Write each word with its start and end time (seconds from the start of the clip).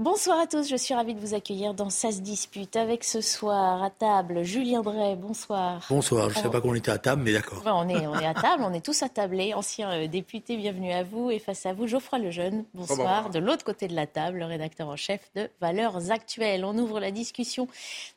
Bonsoir 0.00 0.38
à 0.38 0.46
tous, 0.46 0.68
je 0.68 0.76
suis 0.76 0.94
ravie 0.94 1.12
de 1.12 1.18
vous 1.18 1.34
accueillir 1.34 1.74
dans 1.74 1.90
Ça 1.90 2.12
se 2.12 2.20
dispute 2.20 2.76
avec 2.76 3.02
ce 3.02 3.20
soir 3.20 3.82
à 3.82 3.90
table 3.90 4.44
Julien 4.44 4.80
Drey, 4.80 5.16
bonsoir. 5.16 5.84
Bonsoir, 5.90 6.30
je 6.30 6.36
ne 6.36 6.42
savais 6.42 6.50
pas 6.52 6.60
qu'on 6.60 6.76
était 6.76 6.92
à 6.92 6.98
table, 6.98 7.22
mais 7.24 7.32
d'accord. 7.32 7.60
on, 7.66 7.88
est, 7.88 8.06
on 8.06 8.14
est 8.14 8.24
à 8.24 8.32
table, 8.32 8.62
on 8.62 8.72
est 8.72 8.80
tous 8.80 9.02
à 9.02 9.08
tabler. 9.08 9.54
Ancien 9.54 9.90
euh, 9.90 10.06
député, 10.06 10.56
bienvenue 10.56 10.92
à 10.92 11.02
vous. 11.02 11.32
Et 11.32 11.40
face 11.40 11.66
à 11.66 11.72
vous, 11.72 11.88
Geoffroy 11.88 12.20
Lejeune, 12.20 12.64
bonsoir. 12.74 13.28
De 13.30 13.40
l'autre 13.40 13.64
côté 13.64 13.88
de 13.88 13.96
la 13.96 14.06
table, 14.06 14.38
le 14.38 14.44
rédacteur 14.44 14.86
en 14.88 14.94
chef 14.94 15.32
de 15.34 15.50
Valeurs 15.60 16.12
Actuelles. 16.12 16.64
On 16.64 16.78
ouvre 16.78 17.00
la 17.00 17.10
discussion 17.10 17.66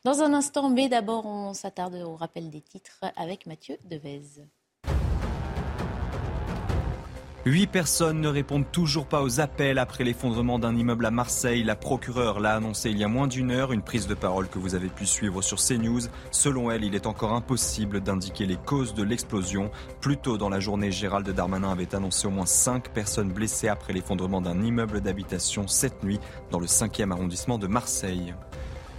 dans 0.04 0.22
un 0.22 0.34
instant, 0.34 0.70
mais 0.70 0.88
d'abord, 0.88 1.26
on 1.26 1.52
s'attarde 1.52 1.96
au 1.96 2.14
rappel 2.14 2.48
des 2.48 2.60
titres 2.60 3.00
avec 3.16 3.44
Mathieu 3.46 3.76
Devez. 3.90 4.22
Huit 7.44 7.66
personnes 7.66 8.20
ne 8.20 8.28
répondent 8.28 8.70
toujours 8.70 9.06
pas 9.06 9.20
aux 9.20 9.40
appels 9.40 9.80
après 9.80 10.04
l'effondrement 10.04 10.60
d'un 10.60 10.76
immeuble 10.76 11.06
à 11.06 11.10
Marseille. 11.10 11.64
La 11.64 11.74
procureure 11.74 12.38
l'a 12.38 12.54
annoncé 12.54 12.90
il 12.90 12.98
y 12.98 13.02
a 13.02 13.08
moins 13.08 13.26
d'une 13.26 13.50
heure, 13.50 13.72
une 13.72 13.82
prise 13.82 14.06
de 14.06 14.14
parole 14.14 14.46
que 14.46 14.60
vous 14.60 14.76
avez 14.76 14.86
pu 14.86 15.06
suivre 15.06 15.42
sur 15.42 15.58
CNews. 15.58 16.02
Selon 16.30 16.70
elle, 16.70 16.84
il 16.84 16.94
est 16.94 17.08
encore 17.08 17.32
impossible 17.32 18.00
d'indiquer 18.00 18.46
les 18.46 18.58
causes 18.58 18.94
de 18.94 19.02
l'explosion. 19.02 19.72
Plus 20.00 20.18
tôt 20.18 20.38
dans 20.38 20.50
la 20.50 20.60
journée, 20.60 20.92
Gérald 20.92 21.28
Darmanin 21.28 21.72
avait 21.72 21.96
annoncé 21.96 22.28
au 22.28 22.30
moins 22.30 22.46
cinq 22.46 22.90
personnes 22.90 23.32
blessées 23.32 23.66
après 23.66 23.92
l'effondrement 23.92 24.40
d'un 24.40 24.62
immeuble 24.62 25.00
d'habitation 25.00 25.66
cette 25.66 26.04
nuit 26.04 26.20
dans 26.52 26.60
le 26.60 26.66
5e 26.66 27.10
arrondissement 27.10 27.58
de 27.58 27.66
Marseille. 27.66 28.34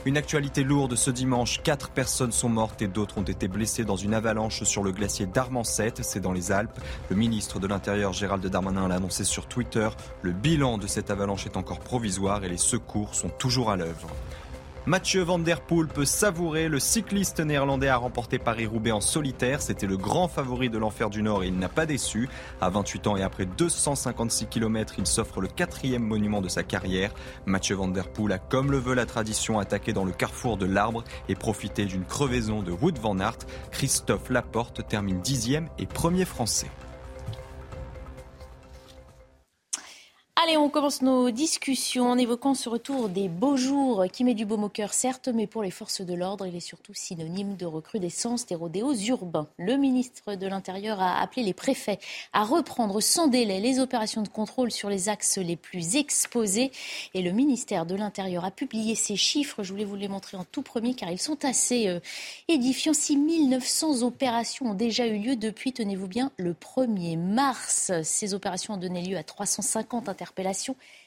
Une 0.06 0.18
actualité 0.18 0.64
lourde 0.64 0.96
ce 0.96 1.12
dimanche. 1.12 1.62
Quatre 1.64 1.90
personnes 1.90 2.34
sont 2.34 2.50
mortes 2.50 2.82
et 2.82 2.88
d'autres 2.88 3.20
ont 3.20 3.24
été 3.24 3.48
blessées 3.48 3.86
dans 3.86 3.96
une 3.96 4.14
avalanche 4.14 4.64
sur 4.64 4.84
le 4.84 4.92
glacier 4.92 5.28
d'Armancette. 5.28 6.04
C'est 6.04 6.20
dans 6.20 6.34
les 6.34 6.52
Alpes. 6.52 6.78
Le 7.10 7.16
ministre 7.16 7.58
de 7.60 7.68
l'Intérieur 7.68 8.12
Gérald 8.12 8.46
Darmanin 8.46 8.90
l'a 8.90 8.96
annoncé 8.96 9.24
sur 9.24 9.48
Twitter. 9.48 9.88
Le 10.22 10.34
bilan 10.34 10.78
de 10.78 10.88
cette 10.88 11.10
avalanche 11.10 11.46
est 11.46 11.56
encore 11.56 11.80
provisoire 11.80 12.44
et 12.44 12.50
les 12.50 12.58
secours 12.58 13.16
sont 13.16 13.30
toujours 13.30 13.72
à 13.72 13.78
l'œuvre. 13.78 14.10
Mathieu 14.86 15.22
Van 15.22 15.40
Der 15.40 15.62
Poel 15.62 15.88
peut 15.88 16.04
savourer. 16.04 16.68
Le 16.68 16.78
cycliste 16.78 17.40
néerlandais 17.40 17.88
a 17.88 17.96
remporté 17.96 18.38
Paris-Roubaix 18.38 18.92
en 18.92 19.00
solitaire. 19.00 19.62
C'était 19.62 19.88
le 19.88 19.96
grand 19.96 20.28
favori 20.28 20.70
de 20.70 20.78
l'enfer 20.78 21.10
du 21.10 21.24
Nord 21.24 21.46
et 21.46 21.48
il 21.48 21.58
n'a 21.58 21.70
pas 21.70 21.86
déçu. 21.86 22.28
À 22.60 22.70
28 22.70 23.08
ans 23.08 23.16
et 23.16 23.24
après 23.24 23.46
256 23.46 24.48
km, 24.48 24.96
il 24.98 25.08
s'offre 25.08 25.40
le 25.40 25.48
quatrième 25.48 26.04
monument 26.04 26.42
de 26.42 26.50
sa 26.50 26.64
carrière. 26.64 27.14
Mathieu 27.46 27.78
Van 27.78 27.88
Der 27.88 28.10
Poel 28.10 28.34
a, 28.34 28.40
comme 28.40 28.72
le 28.72 28.78
veut 28.78 28.94
la 28.94 29.06
tradition, 29.06 29.58
attaqué 29.58 29.94
dans 29.94 30.04
le 30.04 30.12
carrefour 30.12 30.58
de 30.58 30.66
l'arbre 30.66 31.06
et 31.30 31.36
profité 31.36 31.86
d'une 31.86 32.04
crevaison 32.04 32.62
de 32.62 32.74
Wood 32.74 33.00
Van 33.00 33.18
Aert. 33.20 33.40
Christophe 33.72 34.30
Laporte 34.32 34.86
termine 34.90 35.22
dixième 35.22 35.70
et 35.80 35.86
premier 35.86 36.26
français. 36.26 36.68
Allez, 40.44 40.58
on 40.58 40.68
commence 40.68 41.02
nos 41.02 41.32
discussions 41.32 42.10
en 42.10 42.18
évoquant 42.18 42.54
ce 42.54 42.68
retour 42.68 43.08
des 43.08 43.30
beaux 43.30 43.56
jours 43.56 44.04
qui 44.12 44.26
met 44.26 44.34
du 44.34 44.46
baume 44.46 44.66
au 44.66 44.70
cœur, 44.70 44.92
certes, 44.92 45.30
mais 45.34 45.48
pour 45.48 45.64
les 45.64 45.72
forces 45.72 46.02
de 46.02 46.14
l'ordre, 46.14 46.46
il 46.46 46.54
est 46.54 46.60
surtout 46.60 46.94
synonyme 46.94 47.56
de 47.56 47.66
recrudescence 47.66 48.46
des 48.46 48.56
rodéos 48.56 48.94
urbains. 48.94 49.48
Le 49.58 49.78
ministre 49.78 50.36
de 50.36 50.46
l'Intérieur 50.46 51.02
a 51.02 51.22
appelé 51.22 51.44
les 51.44 51.54
préfets 51.54 51.98
à 52.34 52.44
reprendre 52.44 53.00
sans 53.00 53.28
délai 53.28 53.62
les 53.62 53.80
opérations 53.80 54.22
de 54.22 54.28
contrôle 54.28 54.70
sur 54.70 54.90
les 54.90 55.08
axes 55.08 55.38
les 55.38 55.56
plus 55.56 55.96
exposés. 55.96 56.74
Et 57.14 57.22
le 57.22 57.32
ministère 57.32 57.86
de 57.86 57.96
l'Intérieur 57.96 58.44
a 58.44 58.52
publié 58.52 58.96
ces 58.96 59.16
chiffres. 59.16 59.64
Je 59.64 59.72
voulais 59.72 59.86
vous 59.86 59.96
les 59.96 60.10
montrer 60.10 60.36
en 60.36 60.44
tout 60.44 60.62
premier 60.62 60.94
car 60.94 61.10
ils 61.10 61.22
sont 61.22 61.46
assez 61.46 61.88
euh, 61.88 62.02
édifiants. 62.50 62.94
6900 62.94 64.02
opérations 64.02 64.72
ont 64.72 64.74
déjà 64.74 65.08
eu 65.08 65.20
lieu 65.20 65.36
depuis, 65.38 65.72
tenez-vous 65.72 66.08
bien, 66.08 66.32
le 66.36 66.52
1er 66.54 67.18
mars. 67.18 67.94
Ces 68.04 68.34
opérations 68.34 68.74
ont 68.74 68.78
donné 68.78 69.04
lieu 69.04 69.16
à 69.16 69.24
350 69.24 70.10
interpellations 70.10 70.33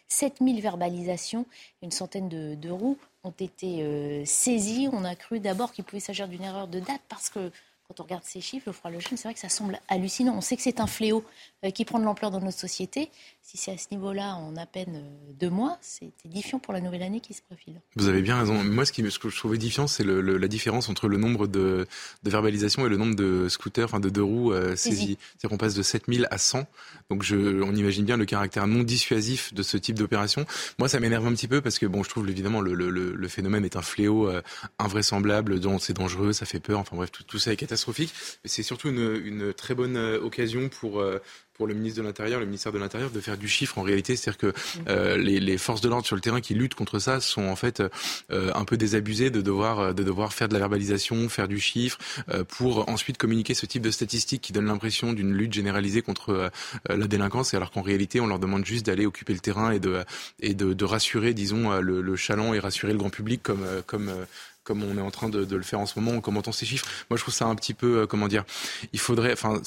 7000 0.09 0.61
verbalisations, 0.61 1.47
une 1.83 1.91
centaine 1.91 2.29
de, 2.29 2.71
roues 2.71 2.99
ont 3.25 3.35
été 3.39 3.83
euh, 3.83 4.25
saisies. 4.25 4.89
On 4.93 5.05
a 5.05 5.15
cru 5.17 5.41
d'abord 5.41 5.73
qu'il 5.73 5.85
pouvait 5.85 6.01
s'agir 6.01 6.29
d'une 6.29 6.43
erreur 6.43 6.69
de 6.69 6.81
date 6.81 7.03
parce 7.09 7.29
que 7.29 7.51
quand 7.89 8.01
on 8.01 8.03
regarde 8.05 8.25
ces 8.25 8.41
chiffres, 8.41 8.65
le 8.67 8.73
froid 8.73 8.91
le 8.91 8.99
c'est 9.01 9.23
vrai 9.23 9.35
que 9.35 9.41
ça 9.41 9.49
semble 9.49 9.79
hallucinant. 9.89 10.35
On 10.37 10.41
sait 10.41 10.57
que 10.57 10.63
c'est 10.63 10.81
un 10.81 10.89
fléau 10.89 11.25
euh, 11.65 11.71
qui 11.71 11.85
prend 11.85 12.01
de 12.01 12.05
l'ampleur 12.05 12.31
dans 12.33 12.41
notre 12.41 12.59
société. 12.59 13.11
Si 13.43 13.57
c'est 13.57 13.71
à 13.71 13.79
ce 13.79 13.87
niveau-là 13.93 14.35
en 14.35 14.57
à 14.57 14.67
peine 14.67 14.97
euh, 14.97 15.33
deux 15.39 15.51
mois, 15.51 15.79
c'est 15.81 16.11
édifiant 16.25 16.59
pour 16.59 16.73
la 16.73 16.81
nouvelle 16.81 17.03
année 17.03 17.21
qui 17.21 17.33
se 17.33 17.43
profile. 17.43 17.81
Vous 17.95 18.09
avez 18.09 18.23
bien 18.23 18.39
raison. 18.41 18.55
Moi, 18.65 18.85
ce, 18.85 18.93
qui, 18.93 19.09
ce 19.09 19.19
que 19.21 19.29
je 19.29 19.37
trouve 19.37 19.55
édifiant, 19.55 19.87
c'est 19.87 20.03
le, 20.03 20.21
la 20.21 20.49
différence 20.49 20.89
entre 20.89 21.07
le 21.07 21.17
nombre 21.17 21.47
de, 21.47 21.87
de 22.25 22.31
verbalisations 22.31 22.85
et 22.87 22.89
le 22.89 22.97
nombre 22.97 23.15
de 23.15 23.49
scooters, 23.49 23.85
enfin 23.85 24.01
de 24.01 24.09
deux 24.09 24.23
roues 24.23 24.53
euh, 24.53 24.75
saisis. 24.75 25.17
C'est-à-dire 25.21 25.51
qu'on 25.51 25.59
passe 25.59 25.75
de 25.75 25.83
7000 25.83 26.27
à 26.33 26.39
100. 26.39 26.67
Donc 27.09 27.23
je, 27.23 27.63
on 27.63 27.75
imagine 27.75 28.05
bien 28.05 28.17
le 28.17 28.25
caractère 28.25 28.67
non 28.67 28.83
dissuasif 28.83 29.55
de 29.55 29.63
ce 29.63 29.77
type 29.77 29.97
d'opération. 29.97 30.45
Moi, 30.81 30.89
ça 30.89 30.99
m'énerve 30.99 31.27
un 31.27 31.33
petit 31.35 31.49
peu 31.49 31.61
parce 31.61 31.79
que 31.79 31.87
bon, 31.87 32.03
je 32.03 32.09
trouve 32.09 32.29
évidemment 32.29 32.61
le, 32.61 32.75
le, 32.75 33.29
phénomène 33.29 33.65
est 33.65 33.77
un 33.77 33.83
fléau 33.83 34.31
invraisemblable, 34.79 35.61
dont 35.61 35.79
c'est 35.79 35.93
dangereux, 35.93 36.33
ça 36.33 36.47
fait 36.47 36.61
peur. 36.61 36.81
Enfin 36.81 36.97
bref, 36.97 37.13
tout, 37.13 37.23
tout 37.23 37.39
ça 37.39 37.53
est 37.53 37.57
catastrophique. 37.57 37.76
Mais 38.45 38.51
c'est 38.51 38.63
surtout 38.63 38.89
une, 38.89 39.21
une, 39.25 39.53
très 39.53 39.75
bonne 39.75 39.97
occasion 39.97 40.69
pour 40.69 41.03
pour 41.57 41.67
le 41.67 41.75
ministre 41.75 42.01
de 42.01 42.07
l'Intérieur, 42.07 42.39
le 42.39 42.47
ministère 42.47 42.73
de 42.73 42.79
l'Intérieur, 42.79 43.11
de 43.11 43.21
faire 43.21 43.39
du 43.39 43.49
chiffre 43.49 43.79
en 43.79 43.83
réalité. 43.83 44.15
C'est-à-dire 44.15 44.39
que 44.39 44.53
euh, 44.89 45.17
les, 45.17 45.41
les, 45.41 45.59
forces 45.59 45.81
de 45.81 45.89
l'ordre 45.89 46.07
sur 46.07 46.15
le 46.15 46.21
terrain 46.21 46.41
qui 46.41 46.55
luttent 46.55 46.75
contre 46.75 46.99
ça 46.99 47.21
sont 47.21 47.45
en 47.45 47.57
fait 47.57 47.83
euh, 48.31 48.53
un 48.55 48.65
peu 48.65 48.77
désabusées 48.77 49.31
de 49.31 49.41
devoir, 49.41 49.95
de 49.95 50.03
devoir 50.03 50.35
faire 50.35 50.49
de 50.49 50.53
la 50.53 50.61
verbalisation, 50.61 51.29
faire 51.29 51.49
du 51.49 51.59
chiffre, 51.59 51.99
euh, 52.29 52.45
pour 52.45 52.89
ensuite 52.89 53.17
communiquer 53.17 53.55
ce 53.55 53.67
type 53.67 53.83
de 53.83 53.91
statistiques 53.91 54.43
qui 54.43 54.53
donnent 54.53 54.67
l'impression 54.67 55.13
d'une 55.13 55.33
lutte 55.33 55.55
généralisée 55.55 56.03
contre 56.03 56.31
euh, 56.31 56.49
la 56.89 57.07
délinquance, 57.07 57.55
alors 57.55 57.71
qu'en 57.71 57.83
réalité, 57.83 58.21
on 58.21 58.27
leur 58.27 58.39
demande 58.39 58.65
juste 58.65 58.85
d'aller 58.87 59.07
occuper 59.07 59.33
le 59.33 59.41
terrain 59.41 59.71
et 59.71 59.81
de, 59.81 60.05
et 60.41 60.55
de, 60.55 60.75
de 60.75 60.85
rassurer, 60.85 61.33
disons, 61.33 61.81
le, 61.81 62.03
le 62.03 62.17
chaland 62.17 62.53
et 62.53 62.59
rassurer 62.59 62.93
le 62.93 62.99
grand 62.99 63.11
public 63.11 63.43
comme, 63.43 63.65
comme 63.87 64.13
comme 64.67 64.83
on 64.83 64.99
est 64.99 65.01
en 65.01 65.11
train 65.11 65.29
de, 65.29 65.45
de, 65.45 65.57
le 65.57 65.63
faire 65.63 65.81
en 65.81 65.87
ce 65.87 65.99
moment 65.99 66.19
en 66.19 66.21
commentant 66.21 66.53
ces 66.53 66.67
chiffres. 66.67 66.87
Moi, 67.09 67.17
je 67.17 67.23
trouve 67.23 67.33
ça 67.33 67.47
un 67.47 67.55
petit 67.55 67.73
peu, 67.73 68.01
euh, 68.01 68.07
comment 68.07 68.27
dire, 68.29 68.45
il 68.93 68.99
faudrait, 68.99 69.33
enfin, 69.33 69.63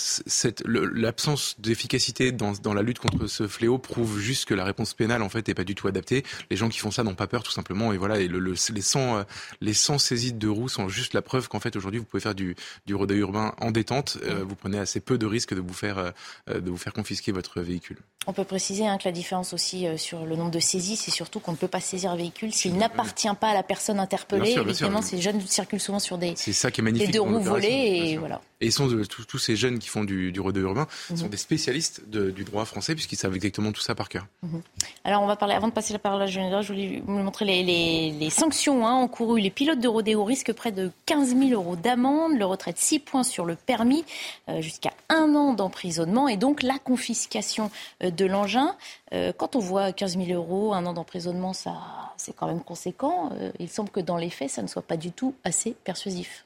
l'absence 0.65 1.55
d'efficacité 1.59 2.31
dans, 2.31 2.51
dans, 2.51 2.73
la 2.73 2.81
lutte 2.81 2.99
contre 2.99 3.27
ce 3.27 3.47
fléau 3.47 3.77
prouve 3.77 4.19
juste 4.19 4.45
que 4.45 4.53
la 4.53 4.65
réponse 4.65 4.93
pénale, 4.93 5.23
en 5.23 5.29
fait, 5.29 5.47
n'est 5.47 5.53
pas 5.53 5.63
du 5.63 5.73
tout 5.73 5.87
adaptée. 5.87 6.23
Les 6.51 6.57
gens 6.57 6.69
qui 6.69 6.79
font 6.79 6.91
ça 6.91 7.03
n'ont 7.03 7.15
pas 7.15 7.27
peur, 7.27 7.43
tout 7.43 7.51
simplement. 7.51 7.93
Et 7.93 7.97
voilà, 7.97 8.19
et 8.19 8.27
le, 8.27 8.39
le, 8.39 8.53
les 8.73 8.81
100, 8.81 9.17
euh, 9.17 9.23
les 9.61 9.73
100 9.73 9.99
saisies 9.99 10.33
de 10.33 10.47
roues 10.47 10.69
sont 10.69 10.89
juste 10.89 11.13
la 11.13 11.21
preuve 11.21 11.47
qu'en 11.47 11.61
fait, 11.61 11.75
aujourd'hui, 11.77 11.99
vous 11.99 12.05
pouvez 12.05 12.21
faire 12.21 12.35
du, 12.35 12.55
du 12.85 12.93
rodeo 12.93 13.15
urbain 13.15 13.55
en 13.61 13.71
détente. 13.71 14.17
Euh, 14.23 14.43
vous 14.47 14.55
prenez 14.55 14.79
assez 14.79 14.99
peu 14.99 15.17
de 15.17 15.25
risques 15.25 15.53
de 15.53 15.61
vous 15.61 15.73
faire, 15.73 16.11
de 16.47 16.69
vous 16.69 16.77
faire 16.77 16.93
confisquer 16.93 17.31
votre 17.31 17.61
véhicule. 17.61 17.97
On 18.27 18.33
peut 18.33 18.43
préciser 18.43 18.85
hein, 18.85 18.97
que 18.97 19.05
la 19.05 19.11
différence 19.11 19.53
aussi 19.53 19.87
sur 19.97 20.25
le 20.25 20.35
nombre 20.35 20.51
de 20.51 20.59
saisies, 20.59 20.97
c'est 20.97 21.11
surtout 21.11 21.39
qu'on 21.39 21.53
ne 21.53 21.57
peut 21.57 21.67
pas 21.67 21.79
saisir 21.79 22.11
un 22.11 22.17
véhicule 22.17 22.53
s'il 22.53 22.75
n'appartient 22.75 23.29
pas 23.39 23.49
à 23.49 23.53
la 23.53 23.63
personne 23.63 23.99
interpellée. 23.99 24.55
Ces 25.01 25.21
jeunes 25.21 25.41
circulent 25.41 25.79
souvent 25.79 25.99
sur 25.99 26.17
des, 26.17 26.35
ça 26.35 26.71
qui 26.71 26.81
est 26.81 26.83
magnifique 26.83 27.07
des 27.07 27.13
deux 27.13 27.21
roues 27.21 27.39
volées 27.39 27.67
et 27.67 28.17
voilà. 28.17 28.41
Et 28.61 28.71
sont 28.71 28.87
de, 28.87 29.03
tous, 29.05 29.37
ces 29.37 29.55
jeunes 29.55 29.79
qui 29.79 29.87
font 29.87 30.03
du, 30.03 30.31
du 30.31 30.39
rodeo 30.39 30.63
urbain 30.63 30.87
sont 31.15 31.25
mhm. 31.25 31.29
des 31.29 31.37
spécialistes 31.37 32.09
du 32.09 32.43
droit 32.43 32.65
français 32.65 32.93
puisqu'ils 32.93 33.15
savent 33.15 33.35
exactement 33.35 33.71
tout 33.71 33.81
ça 33.81 33.95
par 33.95 34.09
cœur. 34.09 34.27
Mhm. 34.43 34.61
Alors 35.03 35.21
on 35.21 35.27
va 35.27 35.35
parler, 35.35 35.55
avant 35.55 35.67
de 35.67 35.73
passer 35.73 35.93
la 35.93 35.99
parole 35.99 36.21
à 36.21 36.25
Jeanne, 36.25 36.61
je 36.61 36.73
voulais 36.73 37.01
vous 37.05 37.13
montrer 37.13 37.45
les, 37.45 37.63
les, 37.63 38.11
les, 38.11 38.29
sanctions 38.29 38.85
hein, 38.85 38.93
encourues. 38.93 39.39
Les 39.39 39.49
pilotes 39.49 39.79
de 39.79 39.87
rodéo 39.87 40.23
risquent 40.23 40.53
près 40.53 40.71
de 40.71 40.91
15 41.05 41.37
000 41.37 41.51
euros 41.51 41.75
d'amende, 41.75 42.37
le 42.37 42.45
retrait 42.45 42.73
de 42.73 42.77
6 42.77 42.99
points 42.99 43.23
sur 43.23 43.45
le 43.45 43.55
permis, 43.55 44.03
euh, 44.49 44.61
jusqu'à 44.61 44.91
un 45.07 45.35
an 45.35 45.53
d'emprisonnement 45.53 46.27
et 46.27 46.37
donc 46.37 46.61
la 46.63 46.79
confiscation 46.79 47.71
euh, 48.03 48.11
de 48.11 48.25
l'engin. 48.25 48.75
Euh, 49.13 49.31
quand 49.35 49.55
on 49.55 49.59
voit 49.59 49.91
15 49.91 50.17
000 50.17 50.31
euros, 50.31 50.73
un 50.73 50.85
an 50.85 50.93
d'emprisonnement, 50.93 51.53
ça, 51.53 51.77
c'est 52.17 52.35
quand 52.35 52.47
même 52.47 52.61
conséquent. 52.61 53.31
il 53.59 53.69
semble 53.69 53.89
que 53.89 53.99
dans 53.99 54.17
les 54.17 54.29
faits, 54.29 54.49
ça 54.49 54.61
ne 54.61 54.67
soit 54.67 54.81
pas 54.81 54.97
du 54.97 55.11
tout 55.11 55.33
assez 55.43 55.75
persuasif. 55.83 56.45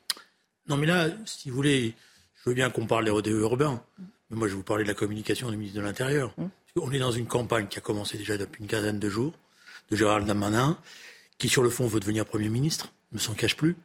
Non, 0.68 0.77
mais 0.77 0.88
là, 0.88 1.10
si 1.25 1.50
vous 1.50 1.56
voulez, 1.56 1.94
je 2.36 2.50
veux 2.50 2.56
bien 2.56 2.69
qu'on 2.69 2.86
parle 2.86 3.06
des 3.06 3.12
rodéos 3.12 3.39
urbains, 3.39 3.83
mais 4.30 4.38
moi, 4.38 4.48
je 4.48 4.54
vais 4.54 4.57
vous 4.57 4.63
parler 4.63 4.83
de 4.83 4.89
la 4.89 4.94
communication 4.94 5.50
du 5.50 5.57
ministre 5.57 5.80
de 5.80 5.86
l'Intérieur. 5.86 6.33
Mmh. 6.38 6.45
On 6.81 6.92
est 6.92 7.00
dans 7.00 7.12
une 7.12 7.27
campagne 7.27 7.68
qui 7.68 7.77
a 7.77 7.81
commencé 7.81 8.18
déjà 8.18 8.38
depuis 8.38 8.62
une 8.62 8.68
quinzaine 8.68 9.00
de 9.00 9.10
jours, 9.10 9.33
de 9.92 9.95
Gérald 9.95 10.25
Darmanin, 10.25 10.77
qui, 11.38 11.50
sur 11.50 11.63
le 11.63 11.69
fond, 11.69 11.88
veut 11.88 12.00
devenir 12.00 12.25
Premier 12.25 12.50
ministre, 12.50 12.94
ne 13.12 13.19
s'en 13.19 13.33
cache 13.33 13.57
plus, 13.57 13.75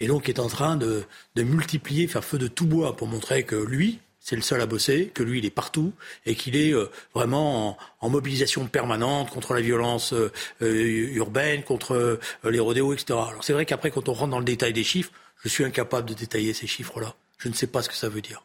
et 0.00 0.06
donc 0.06 0.28
est 0.28 0.38
en 0.38 0.48
train 0.48 0.76
de, 0.76 1.02
de 1.34 1.42
multiplier, 1.42 2.06
faire 2.06 2.24
feu 2.24 2.38
de 2.38 2.48
tout 2.48 2.66
bois 2.66 2.96
pour 2.96 3.08
montrer 3.08 3.42
que 3.42 3.56
lui, 3.56 4.00
c'est 4.28 4.36
le 4.36 4.42
seul 4.42 4.60
à 4.60 4.66
bosser, 4.66 5.10
que 5.14 5.22
lui, 5.22 5.38
il 5.38 5.46
est 5.46 5.50
partout 5.50 5.94
et 6.26 6.34
qu'il 6.34 6.54
est 6.54 6.74
euh, 6.74 6.90
vraiment 7.14 7.78
en, 8.00 8.10
mobilisation 8.10 8.66
permanente 8.66 9.30
contre 9.30 9.54
la 9.54 9.62
violence 9.62 10.12
euh, 10.12 10.30
euh, 10.60 11.14
urbaine, 11.14 11.62
contre 11.62 12.18
les 12.44 12.58
rodéos, 12.60 12.92
etc. 12.92 13.18
Alors 13.30 13.42
c'est 13.42 13.54
vrai 13.54 13.64
qu'après, 13.64 13.90
quand 13.90 14.08
on 14.08 14.12
rentre 14.12 14.30
dans 14.30 14.38
le 14.38 14.44
détail 14.44 14.74
des 14.74 14.84
chiffres, 14.84 15.12
je 15.42 15.48
suis 15.48 15.64
incapable 15.64 16.08
de 16.08 16.14
détailler 16.14 16.52
ces 16.52 16.66
chiffres-là. 16.66 17.14
Je 17.38 17.48
ne 17.48 17.54
sais 17.54 17.66
pas 17.66 17.82
ce 17.82 17.88
que 17.88 17.94
ça 17.94 18.08
veut 18.08 18.20
dire. 18.20 18.44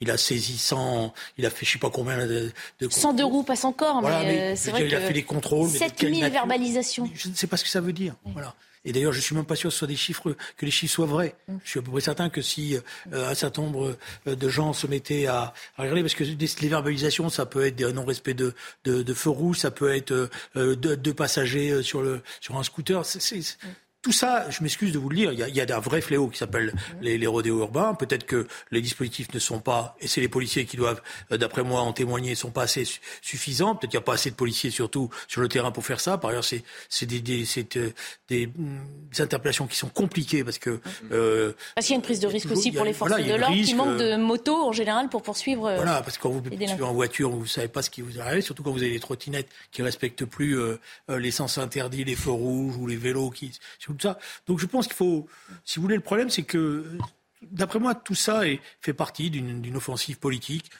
il 0.00 0.10
a 0.10 0.16
saisi 0.16 0.58
100, 0.58 1.14
il 1.38 1.46
a 1.46 1.50
fait 1.50 1.64
je 1.64 1.72
sais 1.72 1.78
pas 1.78 1.90
combien 1.90 2.26
de, 2.26 2.52
de 2.80 2.88
102 2.90 3.24
roues 3.24 3.42
passe 3.42 3.64
encore, 3.64 4.02
mais, 4.02 4.52
euh, 4.52 4.56
c'est 4.56 4.70
vrai 4.70 4.86
il 4.86 4.94
a 4.94 5.00
fait 5.00 5.12
les 5.12 5.22
contrôles. 5.22 5.70
7000 5.70 6.28
verbalisations. 6.30 7.08
Je 7.14 7.28
ne 7.28 7.34
sais 7.34 7.46
pas 7.46 7.56
ce 7.56 7.64
que 7.64 7.70
ça 7.70 7.80
veut 7.80 7.92
dire. 7.92 8.14
Voilà. 8.24 8.54
Et 8.84 8.92
d'ailleurs, 8.92 9.12
je 9.12 9.20
suis 9.20 9.34
même 9.34 9.46
pas 9.46 9.56
sûr 9.56 9.68
que 9.68 9.72
ce 9.72 9.78
soit 9.78 9.88
des 9.88 9.96
chiffres, 9.96 10.36
que 10.56 10.64
les 10.64 10.70
chiffres 10.70 10.92
soient 10.92 11.06
vrais. 11.06 11.34
Mm. 11.48 11.56
Je 11.64 11.70
suis 11.70 11.78
à 11.80 11.82
peu 11.82 11.90
près 11.90 12.00
certain 12.00 12.28
que 12.28 12.42
si 12.42 12.76
euh, 12.76 13.30
un 13.30 13.34
certain 13.34 13.62
nombre 13.62 13.96
euh, 14.26 14.36
de 14.36 14.48
gens 14.48 14.72
se 14.72 14.86
mettaient 14.86 15.26
à, 15.26 15.54
à 15.76 15.82
regarder, 15.82 16.02
parce 16.02 16.14
que 16.14 16.24
les 16.24 16.68
verbalisations, 16.68 17.30
ça 17.30 17.46
peut 17.46 17.64
être 17.64 17.76
des 17.76 17.90
non-respect 17.92 18.34
de, 18.34 18.54
de, 18.84 19.02
de 19.02 19.14
feux 19.14 19.30
rouges, 19.30 19.58
ça 19.58 19.70
peut 19.70 19.94
être 19.94 20.12
euh, 20.56 20.76
deux, 20.76 21.14
passagers 21.14 21.82
sur 21.82 22.02
le 22.02 22.22
sur 22.40 22.56
un 22.56 22.62
scooter. 22.62 23.04
C'est, 23.06 23.38
mm. 23.38 23.68
Tout 24.04 24.12
ça, 24.12 24.50
je 24.50 24.62
m'excuse 24.62 24.92
de 24.92 24.98
vous 24.98 25.08
le 25.08 25.16
dire, 25.16 25.32
il 25.32 25.38
y 25.38 25.42
a, 25.42 25.48
il 25.48 25.56
y 25.56 25.62
a 25.62 25.76
un 25.76 25.80
vrai 25.80 26.02
fléau 26.02 26.28
qui 26.28 26.36
s'appelle 26.36 26.74
les, 27.00 27.16
les 27.16 27.26
rodéos 27.26 27.60
urbains. 27.60 27.94
Peut-être 27.94 28.26
que 28.26 28.46
les 28.70 28.82
dispositifs 28.82 29.32
ne 29.32 29.38
sont 29.38 29.60
pas, 29.60 29.96
et 29.98 30.08
c'est 30.08 30.20
les 30.20 30.28
policiers 30.28 30.66
qui 30.66 30.76
doivent, 30.76 31.00
euh, 31.32 31.38
d'après 31.38 31.62
moi, 31.62 31.80
en 31.80 31.94
témoigner, 31.94 32.30
ne 32.30 32.34
sont 32.34 32.50
pas 32.50 32.64
assez 32.64 32.86
suffisants. 33.22 33.74
Peut-être 33.74 33.92
qu'il 33.92 33.98
n'y 33.98 34.02
a 34.02 34.04
pas 34.04 34.12
assez 34.12 34.30
de 34.30 34.34
policiers, 34.34 34.70
surtout 34.70 35.08
sur 35.26 35.40
le 35.40 35.48
terrain, 35.48 35.70
pour 35.70 35.86
faire 35.86 36.00
ça. 36.00 36.18
Par 36.18 36.32
ailleurs, 36.32 36.44
c'est 36.44 37.06
des, 37.06 37.20
des, 37.20 37.44
euh, 37.76 37.90
des, 38.28 38.46
des, 38.46 39.20
interpellations 39.22 39.66
qui 39.66 39.76
sont 39.76 39.88
compliquées 39.88 40.44
parce 40.44 40.58
que... 40.58 40.80
Euh, 41.10 41.54
parce 41.74 41.86
qu'il 41.86 41.94
y 41.94 41.96
a 41.96 42.00
une 42.00 42.02
prise 42.02 42.20
de 42.20 42.26
risque 42.26 42.50
aussi 42.50 42.72
pour 42.72 42.84
les 42.84 42.92
forces 42.92 43.16
de 43.16 43.34
l'ordre 43.36 43.56
qui 43.56 43.74
manquent 43.74 43.96
de 43.96 44.16
motos 44.16 44.68
en 44.68 44.72
général 44.72 45.08
pour 45.08 45.22
poursuivre. 45.22 45.66
Euh, 45.66 45.76
voilà, 45.76 46.02
parce 46.02 46.18
que 46.18 46.24
quand 46.24 46.30
vous 46.30 46.42
êtes 46.46 46.82
en 46.82 46.92
voiture, 46.92 47.30
vous 47.30 47.40
ne 47.40 47.46
savez 47.46 47.68
pas 47.68 47.80
ce 47.80 47.88
qui 47.88 48.02
vous 48.02 48.20
arrive, 48.20 48.42
surtout 48.42 48.62
quand 48.62 48.72
vous 48.72 48.82
avez 48.82 48.92
des 48.92 49.00
trottinettes 49.00 49.48
qui 49.72 49.80
respectent 49.80 50.26
plus 50.26 50.58
euh, 50.58 50.78
les 51.08 51.30
sens 51.30 51.56
interdits, 51.56 52.04
les 52.04 52.16
feux 52.16 52.32
rouges 52.32 52.76
ou 52.76 52.86
les 52.86 52.96
vélos 52.96 53.30
qui 53.30 53.58
Donc 54.46 54.58
je 54.58 54.66
pense 54.66 54.86
qu'il 54.86 54.96
faut, 54.96 55.26
si 55.64 55.76
vous 55.76 55.82
voulez, 55.82 55.96
le 55.96 56.02
problème, 56.02 56.30
c'est 56.30 56.42
que, 56.42 56.84
d'après 57.42 57.78
moi, 57.78 57.94
tout 57.94 58.14
ça 58.14 58.42
fait 58.80 58.94
partie 58.94 59.30
d'une 59.30 59.76
offensive 59.76 60.18
politique. 60.18 60.70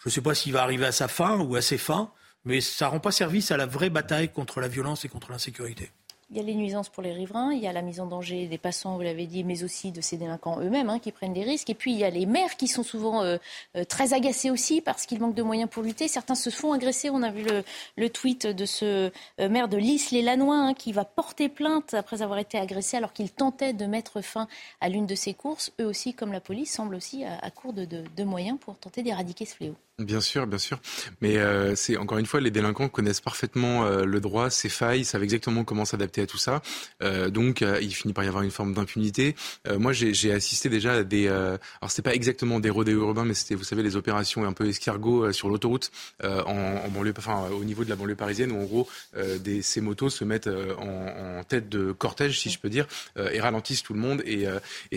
Je 0.00 0.08
ne 0.08 0.12
sais 0.12 0.20
pas 0.20 0.34
s'il 0.34 0.52
va 0.52 0.62
arriver 0.62 0.86
à 0.86 0.92
sa 0.92 1.08
fin 1.08 1.38
ou 1.38 1.56
à 1.56 1.62
ses 1.62 1.78
fins, 1.78 2.12
mais 2.44 2.60
ça 2.60 2.86
ne 2.86 2.90
rend 2.90 3.00
pas 3.00 3.10
service 3.10 3.50
à 3.50 3.56
la 3.56 3.66
vraie 3.66 3.90
bataille 3.90 4.30
contre 4.30 4.60
la 4.60 4.68
violence 4.68 5.04
et 5.04 5.08
contre 5.08 5.30
l'insécurité. 5.30 5.90
Il 6.30 6.36
y 6.36 6.40
a 6.40 6.42
les 6.42 6.54
nuisances 6.54 6.88
pour 6.88 7.02
les 7.02 7.12
riverains, 7.12 7.52
il 7.52 7.60
y 7.60 7.66
a 7.66 7.72
la 7.72 7.82
mise 7.82 8.00
en 8.00 8.06
danger 8.06 8.46
des 8.46 8.58
passants, 8.58 8.96
vous 8.96 9.02
l'avez 9.02 9.26
dit, 9.26 9.44
mais 9.44 9.62
aussi 9.62 9.92
de 9.92 10.00
ces 10.00 10.16
délinquants 10.16 10.60
eux-mêmes 10.60 10.88
hein, 10.88 10.98
qui 10.98 11.12
prennent 11.12 11.32
des 11.32 11.42
risques. 11.42 11.70
Et 11.70 11.74
puis 11.74 11.92
il 11.92 11.98
y 11.98 12.04
a 12.04 12.10
les 12.10 12.26
maires 12.26 12.56
qui 12.56 12.66
sont 12.66 12.82
souvent 12.82 13.22
euh, 13.22 13.36
euh, 13.76 13.84
très 13.84 14.14
agacés 14.14 14.50
aussi 14.50 14.80
parce 14.80 15.06
qu'ils 15.06 15.20
manquent 15.20 15.34
de 15.34 15.42
moyens 15.42 15.68
pour 15.70 15.82
lutter. 15.82 16.08
Certains 16.08 16.34
se 16.34 16.50
font 16.50 16.72
agresser. 16.72 17.10
On 17.10 17.22
a 17.22 17.30
vu 17.30 17.44
le, 17.96 18.10
tweet 18.10 18.46
de 18.46 18.64
ce 18.64 19.10
euh, 19.40 19.48
maire 19.48 19.68
de 19.68 19.76
Lys, 19.76 20.10
les 20.10 20.22
Lanois, 20.22 20.56
hein, 20.56 20.74
qui 20.74 20.92
va 20.92 21.04
porter 21.04 21.48
plainte 21.48 21.94
après 21.94 22.22
avoir 22.22 22.38
été 22.38 22.58
agressé 22.58 22.96
alors 22.96 23.12
qu'il 23.12 23.30
tentait 23.30 23.72
de 23.72 23.86
mettre 23.86 24.20
fin 24.20 24.48
à 24.80 24.88
l'une 24.88 25.06
de 25.06 25.14
ses 25.14 25.34
courses. 25.34 25.72
Eux 25.80 25.86
aussi, 25.86 26.14
comme 26.14 26.32
la 26.32 26.40
police, 26.40 26.72
semblent 26.72 26.94
aussi 26.94 27.24
à, 27.24 27.50
court 27.50 27.72
de 27.72 28.24
moyens 28.24 28.58
pour 28.60 28.76
tenter 28.78 29.02
d'éradiquer 29.02 29.44
ce 29.44 29.54
fléau. 29.56 29.74
Bien 29.98 30.20
sûr, 30.20 30.46
bien 30.46 30.58
sûr. 30.58 30.80
Mais 31.20 31.36
c'est 31.76 31.96
encore 31.96 32.18
une 32.18 32.26
fois, 32.26 32.40
les 32.40 32.50
délinquants 32.50 32.88
connaissent 32.88 33.20
parfaitement 33.20 33.84
le 33.84 34.20
droit, 34.20 34.50
ses 34.50 34.68
failles, 34.68 35.04
savent 35.04 35.22
exactement 35.22 35.62
comment 35.62 35.84
s'adapter 35.84 36.13
à 36.20 36.26
tout 36.26 36.38
ça. 36.38 36.62
Euh, 37.02 37.30
donc, 37.30 37.62
euh, 37.62 37.78
il 37.80 37.94
finit 37.94 38.12
par 38.12 38.24
y 38.24 38.28
avoir 38.28 38.42
une 38.42 38.50
forme 38.50 38.74
d'impunité. 38.74 39.34
moi, 39.78 39.92
j'ai 39.92 40.32
assisté 40.32 40.68
déjà 40.68 40.94
à 40.94 41.02
des. 41.02 41.28
alors, 41.28 41.58
c'est 41.88 42.02
pas 42.02 42.14
exactement 42.14 42.60
des 42.60 42.70
rodéos 42.70 43.00
urbains, 43.00 43.24
mais 43.24 43.34
c'était, 43.34 43.54
vous 43.54 43.64
savez, 43.64 43.82
les 43.82 43.96
opérations 43.96 44.44
un 44.44 44.52
peu 44.52 44.68
escargot 44.68 45.32
sur 45.32 45.48
l'autoroute, 45.48 45.90
en, 46.22 46.88
banlieue, 46.88 47.14
enfin, 47.16 47.48
au 47.50 47.64
niveau 47.64 47.84
de 47.84 47.90
la 47.90 47.96
banlieue 47.96 48.16
parisienne, 48.16 48.52
où 48.52 48.60
en 48.60 48.64
gros, 48.64 48.88
ces 49.62 49.80
motos 49.80 50.10
se 50.10 50.24
mettent 50.24 50.48
en, 50.48 51.42
tête 51.44 51.68
de 51.68 51.92
cortège, 51.92 52.40
si 52.40 52.50
je 52.50 52.58
peux 52.58 52.70
dire, 52.70 52.86
et 53.16 53.40
ralentissent 53.40 53.82
tout 53.82 53.94
le 53.94 54.00
monde. 54.00 54.22
Et, 54.26 54.46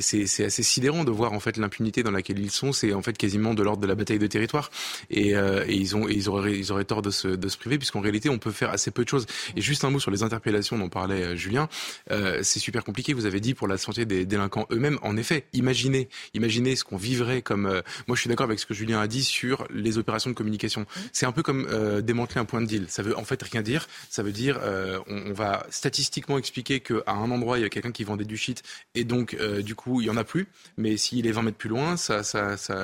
c'est 0.01 0.45
assez 0.45 0.63
sidérant 0.63 1.03
de 1.03 1.11
voir 1.11 1.33
en 1.33 1.39
fait 1.39 1.57
l'impunité 1.57 2.03
dans 2.03 2.11
laquelle 2.11 2.39
ils 2.39 2.51
sont. 2.51 2.71
C'est 2.71 2.93
en 2.93 3.01
fait 3.01 3.17
quasiment 3.17 3.53
de 3.53 3.63
l'ordre 3.63 3.81
de 3.81 3.87
la 3.87 3.95
bataille 3.95 4.19
de 4.19 4.27
territoire 4.27 4.71
et, 5.09 5.35
euh, 5.35 5.65
et 5.67 5.75
ils 5.75 5.95
ont 5.95 6.07
ils 6.07 6.29
auraient 6.29 6.57
ils 6.57 6.71
auraient 6.71 6.85
tort 6.85 7.01
de 7.01 7.11
se 7.11 7.27
de 7.27 7.47
se 7.47 7.57
priver 7.57 7.77
puisqu'en 7.77 8.01
réalité 8.01 8.29
on 8.29 8.37
peut 8.37 8.51
faire 8.51 8.69
assez 8.69 8.91
peu 8.91 9.03
de 9.03 9.09
choses. 9.09 9.25
Et 9.55 9.61
juste 9.61 9.83
un 9.83 9.89
mot 9.89 9.99
sur 9.99 10.11
les 10.11 10.23
interpellations 10.23 10.77
dont 10.77 10.89
parlait 10.89 11.06
euh, 11.15 11.35
Julien, 11.35 11.69
euh, 12.11 12.39
c'est 12.43 12.59
super 12.59 12.83
compliqué. 12.83 13.13
Vous 13.13 13.25
avez 13.25 13.39
dit 13.39 13.53
pour 13.53 13.67
la 13.67 13.77
santé 13.77 14.05
des 14.05 14.25
délinquants 14.25 14.67
eux-mêmes. 14.71 14.99
En 15.01 15.17
effet, 15.17 15.45
imaginez 15.53 16.09
imaginez 16.33 16.75
ce 16.75 16.83
qu'on 16.83 16.97
vivrait 16.97 17.41
comme. 17.41 17.63
moi, 18.07 18.15
je 18.15 18.21
suis 18.21 18.29
d'accord 18.29 18.45
avec 18.45 18.59
ce 18.59 18.65
que 18.65 18.73
Julien 18.73 18.99
a 18.99 19.07
dit 19.07 19.23
sur 19.23 19.67
les 19.69 19.97
opérations 19.97 20.29
de 20.29 20.35
communication. 20.35 20.85
C'est 21.13 21.25
un 21.25 21.31
peu 21.31 21.43
comme 21.43 21.67
démanteler 22.01 22.39
un 22.39 22.45
point 22.45 22.61
de 22.61 22.67
deal. 22.67 22.85
Ça 22.89 23.03
veut 23.03 23.17
en 23.17 23.23
fait 23.23 23.41
rien 23.41 23.61
dire. 23.61 23.87
Ça 24.09 24.23
veut 24.23 24.31
dire 24.31 24.59
on, 25.07 25.33
va 25.33 25.65
statistiquement 25.69 26.37
expliquer 26.37 26.79
qu'à 26.79 27.03
un 27.07 27.29
endroit 27.31 27.59
il 27.59 27.61
y 27.61 27.65
a 27.65 27.69
quelqu'un 27.69 27.91
qui 27.91 28.03
vendait 28.03 28.25
du 28.25 28.37
shit 28.37 28.63
et 28.95 29.03
donc 29.03 29.35
du 29.61 29.75
coup 29.75 30.01
il 30.01 30.07
y 30.07 30.09
en 30.09 30.17
a 30.17 30.23
plus. 30.23 30.47
Mais 30.77 30.97
s'il 30.97 31.27
est 31.27 31.31
20 31.31 31.41
mètres 31.43 31.57
plus 31.57 31.69
loin, 31.69 31.97
ça 31.97 32.23
ça 32.23 32.57
ça 32.57 32.75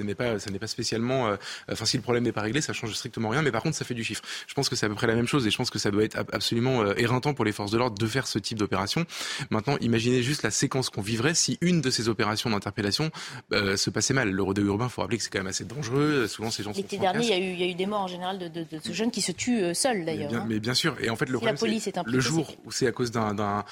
n'est 0.00 0.14
pas 0.14 0.38
ça 0.38 0.50
n'est 0.50 0.58
pas 0.58 0.66
spécialement 0.66 1.36
Enfin, 1.70 1.84
si 1.84 1.96
le 1.96 2.02
problème 2.02 2.24
n'est 2.24 2.32
pas 2.32 2.42
réglé, 2.42 2.60
ça 2.60 2.72
change 2.72 2.92
strictement 2.94 3.28
rien. 3.28 3.42
Mais 3.42 3.50
par 3.50 3.62
contre, 3.62 3.76
ça 3.76 3.84
fait 3.84 3.94
du 3.94 4.04
chiffre. 4.04 4.22
Je 4.46 4.54
pense 4.54 4.68
que 4.68 4.76
c'est 4.76 4.86
à 4.86 4.88
peu 4.88 4.94
près 4.94 5.06
la 5.06 5.14
même 5.14 5.26
chose 5.26 5.46
et 5.46 5.50
je 5.50 5.56
pense 5.56 5.70
que 5.70 5.78
ça 5.78 5.90
doit 5.90 6.04
être 6.04 6.18
absolument 6.32 6.82
euh, 6.82 6.94
éreintant 6.96 7.34
pour 7.34 7.44
les 7.44 7.52
forces 7.52 7.65
de 7.70 7.78
l'ordre 7.78 7.98
de 7.98 8.06
faire 8.06 8.26
ce 8.26 8.38
type 8.38 8.58
d'opération. 8.58 9.04
Maintenant, 9.50 9.76
imaginez 9.80 10.22
juste 10.22 10.42
la 10.42 10.50
séquence 10.50 10.90
qu'on 10.90 11.02
vivrait 11.02 11.34
si 11.34 11.58
une 11.60 11.80
de 11.80 11.90
ces 11.90 12.08
opérations 12.08 12.50
d'interpellation 12.50 13.10
euh, 13.52 13.76
se 13.76 13.90
passait 13.90 14.14
mal. 14.14 14.30
Le 14.30 14.42
rodéo 14.42 14.66
urbain, 14.66 14.86
il 14.86 14.90
faut 14.90 15.02
rappeler 15.02 15.18
que 15.18 15.24
c'est 15.24 15.30
quand 15.30 15.38
même 15.38 15.46
assez 15.46 15.64
dangereux. 15.64 16.26
Souvent, 16.26 16.50
ces 16.50 16.62
gens 16.62 16.72
sont 16.72 16.80
L'été 16.80 16.98
dernier, 16.98 17.24
il 17.24 17.30
y, 17.30 17.32
a 17.32 17.38
eu, 17.38 17.52
il 17.52 17.60
y, 17.60 17.64
a 17.64 17.66
eu 17.66 17.74
des 17.74 17.86
morts 17.86 18.02
en 18.02 18.08
général 18.08 18.38
de, 18.38 18.48
de, 18.48 18.60
de 18.60 18.80
ce 18.82 18.92
jeune 18.92 19.10
qui 19.10 19.22
se 19.22 19.32
tue 19.32 19.62
euh, 19.62 19.74
seul 19.74 20.04
d'ailleurs. 20.04 20.30
Mais, 20.30 20.38
hein. 20.38 20.46
mais, 20.48 20.60
bien 20.60 20.74
sûr. 20.74 20.96
Et 21.00 21.10
en 21.10 21.16
fait, 21.16 21.28
le 21.28 21.38
problème, 21.38 21.56
c'est 21.56 21.94
le 22.04 22.20
jour 22.20 22.56
où 22.64 22.72
c'est 22.72 22.86
à 22.86 22.92
cause 22.92 23.10
d'un, 23.10 23.64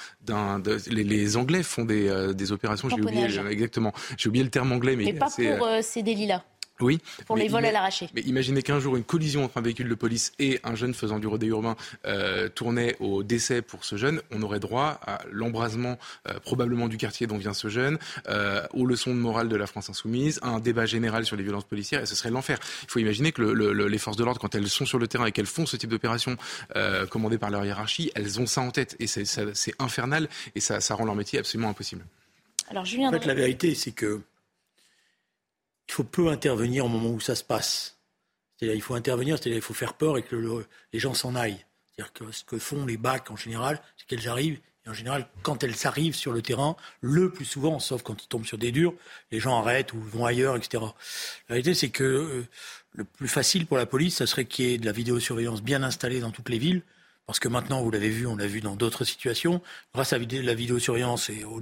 les, 0.91 1.05
les, 1.05 1.37
Anglais 1.37 1.63
font 1.63 1.85
des, 1.85 2.33
des 2.35 2.53
opérations. 2.53 2.89
J'ai 2.89 3.01
oublié 3.01 3.25
exactement. 3.25 3.93
J'ai 4.17 4.29
oublié 4.29 4.45
le 4.45 4.51
terme 4.51 4.73
anglais, 4.73 4.97
mais, 4.97 5.05
mais 5.05 5.13
pas 5.15 5.31
pour 5.31 5.69
ces 5.83 6.03
délits-là. 6.03 6.45
Oui. 6.81 7.01
Pour 7.27 7.37
les 7.37 7.49
vols 7.49 7.65
à 7.65 7.73
l'arraché. 7.73 8.09
Mais 8.15 8.23
imaginez 8.23 8.63
qu'un 8.63 8.81
jour, 8.81 8.97
une 8.97 9.05
collision 9.05 9.45
entre 9.45 9.59
un 9.59 9.63
véhicule 9.63 9.89
de 9.89 9.95
police 9.95 10.33
et 10.39 10.61
un 10.65 10.75
jeune 10.75 10.93
faisant 10.93 11.19
du 11.19 11.27
rodéo 11.27 11.57
urbain 11.57 11.77
euh, 12.07 12.49
tournait 12.49 12.97
au 12.99 13.23
décès 13.23 13.63
pour 13.63 13.85
ce 13.85 13.97
jeune. 13.97 14.21
On 14.33 14.43
aurait 14.43 14.59
droit 14.59 14.99
à 15.07 15.21
l'embrasement 15.31 15.99
euh, 16.29 16.41
probablement 16.41 16.89
du 16.89 16.97
quartier 16.97 17.27
dont 17.27 17.39
vient 17.39 17.55
ce 17.55 17.69
jeune, 17.69 17.99
euh, 18.29 18.67
aux 18.73 18.87
leçons 18.87 19.15
de 19.15 19.21
morale 19.21 19.49
de 19.49 19.57
la 19.57 19.67
France 19.67 19.89
insoumise, 19.89 20.41
à 20.43 20.49
un 20.49 20.61
débat 20.61 20.87
général 20.87 21.25
sur 21.25 21.37
les 21.37 21.45
violences 21.45 21.65
policières, 21.65 22.03
et 22.03 22.07
ce 22.07 22.17
serait 22.17 22.31
l'enfer. 22.31 22.59
Il 22.83 22.91
faut 22.91 22.99
imaginer 22.99 23.31
que 23.33 23.43
le, 23.43 23.73
le, 23.73 23.87
les 23.87 23.99
forces 23.99 24.17
de 24.17 24.25
l'ordre, 24.25 24.41
quand 24.41 24.55
elles 24.55 24.69
sont 24.69 24.87
sur 24.87 24.99
le 24.99 25.07
terrain 25.07 25.27
et 25.27 25.33
qu'elles 25.33 25.47
font 25.47 25.67
ce 25.67 25.77
type 25.77 25.91
d'opération 25.91 26.37
euh, 26.77 27.07
commandée 27.07 27.39
par 27.39 27.51
leur 27.51 27.65
hiérarchie, 27.65 28.11
elles 28.15 28.41
ont 28.41 28.47
ça 28.47 28.61
en 28.61 28.71
tête. 28.71 28.97
Et 28.99 29.07
c'est 29.07 29.75
infernal, 29.79 30.29
et 30.55 30.61
ça, 30.61 30.81
ça 30.81 30.95
rend 30.95 31.05
leur 31.05 31.15
métier 31.15 31.39
absolument 31.39 31.71
impossible. 31.71 32.05
Alors, 32.71 32.85
Julien, 32.85 33.09
en 33.09 33.13
fait, 33.13 33.27
la 33.27 33.35
vérité, 33.35 33.75
c'est 33.75 33.93
que 33.93 34.23
il 35.89 35.93
faut 35.93 36.05
peu 36.05 36.29
intervenir 36.29 36.85
au 36.85 36.89
moment 36.89 37.11
où 37.11 37.21
ça 37.21 37.35
se 37.35 37.45
passe. 37.45 37.99
C'est-à-dire, 38.57 38.77
il 38.77 38.83
faut 38.83 38.95
intervenir, 38.95 39.37
c'est-à-dire, 39.37 39.59
il 39.59 39.63
faut 39.63 39.75
faire 39.75 39.95
peur 39.95 40.17
et 40.17 40.23
que 40.23 40.65
les 40.93 40.99
gens 40.99 41.15
s'en 41.15 41.35
aillent. 41.35 41.65
C'est-à-dire 41.91 42.13
que 42.13 42.33
ce 42.33 42.45
que 42.45 42.59
font 42.59 42.87
les 42.87 42.97
bacs 42.97 43.31
en 43.31 43.37
général, 43.37 43.81
c'est 43.97 44.07
qu'elles 44.07 44.29
arrivent. 44.29 44.61
Et 44.87 44.91
en 44.91 44.95
général, 44.95 45.27
quand 45.43 45.63
elles 45.65 45.87
arrivent 45.87 46.15
sur 46.15 46.33
le 46.33 46.43
terrain, 46.43 46.77
le 47.01 47.31
plus 47.31 47.45
souvent, 47.45 47.79
sauf 47.79 48.03
quand 48.03 48.23
ils 48.23 48.29
tombent 48.29 48.45
sur 48.45 48.59
des 48.59 48.71
durs, 48.71 48.95
les 49.31 49.41
gens 49.41 49.59
arrêtent 49.59 49.93
ou 49.93 50.01
vont 50.01 50.27
ailleurs, 50.27 50.57
etc. 50.57 50.85
La 51.49 51.55
réalité, 51.55 51.75
c'est 51.75 51.89
que 51.89 52.05
euh, 52.05 52.47
le 52.93 53.05
plus 53.05 53.29
facile 53.29 53.67
pour 53.67 53.77
la 53.77 53.87
police, 53.87 54.17
ça 54.17 54.27
serait 54.27 54.45
qu'il 54.45 54.67
y 54.67 54.75
ait 54.75 54.79
de 54.79 54.85
la 54.85 54.93
vidéosurveillance 54.93 55.63
bien 55.63 55.83
installée 55.83 56.21
dans 56.21 56.31
toutes 56.31 56.49
les 56.49 56.59
villes. 56.59 56.83
Parce 57.27 57.39
que 57.39 57.49
maintenant, 57.49 57.83
vous 57.83 57.91
l'avez 57.91 58.11
vu, 58.11 58.27
on 58.27 58.37
l'a 58.37 58.47
vu 58.47 58.61
dans 58.61 58.77
d'autres 58.77 59.05
situations, 59.05 59.63
grâce 59.95 60.13
à 60.13 60.19
la 60.19 60.55
vidéosurveillance 60.55 61.31
et 61.31 61.45
aux, 61.45 61.61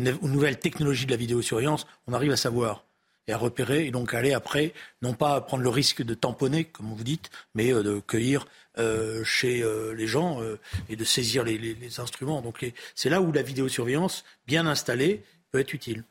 nouvelles 0.00 0.58
technologies 0.58 1.06
de 1.06 1.12
la 1.12 1.16
vidéosurveillance, 1.16 1.86
on 2.08 2.12
arrive 2.12 2.32
à 2.32 2.36
savoir 2.36 2.84
et 3.28 3.32
à 3.32 3.36
repérer 3.36 3.86
et 3.86 3.90
donc 3.90 4.14
aller 4.14 4.32
après, 4.32 4.72
non 5.00 5.14
pas 5.14 5.40
prendre 5.40 5.62
le 5.62 5.68
risque 5.68 6.02
de 6.02 6.14
tamponner, 6.14 6.64
comme 6.64 6.92
vous 6.92 7.04
dites, 7.04 7.30
mais 7.54 7.72
euh, 7.72 7.82
de 7.82 8.00
cueillir 8.00 8.46
euh, 8.78 9.22
chez 9.24 9.62
euh, 9.62 9.92
les 9.94 10.06
gens 10.06 10.40
et 10.88 10.96
de 10.96 11.04
saisir 11.04 11.44
les, 11.44 11.58
les 11.58 12.00
instruments. 12.00 12.42
Donc 12.42 12.64
c'est 12.94 13.10
là 13.10 13.20
où 13.20 13.32
la 13.32 13.42
vidéosurveillance 13.42 14.24
bien 14.46 14.66
installée 14.66 15.22
peut 15.50 15.60
être 15.60 15.74
utile. 15.74 16.04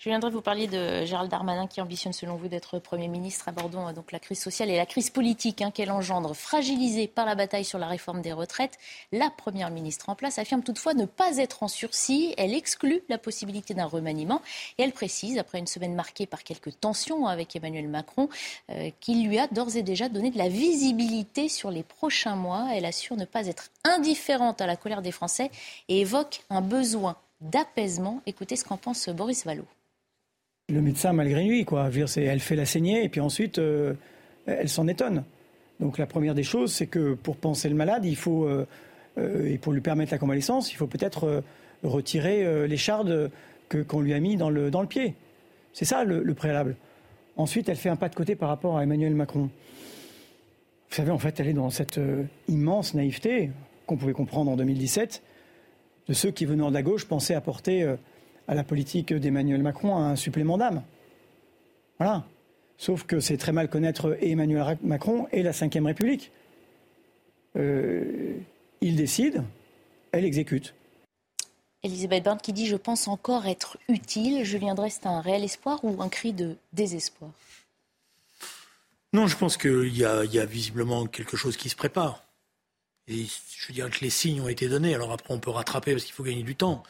Je 0.00 0.08
viendrai 0.08 0.30
vous 0.30 0.40
parler 0.40 0.66
de 0.66 1.04
Gérald 1.04 1.30
Darmanin 1.30 1.66
qui 1.66 1.82
ambitionne 1.82 2.14
selon 2.14 2.36
vous 2.36 2.48
d'être 2.48 2.78
Premier 2.78 3.06
ministre. 3.06 3.46
Abordons 3.48 3.86
euh, 3.86 3.92
donc 3.92 4.12
la 4.12 4.18
crise 4.18 4.40
sociale 4.40 4.70
et 4.70 4.76
la 4.78 4.86
crise 4.86 5.10
politique 5.10 5.60
hein, 5.60 5.70
qu'elle 5.70 5.90
engendre. 5.90 6.34
Fragilisée 6.34 7.06
par 7.06 7.26
la 7.26 7.34
bataille 7.34 7.66
sur 7.66 7.78
la 7.78 7.86
réforme 7.86 8.22
des 8.22 8.32
retraites, 8.32 8.78
la 9.12 9.28
Première 9.28 9.68
ministre 9.68 10.08
en 10.08 10.14
place 10.14 10.38
affirme 10.38 10.62
toutefois 10.62 10.94
ne 10.94 11.04
pas 11.04 11.36
être 11.36 11.62
en 11.62 11.68
sursis. 11.68 12.34
Elle 12.38 12.54
exclut 12.54 13.02
la 13.10 13.18
possibilité 13.18 13.74
d'un 13.74 13.84
remaniement 13.84 14.40
et 14.78 14.84
elle 14.84 14.92
précise, 14.92 15.36
après 15.36 15.58
une 15.58 15.66
semaine 15.66 15.94
marquée 15.94 16.24
par 16.24 16.44
quelques 16.44 16.80
tensions 16.80 17.26
avec 17.26 17.54
Emmanuel 17.54 17.86
Macron, 17.86 18.30
euh, 18.70 18.88
qu'il 19.00 19.28
lui 19.28 19.38
a 19.38 19.48
d'ores 19.48 19.76
et 19.76 19.82
déjà 19.82 20.08
donné 20.08 20.30
de 20.30 20.38
la 20.38 20.48
visibilité 20.48 21.50
sur 21.50 21.70
les 21.70 21.82
prochains 21.82 22.36
mois. 22.36 22.68
Elle 22.72 22.86
assure 22.86 23.16
ne 23.16 23.26
pas 23.26 23.46
être 23.48 23.68
indifférente 23.84 24.62
à 24.62 24.66
la 24.66 24.76
colère 24.76 25.02
des 25.02 25.12
Français 25.12 25.50
et 25.90 26.00
évoque 26.00 26.40
un 26.48 26.62
besoin 26.62 27.16
d'apaisement. 27.42 28.22
Écoutez 28.24 28.56
ce 28.56 28.64
qu'en 28.64 28.78
pense 28.78 29.10
Boris 29.10 29.44
Vallot 29.44 29.66
le 30.70 30.80
médecin 30.80 31.12
malgré 31.12 31.44
lui. 31.44 31.64
Quoi. 31.64 31.90
elle 32.16 32.40
fait 32.40 32.56
la 32.56 32.66
saignée 32.66 33.04
et 33.04 33.08
puis 33.08 33.20
ensuite, 33.20 33.58
euh, 33.58 33.94
elle 34.46 34.68
s'en 34.68 34.88
étonne. 34.88 35.24
Donc 35.80 35.98
la 35.98 36.06
première 36.06 36.34
des 36.34 36.42
choses, 36.42 36.72
c'est 36.72 36.86
que 36.86 37.14
pour 37.14 37.36
penser 37.36 37.68
le 37.68 37.74
malade, 37.74 38.04
il 38.04 38.16
faut, 38.16 38.44
euh, 38.44 38.66
euh, 39.18 39.46
et 39.46 39.58
pour 39.58 39.72
lui 39.72 39.80
permettre 39.80 40.12
la 40.12 40.18
convalescence, 40.18 40.72
il 40.72 40.76
faut 40.76 40.86
peut-être 40.86 41.42
retirer 41.82 42.68
les 42.68 42.76
chardes 42.76 43.30
qu'on 43.88 44.00
lui 44.00 44.12
a 44.12 44.20
mis 44.20 44.36
dans 44.36 44.50
le, 44.50 44.70
dans 44.70 44.82
le 44.82 44.86
pied. 44.86 45.14
C'est 45.72 45.86
ça 45.86 46.04
le, 46.04 46.34
préalable. 46.34 46.76
Ensuite, 47.36 47.68
elle 47.70 47.76
fait 47.76 47.88
un 47.88 47.96
pas 47.96 48.10
de 48.10 48.14
côté 48.14 48.36
par 48.36 48.50
rapport 48.50 48.76
à 48.76 48.82
Emmanuel 48.82 49.14
Macron. 49.14 49.48
Vous 50.90 50.96
savez, 50.96 51.10
en 51.10 51.18
fait, 51.18 51.40
elle 51.40 51.48
est 51.48 51.54
dans 51.54 51.70
cette 51.70 51.98
immense 52.48 52.92
naïveté 52.92 53.50
qu'on 53.86 53.96
pouvait 53.96 54.12
comprendre 54.12 54.50
en 54.50 54.56
2017 54.56 55.22
de 56.08 56.12
ceux 56.12 56.30
qui, 56.32 56.44
venant 56.44 56.68
de 56.68 56.74
la 56.74 56.82
gauche, 56.82 57.06
pensaient 57.06 57.34
apporter 57.34 57.86
à 58.50 58.54
la 58.54 58.64
politique 58.64 59.14
d'Emmanuel 59.14 59.62
Macron 59.62 59.96
un 59.96 60.16
supplément 60.16 60.58
d'âme. 60.58 60.82
Voilà. 61.98 62.24
Sauf 62.78 63.04
que 63.04 63.20
c'est 63.20 63.36
très 63.36 63.52
mal 63.52 63.70
connaître 63.70 64.18
Emmanuel 64.20 64.76
Macron 64.82 65.28
et 65.30 65.44
la 65.44 65.52
Ve 65.52 65.84
République. 65.84 66.32
Euh, 67.54 68.34
il 68.80 68.96
décide, 68.96 69.44
elle 70.10 70.24
exécute. 70.24 70.74
Elisabeth 71.84 72.24
Borne 72.24 72.40
qui 72.42 72.52
dit 72.52 72.66
Je 72.66 72.74
pense 72.74 73.06
encore 73.06 73.46
être 73.46 73.78
utile. 73.88 74.44
Julien 74.44 74.74
Drey, 74.74 74.90
c'est 74.90 75.06
un 75.06 75.20
réel 75.20 75.44
espoir 75.44 75.78
ou 75.84 76.02
un 76.02 76.08
cri 76.08 76.32
de 76.32 76.56
désespoir? 76.72 77.30
Non, 79.12 79.28
je 79.28 79.36
pense 79.36 79.56
qu'il 79.56 79.96
y, 79.96 80.04
a 80.04 80.44
visiblement 80.44 81.06
quelque 81.06 81.36
chose 81.36 81.56
qui 81.56 81.68
se 81.68 81.76
prépare. 81.76 82.24
Et 83.06 83.26
je 83.56 83.72
dirais 83.72 83.90
que 83.90 84.00
les 84.00 84.10
signes 84.10 84.40
ont 84.40 84.48
été 84.48 84.68
donnés. 84.68 84.94
Alors 84.94 85.12
après, 85.12 85.32
on 85.32 85.38
peut 85.38 85.50
rattraper 85.50 85.92
parce 85.92 86.04
qu'il 86.04 86.14
faut 86.14 86.24
gagner 86.24 86.42
du 86.42 86.56
temps. 86.56 86.82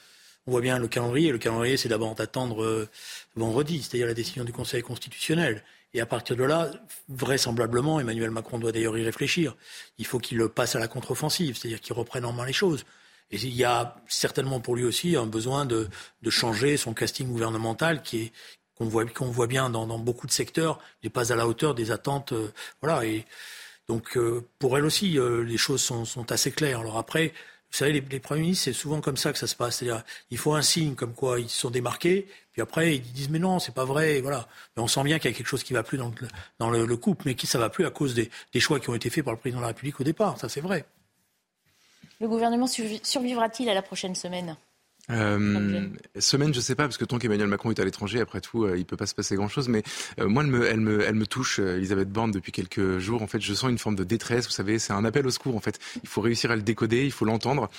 On 0.50 0.54
voit 0.54 0.62
bien 0.62 0.80
le 0.80 0.88
calendrier. 0.88 1.30
Le 1.30 1.38
calendrier, 1.38 1.76
c'est 1.76 1.88
d'abord 1.88 2.16
d'attendre 2.16 2.64
euh, 2.64 2.88
vendredi, 3.37 3.85
c'est-à-dire 3.85 4.09
la 4.09 4.14
décision 4.14 4.42
du 4.42 4.52
Conseil 4.52 4.83
constitutionnel. 4.83 5.62
Et 5.95 6.00
à 6.00 6.07
partir 6.07 6.35
de 6.35 6.42
là, 6.42 6.73
vraisemblablement, 7.09 8.00
Emmanuel 8.00 8.33
Macron 8.33 8.59
doit 8.59 8.73
d'ailleurs 8.73 8.99
y 8.99 9.04
réfléchir. 9.04 9.54
Il 9.99 10.07
faut 10.07 10.19
qu'il 10.19 10.45
passe 10.49 10.75
à 10.75 10.80
la 10.80 10.88
contre-offensive, 10.88 11.57
c'est-à-dire 11.57 11.80
qu'il 11.80 11.92
reprenne 11.92 12.25
en 12.25 12.33
main 12.33 12.47
les 12.47 12.52
choses. 12.52 12.85
Et 13.30 13.37
il 13.37 13.54
y 13.54 13.62
a 13.62 13.95
certainement 14.09 14.59
pour 14.59 14.75
lui 14.75 14.83
aussi 14.83 15.14
un 15.14 15.26
besoin 15.26 15.66
de, 15.66 15.88
de 16.23 16.30
changer 16.30 16.76
son 16.76 16.95
casting 16.95 17.28
gouvernemental 17.28 18.02
qui 18.02 18.23
est 18.23 18.33
qu'on 18.75 18.87
voit, 18.87 19.07
qu'on 19.07 19.30
voit 19.30 19.47
bien 19.47 19.71
dans, 19.71 19.87
dans, 19.87 20.00
beaucoup 20.00 20.26
de 20.26 20.33
secteurs, 20.33 20.80
n'est 21.04 21.11
pas 21.11 21.33
à 21.33 21.37
la 21.37 21.47
hauteur 21.47 21.76
des 21.76 21.92
attentes. 21.92 22.33
Euh, 22.33 22.52
voilà. 22.83 23.04
Et 23.04 23.25
donc 23.87 24.16
euh, 24.16 24.45
pour 24.59 24.76
elle 24.76 24.85
aussi, 24.85 25.16
les 25.16 25.59
choses 25.59 25.80
sont, 25.80 26.04
sont, 26.04 26.33
assez 26.33 26.50
claires. 26.50 26.80
Alors 26.80 26.99
après, 26.99 27.35
vous 27.71 27.77
savez, 27.77 27.93
les, 27.93 28.21
premiers 28.21 28.41
ministres, 28.41 28.65
c'est 28.65 28.73
souvent 28.73 29.00
comme 29.00 29.17
ça 29.17 29.33
que 29.33 29.39
ça 29.39 29.47
se 29.47 29.55
passe. 29.55 29.77
C'est-à-dire, 29.77 30.03
il 30.31 30.39
faut 30.39 30.55
un 30.55 30.62
signe 30.62 30.97
comme 30.97 31.15
quoi 31.15 31.39
ils 31.39 31.49
se 31.49 31.61
sont 31.61 31.71
démarqués, 31.71 32.27
puis 32.53 32.61
après 32.61 32.97
ils 32.97 33.12
disent 33.12 33.31
mais 33.31 33.39
non, 33.39 33.61
c'est 33.61 33.75
pas 33.75 33.85
vrai. 33.85 34.21
voilà. 34.21 34.49
Mais 34.77 34.83
on 34.83 34.89
sent 34.89 35.05
bien 35.05 35.19
qu'il 35.21 35.31
y 35.31 35.35
a 35.35 35.37
quelque 35.37 35.47
chose 35.47 35.62
qui 35.62 35.73
va 35.73 35.85
plus 35.85 35.99
dans 35.99 36.71
le, 36.71 36.97
couple, 36.97 37.23
mais 37.27 37.35
qui 37.35 37.47
ça 37.47 37.59
va 37.59 37.71
plus 37.71 37.87
à 37.87 37.91
cause 37.91 38.15
des, 38.15 38.29
des 38.53 38.61
choix 38.61 38.81
qui 38.81 38.91
ont 38.91 38.95
été 38.95 39.09
faits 39.09 39.25
par 39.25 39.33
le 39.33 39.39
président 39.39 39.59
de 39.59 39.62
la 39.62 39.69
République 39.69 40.00
au 40.00 40.05
départ. 40.05 40.39
Ça, 40.39 40.49
c'est 40.49 40.61
vrai. 40.61 40.85
Le 42.21 42.29
gouvernement 42.29 42.67
survivra-t-il 42.67 43.69
à 43.69 43.75
la 43.75 43.83
prochaine 43.83 44.15
semaine? 44.15 44.57
Euh, 45.11 45.88
semaine, 46.19 46.55
je 46.55 46.61
sais 46.61 46.75
pas, 46.75 46.85
parce 46.85 46.99
que 46.99 47.05
tant 47.05 47.19
qu'Emmanuel 47.19 47.49
Macron 47.49 47.71
est 47.71 47.81
à 47.81 47.85
l'étranger, 47.85 48.21
après 48.21 48.40
tout, 48.40 48.64
euh, 48.64 48.76
il 48.76 48.85
peut 48.85 48.97
pas 48.97 49.07
se 49.07 49.14
passer 49.14 49.37
grand-chose. 49.37 49.69
Mais 49.69 49.83
euh, 50.21 50.29
moi, 50.29 50.45
elle 50.45 50.81
me, 50.81 51.26
touche, 51.26 51.61
euh, 51.61 51.76
Elisabeth 51.76 52.11
Borne, 52.11 52.31
depuis 52.31 52.52
quelques 52.52 52.99
jours. 52.99 53.23
En 53.23 53.26
fait, 53.26 53.40
je 53.40 53.55
sens 53.55 53.71
une 53.71 53.79
forme 53.79 53.97
de 53.97 54.05
détresse. 54.05 54.47
Vous 54.47 54.52
savez, 54.52 54.79
c'est 54.79 54.93
un 54.93 55.05
appel 55.05 55.26
au 55.26 55.31
secours. 55.31 55.57
En 55.57 55.61
fait, 55.61 55.79
il 56.02 56.09
faut 56.09 56.21
réussir 56.21 56.50
à 56.50 56.57
le 56.57 56.62
décoder, 56.62 57.05
il 57.05 57.12
faut 57.12 57.25
l'entendre. 57.25 57.71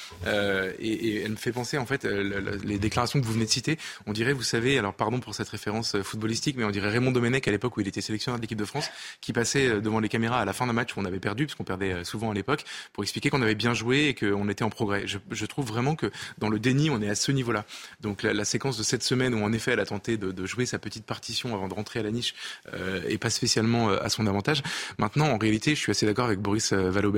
Et, 0.79 1.21
elle 1.21 1.31
me 1.31 1.35
fait 1.35 1.51
penser, 1.51 1.77
en 1.77 1.85
fait, 1.85 2.05
les 2.05 2.79
déclarations 2.79 3.19
que 3.19 3.25
vous 3.25 3.33
venez 3.33 3.45
de 3.45 3.49
citer. 3.49 3.77
On 4.05 4.13
dirait, 4.13 4.33
vous 4.33 4.43
savez, 4.43 4.77
alors 4.77 4.93
pardon 4.93 5.19
pour 5.19 5.35
cette 5.35 5.49
référence 5.49 6.01
footballistique, 6.01 6.55
mais 6.57 6.63
on 6.63 6.71
dirait 6.71 6.89
Raymond 6.89 7.11
Domenech 7.11 7.47
à 7.47 7.51
l'époque 7.51 7.77
où 7.77 7.81
il 7.81 7.87
était 7.87 8.01
sélectionneur 8.01 8.37
de 8.37 8.41
l'équipe 8.41 8.57
de 8.57 8.65
France, 8.65 8.89
qui 9.19 9.33
passait 9.33 9.81
devant 9.81 9.99
les 9.99 10.09
caméras 10.09 10.39
à 10.39 10.45
la 10.45 10.53
fin 10.53 10.67
d'un 10.67 10.73
match 10.73 10.95
où 10.95 10.99
on 10.99 11.05
avait 11.05 11.19
perdu, 11.19 11.45
parce 11.45 11.55
qu'on 11.55 11.63
perdait 11.63 12.03
souvent 12.03 12.31
à 12.31 12.33
l'époque, 12.33 12.63
pour 12.93 13.03
expliquer 13.03 13.29
qu'on 13.29 13.41
avait 13.41 13.55
bien 13.55 13.73
joué 13.73 14.07
et 14.07 14.13
qu'on 14.13 14.49
était 14.49 14.63
en 14.63 14.69
progrès. 14.69 15.05
Je, 15.05 15.45
trouve 15.45 15.65
vraiment 15.65 15.95
que 15.95 16.09
dans 16.37 16.49
le 16.49 16.59
déni, 16.59 16.89
on 16.89 17.01
est 17.01 17.09
à 17.09 17.15
ce 17.21 17.31
niveau-là. 17.31 17.65
Donc 18.01 18.23
la, 18.23 18.33
la, 18.33 18.45
séquence 18.45 18.77
de 18.77 18.83
cette 18.83 19.03
semaine 19.03 19.33
où 19.33 19.43
en 19.43 19.53
effet 19.53 19.71
elle 19.71 19.79
a 19.79 19.85
tenté 19.85 20.17
de, 20.17 20.31
de 20.31 20.45
jouer 20.45 20.65
sa 20.65 20.79
petite 20.79 21.05
partition 21.05 21.53
avant 21.53 21.67
de 21.67 21.73
rentrer 21.73 21.99
à 21.99 22.03
la 22.03 22.11
niche 22.11 22.33
euh, 22.73 23.01
et 23.07 23.17
pas 23.17 23.29
spécialement 23.29 23.89
euh, 23.89 23.97
à 24.01 24.09
son 24.09 24.27
avantage. 24.27 24.63
Maintenant, 24.97 25.27
en 25.27 25.37
réalité, 25.37 25.75
je 25.75 25.79
suis 25.79 25.91
assez 25.91 26.05
d'accord 26.05 26.25
avec 26.25 26.39
Boris 26.39 26.73
euh, 26.73 26.89
Valo, 26.89 27.13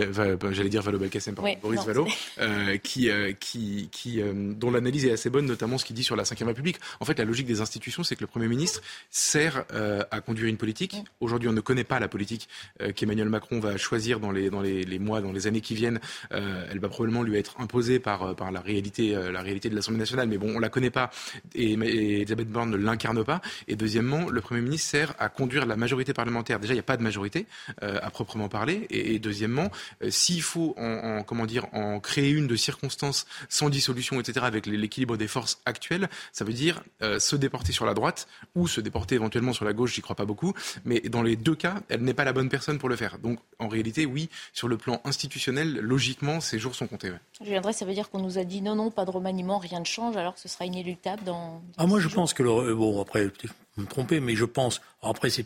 j'allais 0.51 0.69
dire 0.69 0.81
Valo 0.81 0.99
Belkacem, 0.99 1.35
pardon, 1.35 1.49
oui, 1.49 1.57
Boris 1.61 1.79
non, 1.79 1.85
Valo, 1.85 2.07
euh, 2.39 2.77
qui, 2.77 3.09
euh, 3.09 3.33
qui, 3.33 3.89
qui 3.91 4.21
dont 4.23 4.71
l'analyse 4.71 5.05
est 5.05 5.11
assez 5.11 5.29
bonne, 5.29 5.45
notamment 5.45 5.77
ce 5.77 5.85
qu'il 5.85 5.95
dit 5.95 6.03
sur 6.03 6.15
la 6.15 6.23
Ve 6.23 6.45
République. 6.45 6.77
En 6.99 7.05
fait, 7.05 7.17
la 7.17 7.25
logique 7.25 7.47
des 7.47 7.61
institutions, 7.61 8.03
c'est 8.03 8.15
que 8.15 8.21
le 8.21 8.27
Premier 8.27 8.47
ministre 8.47 8.81
sert 9.09 9.65
à 10.11 10.21
conduire 10.21 10.47
une 10.47 10.57
politique. 10.57 10.95
Aujourd'hui, 11.19 11.49
on 11.49 11.53
ne 11.53 11.61
connaît 11.61 11.83
pas 11.83 11.99
la 11.99 12.07
politique 12.07 12.47
qu'Emmanuel 12.95 13.29
Macron 13.29 13.59
va 13.59 13.77
choisir 13.77 14.19
dans 14.19 14.31
les, 14.31 14.49
dans 14.49 14.61
les, 14.61 14.83
les, 14.83 14.99
mois, 14.99 15.21
dans 15.21 15.31
les 15.31 15.47
années 15.47 15.61
qui 15.61 15.75
viennent. 15.75 15.99
elle 16.31 16.79
va 16.79 16.89
probablement 16.89 17.23
lui 17.23 17.37
être 17.37 17.59
imposée 17.59 17.99
par, 17.99 18.35
par 18.35 18.51
la 18.51 18.61
réalité, 18.61 19.11
la 19.31 19.41
réalité 19.41 19.69
de 19.69 19.75
l'Assemblée 19.75 19.92
nationale. 19.97 20.27
Mais 20.27 20.37
bon, 20.37 20.55
on 20.55 20.59
la 20.59 20.69
connaît 20.69 20.89
pas 20.89 21.09
et, 21.55 21.73
et 21.73 22.21
Elisabeth 22.21 22.49
Borne 22.49 22.71
ne 22.71 22.77
l'incarne 22.77 23.23
pas. 23.23 23.41
Et 23.67 23.75
deuxièmement, 23.75 24.29
le 24.29 24.41
Premier 24.41 24.61
ministre 24.61 24.89
sert 24.89 25.13
à 25.19 25.29
conduire 25.29 25.65
la 25.65 25.75
majorité 25.75 26.13
parlementaire. 26.13 26.59
Déjà, 26.59 26.73
il 26.73 26.77
n'y 26.77 26.81
a 26.81 26.83
pas 26.83 26.97
de 26.97 27.03
majorité 27.03 27.45
euh, 27.83 27.99
à 28.01 28.09
proprement 28.09 28.49
parler. 28.49 28.87
Et, 28.89 29.19
deuxièmement, 29.19 29.69
euh, 30.03 30.09
s'il 30.09 30.41
faut 30.41 30.75
en, 30.77 31.19
en, 31.19 31.23
comment 31.23 31.45
dire, 31.45 31.65
en 31.73 31.99
créer 31.99 32.31
une 32.31 32.47
de 32.47 32.55
circonstances 32.55 33.25
sans 33.49 33.69
dissolution, 33.69 34.19
etc., 34.19 34.45
avec 34.45 34.65
l'équilibre 34.65 35.17
des 35.17 35.27
forces 35.27 35.61
actuelles, 35.65 36.09
ça 36.31 36.45
veut 36.45 36.53
dire 36.53 36.83
euh, 37.01 37.19
se 37.19 37.35
déporter 37.35 37.71
sur 37.71 37.85
la 37.85 37.93
droite 37.93 38.27
ou 38.55 38.67
se 38.67 38.81
déporter 38.81 39.15
éventuellement 39.15 39.53
sur 39.53 39.65
la 39.65 39.73
gauche. 39.73 39.93
J'y 39.93 40.01
crois 40.01 40.15
pas 40.15 40.25
beaucoup. 40.25 40.53
Mais 40.85 40.99
dans 41.01 41.21
les 41.21 41.35
deux 41.35 41.55
cas, 41.55 41.81
elle 41.89 42.01
n'est 42.01 42.13
pas 42.13 42.23
la 42.23 42.33
bonne 42.33 42.49
personne 42.49 42.79
pour 42.79 42.89
le 42.89 42.95
faire. 42.95 43.17
Donc, 43.19 43.39
en 43.59 43.67
réalité, 43.67 44.05
oui, 44.05 44.29
sur 44.53 44.67
le 44.67 44.77
plan 44.77 45.01
institutionnel, 45.05 45.79
logiquement, 45.79 46.41
ces 46.41 46.59
jours 46.59 46.75
sont 46.75 46.87
comptés. 46.87 47.11
Je 47.39 47.45
viendrai, 47.45 47.73
ça 47.73 47.85
veut 47.85 47.93
dire 47.93 48.09
qu'on 48.09 48.21
nous 48.21 48.37
a 48.37 48.43
dit 48.43 48.61
non, 48.61 48.75
non, 48.75 48.91
pas 48.91 49.05
de 49.05 49.11
remaniement, 49.11 49.57
rien 49.57 49.72
ne 49.79 49.85
change, 49.85 50.17
alors 50.17 50.33
que 50.33 50.39
ce 50.39 50.47
sera 50.47 50.65
inéluctable 50.65 51.23
dans. 51.23 51.61
Ah, 51.77 51.85
moi, 51.85 51.99
je 51.99 52.07
jours. 52.07 52.15
pense 52.15 52.33
que 52.33 52.43
le. 52.43 52.75
Bon, 52.75 53.01
après, 53.01 53.29
je 53.41 53.81
me 53.81 53.87
tromper, 53.87 54.19
mais 54.19 54.35
je 54.35 54.45
pense. 54.45 54.81
Après, 55.01 55.29
c'est 55.29 55.45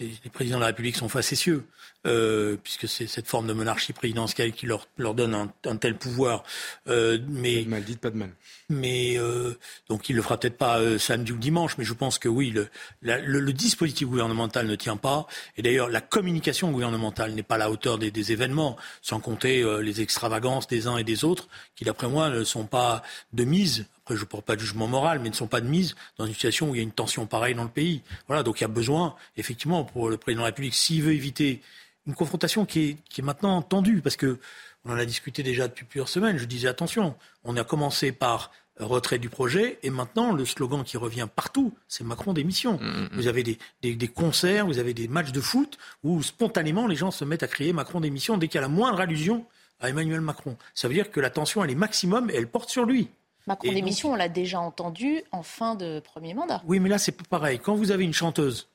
les 0.00 0.30
présidents 0.30 0.56
de 0.56 0.62
la 0.62 0.68
République 0.68 0.96
sont 0.96 1.08
facétieux, 1.08 1.64
euh, 2.06 2.56
puisque 2.62 2.88
c'est 2.88 3.06
cette 3.06 3.26
forme 3.26 3.46
de 3.46 3.52
monarchie 3.52 3.92
présidentielle 3.92 4.52
qui 4.52 4.66
leur, 4.66 4.88
leur 4.96 5.14
donne 5.14 5.34
un, 5.34 5.52
un, 5.66 5.76
tel 5.76 5.96
pouvoir. 5.96 6.44
Euh, 6.88 7.18
mais 7.28 7.58
pas 7.58 7.64
de 7.64 7.68
mal, 7.70 7.84
dites 7.84 8.00
pas 8.00 8.10
de 8.10 8.16
mal. 8.16 8.30
Mais 8.70 9.18
euh, 9.18 9.54
donc 9.88 10.08
il 10.08 10.16
le 10.16 10.22
fera 10.22 10.38
peut-être 10.38 10.56
pas 10.56 10.78
euh, 10.78 10.98
samedi 10.98 11.32
ou 11.32 11.36
dimanche, 11.36 11.76
mais 11.78 11.84
je 11.84 11.92
pense 11.92 12.18
que 12.18 12.28
oui, 12.28 12.50
le, 12.50 12.68
la, 13.02 13.18
le, 13.18 13.40
le, 13.40 13.52
dispositif 13.52 14.08
gouvernemental 14.08 14.66
ne 14.66 14.76
tient 14.76 14.96
pas. 14.96 15.26
Et 15.56 15.62
d'ailleurs, 15.62 15.90
la 15.90 16.00
communication 16.00 16.70
gouvernementale 16.70 17.32
n'est 17.32 17.42
pas 17.42 17.56
à 17.56 17.58
la 17.58 17.70
hauteur 17.70 17.98
des, 17.98 18.10
des 18.10 18.32
événements, 18.32 18.76
sans 19.02 19.20
compter 19.20 19.62
euh, 19.62 19.82
les 19.82 20.00
extravagances 20.00 20.66
des 20.66 20.86
uns 20.86 20.96
et 20.96 21.04
des 21.04 21.24
autres, 21.24 21.48
qui 21.76 21.84
d'après 21.84 22.08
moi 22.08 22.30
ne 22.30 22.44
sont 22.44 22.64
pas 22.64 23.02
de 23.32 23.44
mise 23.44 23.86
après 24.04 24.16
je 24.16 24.20
ne 24.20 24.26
porte 24.26 24.44
pas 24.44 24.56
de 24.56 24.60
jugement 24.60 24.88
moral, 24.88 25.20
mais 25.20 25.28
ne 25.28 25.34
sont 25.34 25.46
pas 25.46 25.60
de 25.60 25.68
mise 25.68 25.94
dans 26.18 26.26
une 26.26 26.32
situation 26.32 26.70
où 26.70 26.74
il 26.74 26.78
y 26.78 26.80
a 26.80 26.82
une 26.82 26.92
tension 26.92 27.26
pareille 27.26 27.54
dans 27.54 27.64
le 27.64 27.70
pays. 27.70 28.02
Voilà, 28.26 28.42
donc 28.42 28.60
il 28.60 28.62
y 28.62 28.64
a 28.64 28.68
besoin, 28.68 29.14
effectivement, 29.36 29.84
pour 29.84 30.10
le 30.10 30.16
président 30.16 30.40
de 30.40 30.44
la 30.44 30.50
République, 30.50 30.74
s'il 30.74 31.02
veut 31.02 31.12
éviter 31.12 31.62
une 32.06 32.14
confrontation 32.14 32.66
qui 32.66 32.80
est, 32.80 32.96
qui 33.08 33.20
est 33.20 33.24
maintenant 33.24 33.62
tendue, 33.62 34.00
parce 34.00 34.16
que 34.16 34.38
on 34.84 34.92
en 34.92 34.96
a 34.96 35.04
discuté 35.04 35.44
déjà 35.44 35.68
depuis 35.68 35.84
plusieurs 35.84 36.08
semaines, 36.08 36.38
je 36.38 36.44
disais 36.44 36.66
attention, 36.66 37.14
on 37.44 37.56
a 37.56 37.62
commencé 37.62 38.10
par 38.10 38.50
retrait 38.80 39.18
du 39.18 39.28
projet, 39.28 39.78
et 39.82 39.90
maintenant 39.90 40.32
le 40.32 40.44
slogan 40.44 40.82
qui 40.82 40.96
revient 40.96 41.28
partout, 41.32 41.72
c'est 41.86 42.02
Macron 42.04 42.32
démission. 42.32 42.78
Mmh, 42.80 42.86
mmh. 42.86 43.08
Vous 43.12 43.26
avez 43.28 43.42
des, 43.42 43.58
des, 43.82 43.94
des, 43.94 44.08
concerts, 44.08 44.66
vous 44.66 44.78
avez 44.78 44.94
des 44.94 45.06
matchs 45.06 45.30
de 45.30 45.40
foot 45.40 45.78
où 46.02 46.22
spontanément 46.22 46.88
les 46.88 46.96
gens 46.96 47.10
se 47.10 47.24
mettent 47.24 47.42
à 47.42 47.48
crier 47.48 47.72
Macron 47.72 48.00
démission 48.00 48.38
dès 48.38 48.48
qu'il 48.48 48.56
y 48.56 48.58
a 48.58 48.62
la 48.62 48.68
moindre 48.68 49.00
allusion 49.00 49.46
à 49.80 49.90
Emmanuel 49.90 50.20
Macron. 50.20 50.56
Ça 50.74 50.88
veut 50.88 50.94
dire 50.94 51.10
que 51.10 51.20
la 51.20 51.30
tension 51.30 51.62
elle 51.62 51.70
est 51.70 51.76
maximum 51.76 52.30
et 52.30 52.34
elle 52.34 52.48
porte 52.48 52.70
sur 52.70 52.84
lui. 52.84 53.08
Macron 53.46 53.72
démission, 53.72 54.08
donc... 54.08 54.14
on 54.14 54.18
l'a 54.18 54.28
déjà 54.28 54.60
entendu 54.60 55.22
en 55.32 55.42
fin 55.42 55.74
de 55.74 56.00
premier 56.00 56.34
mandat. 56.34 56.62
Oui, 56.66 56.80
mais 56.80 56.88
là, 56.88 56.98
c'est 56.98 57.12
pareil. 57.28 57.58
Quand 57.58 57.74
vous 57.74 57.90
avez 57.90 58.04
une 58.04 58.12
chanteuse 58.12 58.68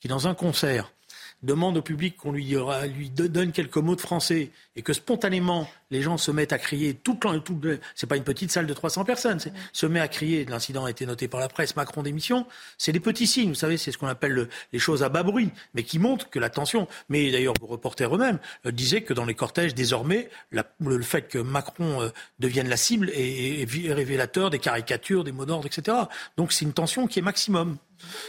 qui, 0.00 0.08
dans 0.08 0.26
un 0.26 0.34
concert, 0.34 0.92
demande 1.42 1.76
au 1.76 1.82
public 1.82 2.16
qu'on 2.16 2.32
lui, 2.32 2.54
lui, 2.94 3.10
donne 3.10 3.52
quelques 3.52 3.76
mots 3.76 3.96
de 3.96 4.00
français 4.00 4.50
et 4.76 4.82
que 4.82 4.92
spontanément 4.92 5.68
les 5.90 6.02
gens 6.02 6.18
se 6.18 6.30
mettent 6.30 6.52
à 6.52 6.58
crier 6.58 6.94
tout 6.94 7.18
le 7.24 7.40
tout 7.40 7.58
le, 7.62 7.80
c'est 7.94 8.06
pas 8.06 8.16
une 8.16 8.24
petite 8.24 8.50
salle 8.50 8.66
de 8.66 8.74
300 8.74 9.04
personnes, 9.04 9.40
se 9.72 9.86
met 9.86 10.00
à 10.00 10.08
crier, 10.08 10.44
l'incident 10.44 10.84
a 10.84 10.90
été 10.90 11.06
noté 11.06 11.28
par 11.28 11.40
la 11.40 11.48
presse, 11.48 11.76
Macron 11.76 12.02
démission, 12.02 12.46
c'est 12.78 12.92
des 12.92 13.00
petits 13.00 13.26
signes, 13.26 13.48
vous 13.48 13.54
savez, 13.54 13.76
c'est 13.76 13.90
ce 13.92 13.98
qu'on 13.98 14.06
appelle 14.06 14.32
le, 14.32 14.48
les 14.72 14.78
choses 14.78 15.02
à 15.02 15.08
bas 15.08 15.22
bruit, 15.22 15.50
mais 15.74 15.82
qui 15.82 15.98
montrent 15.98 16.30
que 16.30 16.38
la 16.38 16.50
tension, 16.50 16.86
mais 17.08 17.30
d'ailleurs 17.30 17.54
vos 17.60 17.66
reporters 17.66 18.14
eux-mêmes 18.14 18.38
euh, 18.66 18.70
disaient 18.70 19.02
que 19.02 19.14
dans 19.14 19.24
les 19.24 19.34
cortèges 19.34 19.74
désormais, 19.74 20.30
le, 20.50 21.02
fait 21.02 21.22
que 21.22 21.38
Macron 21.38 22.02
euh, 22.02 22.08
devienne 22.38 22.68
la 22.68 22.76
cible 22.76 23.10
est 23.14 23.66
révélateur 23.92 24.50
des 24.50 24.58
caricatures, 24.58 25.24
des 25.24 25.32
mots 25.32 25.46
d'ordre, 25.46 25.66
etc. 25.66 25.96
Donc 26.36 26.52
c'est 26.52 26.64
une 26.64 26.72
tension 26.72 27.06
qui 27.06 27.18
est 27.18 27.22
maximum. 27.22 27.76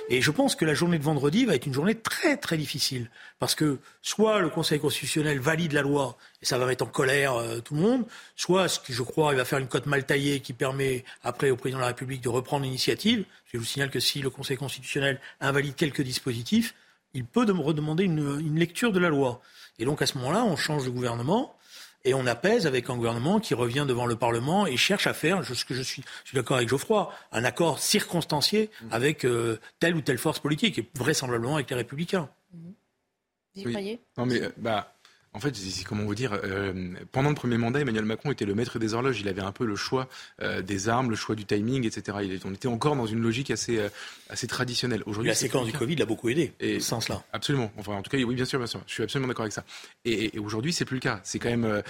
Et 0.09 0.21
je 0.21 0.31
pense 0.31 0.55
que 0.55 0.65
la 0.65 0.73
journée 0.73 0.97
de 0.97 1.03
vendredi 1.03 1.45
va 1.45 1.55
être 1.55 1.65
une 1.65 1.73
journée 1.73 1.95
très 1.95 2.37
très 2.37 2.57
difficile. 2.57 3.09
Parce 3.39 3.55
que 3.55 3.79
soit 4.01 4.39
le 4.39 4.49
Conseil 4.49 4.79
constitutionnel 4.79 5.39
valide 5.39 5.73
la 5.73 5.81
loi, 5.81 6.17
et 6.41 6.45
ça 6.45 6.57
va 6.57 6.65
mettre 6.65 6.83
en 6.83 6.87
colère 6.87 7.35
euh, 7.35 7.59
tout 7.59 7.75
le 7.75 7.81
monde, 7.81 8.05
soit, 8.35 8.67
ce 8.67 8.79
que 8.79 8.93
je 8.93 9.03
crois, 9.03 9.33
il 9.33 9.37
va 9.37 9.45
faire 9.45 9.59
une 9.59 9.67
cote 9.67 9.85
mal 9.85 10.05
taillée 10.05 10.39
qui 10.39 10.53
permet 10.53 11.03
après 11.23 11.49
au 11.49 11.55
président 11.55 11.77
de 11.77 11.81
la 11.81 11.87
République 11.87 12.21
de 12.21 12.29
reprendre 12.29 12.63
l'initiative. 12.63 13.25
Je 13.51 13.57
vous 13.57 13.65
signale 13.65 13.89
que 13.89 13.99
si 13.99 14.21
le 14.21 14.29
Conseil 14.29 14.57
constitutionnel 14.57 15.19
invalide 15.39 15.75
quelques 15.75 16.01
dispositifs, 16.01 16.75
il 17.13 17.25
peut 17.25 17.45
redemander 17.51 18.03
une, 18.05 18.39
une 18.39 18.57
lecture 18.57 18.91
de 18.91 18.99
la 18.99 19.09
loi. 19.09 19.41
Et 19.79 19.85
donc 19.85 20.01
à 20.01 20.05
ce 20.05 20.17
moment-là, 20.19 20.43
on 20.43 20.55
change 20.55 20.85
de 20.85 20.89
gouvernement. 20.89 21.55
Et 22.03 22.13
on 22.13 22.25
apaise 22.25 22.67
avec 22.67 22.89
un 22.89 22.95
gouvernement 22.95 23.39
qui 23.39 23.53
revient 23.53 23.85
devant 23.87 24.05
le 24.05 24.15
Parlement 24.15 24.65
et 24.65 24.77
cherche 24.77 25.07
à 25.07 25.13
faire, 25.13 25.45
ce 25.45 25.65
que 25.65 25.73
je 25.73 25.81
suis, 25.81 26.03
je 26.23 26.29
suis 26.29 26.35
d'accord 26.35 26.57
avec 26.57 26.69
Geoffroy, 26.69 27.13
un 27.31 27.43
accord 27.43 27.79
circonstancié 27.79 28.69
avec 28.89 29.25
euh, 29.25 29.59
telle 29.79 29.95
ou 29.95 30.01
telle 30.01 30.17
force 30.17 30.39
politique, 30.39 30.79
et 30.79 30.89
vraisemblablement 30.95 31.55
avec 31.55 31.69
les 31.69 31.75
Républicains. 31.75 32.29
Vous 32.53 32.73
y 33.55 33.63
croyez? 33.63 33.99
Non 34.17 34.25
mais, 34.25 34.41
bah, 34.57 34.93
en 35.33 35.39
fait, 35.39 35.55
comment 35.87 36.03
vous 36.03 36.15
dire, 36.15 36.37
euh, 36.43 36.93
pendant 37.13 37.29
le 37.29 37.35
premier 37.35 37.57
mandat, 37.57 37.79
Emmanuel 37.79 38.03
Macron 38.03 38.31
était 38.31 38.43
le 38.43 38.53
maître 38.53 38.79
des 38.79 38.93
horloges. 38.93 39.21
Il 39.21 39.29
avait 39.29 39.41
un 39.41 39.53
peu 39.53 39.65
le 39.65 39.77
choix 39.77 40.09
euh, 40.41 40.61
des 40.61 40.89
armes, 40.89 41.09
le 41.09 41.15
choix 41.15 41.35
du 41.35 41.45
timing, 41.45 41.85
etc. 41.85 42.17
Il, 42.23 42.39
on 42.43 42.53
était 42.53 42.67
encore 42.67 42.97
dans 42.97 43.05
une 43.05 43.21
logique 43.21 43.49
assez, 43.49 43.77
euh, 43.77 43.87
assez 44.29 44.45
traditionnelle. 44.47 45.03
Aujourd'hui, 45.05 45.29
la 45.29 45.35
séquence 45.35 45.65
du 45.65 45.71
Covid 45.71 45.95
l'a 45.95 46.05
beaucoup 46.05 46.27
aidé, 46.27 46.51
et, 46.59 46.81
ce 46.81 46.87
sens-là. 46.87 47.23
Absolument. 47.31 47.71
Enfin, 47.77 47.93
en 47.93 48.01
tout 48.01 48.09
cas, 48.09 48.17
oui, 48.17 48.35
bien 48.35 48.43
sûr, 48.43 48.59
bien 48.59 48.67
sûr. 48.67 48.81
Je 48.87 48.93
suis 48.93 49.03
absolument 49.03 49.29
d'accord 49.29 49.43
avec 49.43 49.53
ça. 49.53 49.63
Et, 50.03 50.35
et 50.35 50.39
aujourd'hui, 50.39 50.73
c'est 50.73 50.83
plus 50.83 50.95
le 50.95 51.01
cas. 51.01 51.21
C'est 51.23 51.39
quand 51.39 51.49
même 51.49 51.81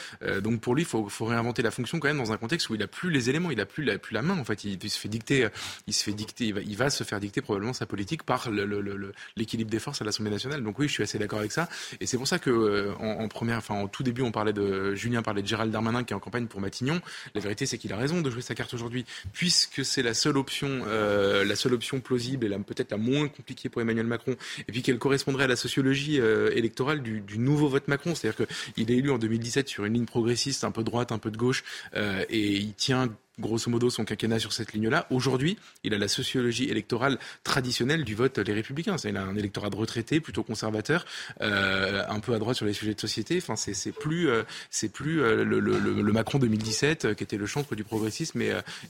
donc 0.41 0.61
pour 0.61 0.75
lui, 0.75 0.83
il 0.83 0.87
faut, 0.87 1.09
faut, 1.09 1.25
réinventer 1.25 1.63
la 1.63 1.71
fonction 1.71 1.99
quand 1.99 2.09
même 2.09 2.19
dans 2.19 2.31
un 2.31 2.37
contexte 2.37 2.69
où 2.69 2.75
il 2.75 2.83
a 2.83 2.87
plus 2.87 3.09
les 3.09 3.29
éléments, 3.29 3.49
il 3.49 3.59
a 3.59 3.65
plus 3.65 3.83
la, 3.83 3.97
plus 3.97 4.13
la 4.13 4.21
main. 4.21 4.37
En 4.37 4.43
fait, 4.43 4.63
il, 4.65 4.89
se 4.89 4.99
fait 4.99 5.09
dicter, 5.09 5.47
il 5.87 5.93
se 5.93 6.03
fait 6.03 6.13
dicter, 6.13 6.45
il 6.45 6.53
va, 6.53 6.61
il 6.61 6.77
va, 6.77 6.89
se 6.91 7.03
faire 7.03 7.19
dicter 7.19 7.41
probablement 7.41 7.73
sa 7.73 7.87
politique 7.87 8.21
par 8.21 8.49
l'équilibre 9.35 9.71
des 9.71 9.79
forces 9.79 10.01
à 10.01 10.05
l'Assemblée 10.05 10.31
nationale. 10.31 10.63
Donc 10.63 10.77
oui, 10.77 10.87
je 10.87 10.93
suis 10.93 11.03
assez 11.03 11.17
d'accord 11.17 11.39
avec 11.39 11.51
ça. 11.51 11.67
Et 11.99 12.05
c'est 12.05 12.17
pour 12.17 12.27
ça 12.27 12.37
que 12.37 12.93
en, 12.99 13.23
en 13.23 13.27
en 13.69 13.87
tout 13.87 14.03
début, 14.03 14.21
on 14.21 14.31
parlait 14.31 14.53
de 14.53 14.93
Julien 14.95 15.21
parlait 15.21 15.41
de 15.41 15.47
Gérald 15.47 15.71
Darmanin 15.71 16.03
qui 16.03 16.13
est 16.13 16.15
en 16.15 16.19
campagne 16.19 16.47
pour 16.47 16.61
Matignon. 16.61 17.01
La 17.35 17.41
vérité, 17.41 17.65
c'est 17.65 17.77
qu'il 17.77 17.91
a 17.93 17.97
raison 17.97 18.21
de 18.21 18.29
jouer 18.29 18.41
sa 18.41 18.55
carte 18.55 18.73
aujourd'hui, 18.73 19.05
puisque 19.33 19.83
c'est 19.83 20.03
la 20.03 20.13
seule 20.13 20.37
option, 20.37 20.83
euh, 20.87 21.43
la 21.43 21.55
seule 21.55 21.73
option 21.73 21.99
plausible 21.99 22.45
et 22.45 22.49
peut-être 22.59 22.91
la 22.91 22.97
moins 22.97 23.27
compliquée 23.27 23.69
pour 23.69 23.81
Emmanuel 23.81 24.05
Macron, 24.05 24.35
et 24.59 24.71
puis 24.71 24.81
qu'elle 24.81 24.99
correspondrait 24.99 25.45
à 25.45 25.47
la 25.47 25.55
sociologie 25.55 26.19
euh, 26.19 26.51
électorale 26.55 27.01
du, 27.01 27.21
du, 27.21 27.37
nouveau 27.37 27.67
vote 27.67 27.87
Macron. 27.87 28.15
C'est-à-dire 28.15 28.47
qu'il 28.47 28.91
est 28.91 28.97
élu 28.97 29.11
en 29.11 29.17
2017 29.17 29.67
sur 29.67 29.85
une 29.85 29.93
ligne 29.93 30.05
progressiste, 30.05 30.63
un 30.63 30.71
peu 30.71 30.83
droite, 30.83 31.11
un 31.11 31.19
peu 31.19 31.31
de 31.31 31.37
gauche, 31.37 31.63
euh, 31.95 32.23
et 32.29 32.55
il 32.57 32.73
tient 32.73 33.09
grosso 33.39 33.69
modo 33.69 33.89
son 33.89 34.05
quinquennat 34.05 34.39
sur 34.39 34.53
cette 34.53 34.73
ligne-là. 34.73 35.07
Aujourd'hui, 35.09 35.57
il 35.83 35.93
a 35.93 35.97
la 35.97 36.07
sociologie 36.07 36.69
électorale 36.69 37.17
traditionnelle 37.43 38.03
du 38.03 38.15
vote 38.15 38.37
Les 38.37 38.53
Républicains. 38.53 38.97
Il 39.03 39.17
a 39.17 39.23
un 39.23 39.35
électorat 39.35 39.69
de 39.69 39.75
retraités, 39.75 40.19
plutôt 40.19 40.43
conservateur, 40.43 41.05
euh, 41.41 42.03
un 42.07 42.19
peu 42.19 42.33
à 42.33 42.39
droite 42.39 42.57
sur 42.57 42.65
les 42.65 42.73
sujets 42.73 42.93
de 42.93 42.99
société. 42.99 43.37
Enfin, 43.37 43.55
c'est 43.55 43.91
plus, 43.91 44.29
euh, 44.29 44.43
c'est 44.69 44.89
plus 44.89 45.21
euh, 45.21 45.43
le, 45.43 45.59
le, 45.59 46.11
Macron 46.11 46.39
2017 46.39 47.05
euh, 47.05 47.13
qui 47.13 47.23
était 47.23 47.37
le 47.37 47.45
chantre 47.45 47.75
du 47.75 47.83
progressisme 47.83 48.41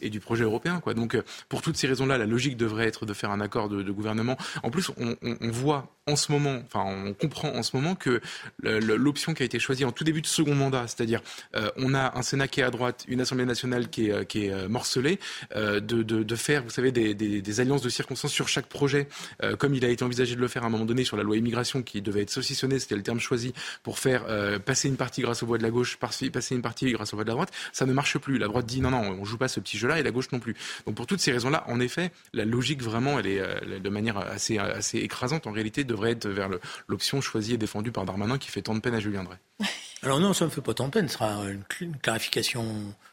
et, 0.02 0.10
du 0.10 0.20
projet 0.20 0.44
européen. 0.44 0.82
Donc, 0.96 1.18
pour 1.50 1.62
toutes 1.62 1.78
ces 1.78 1.88
raisons-là, 1.88 2.18
la 2.18 2.26
logique 2.26 2.58
devrait 2.58 2.88
être 2.88 3.06
de 3.06 3.14
faire 3.14 3.32
un 3.32 3.42
accord 3.42 3.70
de, 3.70 3.92
gouvernement. 3.92 4.38
En 4.64 4.72
plus, 4.72 4.90
on, 4.98 5.16
on 5.22 5.52
voit 5.52 5.96
en 6.08 6.16
ce 6.16 6.32
moment, 6.32 6.62
enfin, 6.66 6.84
on 6.84 7.14
comprend 7.14 7.50
en 7.50 7.64
ce 7.64 7.76
moment 7.76 7.96
que 7.96 8.22
l'option 8.64 9.34
qui 9.34 9.44
a 9.44 9.46
été 9.46 9.60
choisie 9.60 9.86
en 9.86 9.92
tout 9.92 10.04
début 10.04 10.22
de 10.22 10.28
second 10.28 10.56
mandat, 10.56 10.88
c'est-à-dire 10.88 11.22
on 11.78 11.94
a 11.94 12.18
un 12.18 12.22
Sénat 12.22 12.48
qui 12.48 12.62
est 12.62 12.64
à 12.64 12.72
droite, 12.72 13.06
une 13.08 13.22
Assemblée 13.22 13.46
nationale 13.46 13.90
qui 13.90 14.10
est, 14.10 14.31
qui 14.32 14.46
est 14.46 14.68
morcelée, 14.68 15.20
de, 15.56 15.80
de, 15.80 16.02
de, 16.02 16.36
faire, 16.36 16.64
vous 16.64 16.70
savez, 16.70 16.92
des, 16.92 17.60
alliances 17.60 17.82
de 17.82 17.90
circonstances 17.90 18.32
sur 18.32 18.48
chaque 18.48 18.68
projet, 18.68 19.08
comme 19.60 19.76
il 19.76 19.84
a 19.84 19.90
été 19.90 20.04
envisagé 20.04 20.36
de 20.36 20.42
le 20.42 20.48
faire 20.48 20.64
à 20.64 20.68
un 20.68 20.70
moment 20.70 20.86
donné 20.86 21.04
sur 21.04 21.18
la 21.18 21.24
loi 21.24 21.36
immigration 21.36 21.84
qui 21.84 22.02
devait 22.02 22.22
être 22.22 22.30
saucissonnée, 22.30 22.80
c'était 22.80 22.96
le 22.96 23.04
terme 23.04 23.20
choisi, 23.20 23.54
pour 23.84 24.00
faire 24.00 24.26
passer 24.64 24.88
une 24.88 24.96
partie 24.96 25.22
grâce 25.22 25.44
aux 25.44 25.48
voix 25.48 25.58
de 25.58 25.64
la 25.64 25.70
gauche, 25.70 25.98
passer 25.98 26.32
une 26.52 26.62
partie 26.62 26.92
grâce 26.92 27.14
aux 27.14 27.18
voix 27.18 27.26
de 27.26 27.30
la 27.30 27.34
droite, 27.34 27.52
ça 27.74 27.86
ne 27.86 27.94
marche 27.94 28.18
plus. 28.18 28.38
La 28.38 28.48
droite 28.48 28.66
dit 28.66 28.82
non, 28.82 28.92
non, 28.92 29.02
on 29.02 29.26
joue 29.26 29.38
pas 29.38 29.50
ce 29.50 29.60
petit 29.60 29.78
jeu-là 29.78 30.00
et 30.00 30.04
la 30.04 30.12
gauche 30.12 30.32
non 30.32 30.40
plus. 30.40 30.56
Donc 30.86 30.96
pour 30.96 31.08
toutes 31.08 31.20
ces 31.20 31.32
raisons-là, 31.32 31.66
en 31.68 31.80
effet, 31.80 32.12
la 32.34 32.46
logique 32.46 32.82
vraiment, 32.82 33.20
elle 33.20 33.28
est 33.28 33.80
de 33.80 33.90
manière 33.90 34.18
assez, 34.18 34.58
assez 34.58 35.00
écrasante 35.00 35.42
en 35.48 35.52
réalité 35.52 35.84
devrait 35.84 36.12
être 36.12 36.28
vers 36.28 36.50
l'option 36.88 37.22
choisie 37.22 37.54
et 37.54 37.58
défendue 37.58 37.92
par 37.92 38.06
Darmanin 38.06 38.38
qui 38.38 38.50
fait 38.50 38.62
tant 38.62 38.76
de 38.76 38.80
peine 38.80 38.96
à 38.96 39.00
Julien 39.00 39.24
Drey. 39.24 39.38
Alors 40.04 40.20
non, 40.20 40.34
ça 40.34 40.46
ne 40.46 40.50
me 40.50 40.56
fait 40.56 40.62
pas 40.62 40.74
tant 40.74 40.90
peine. 40.90 41.08
Ce 41.08 41.14
sera 41.14 41.44
une, 41.50 41.96
clarification 41.98 42.66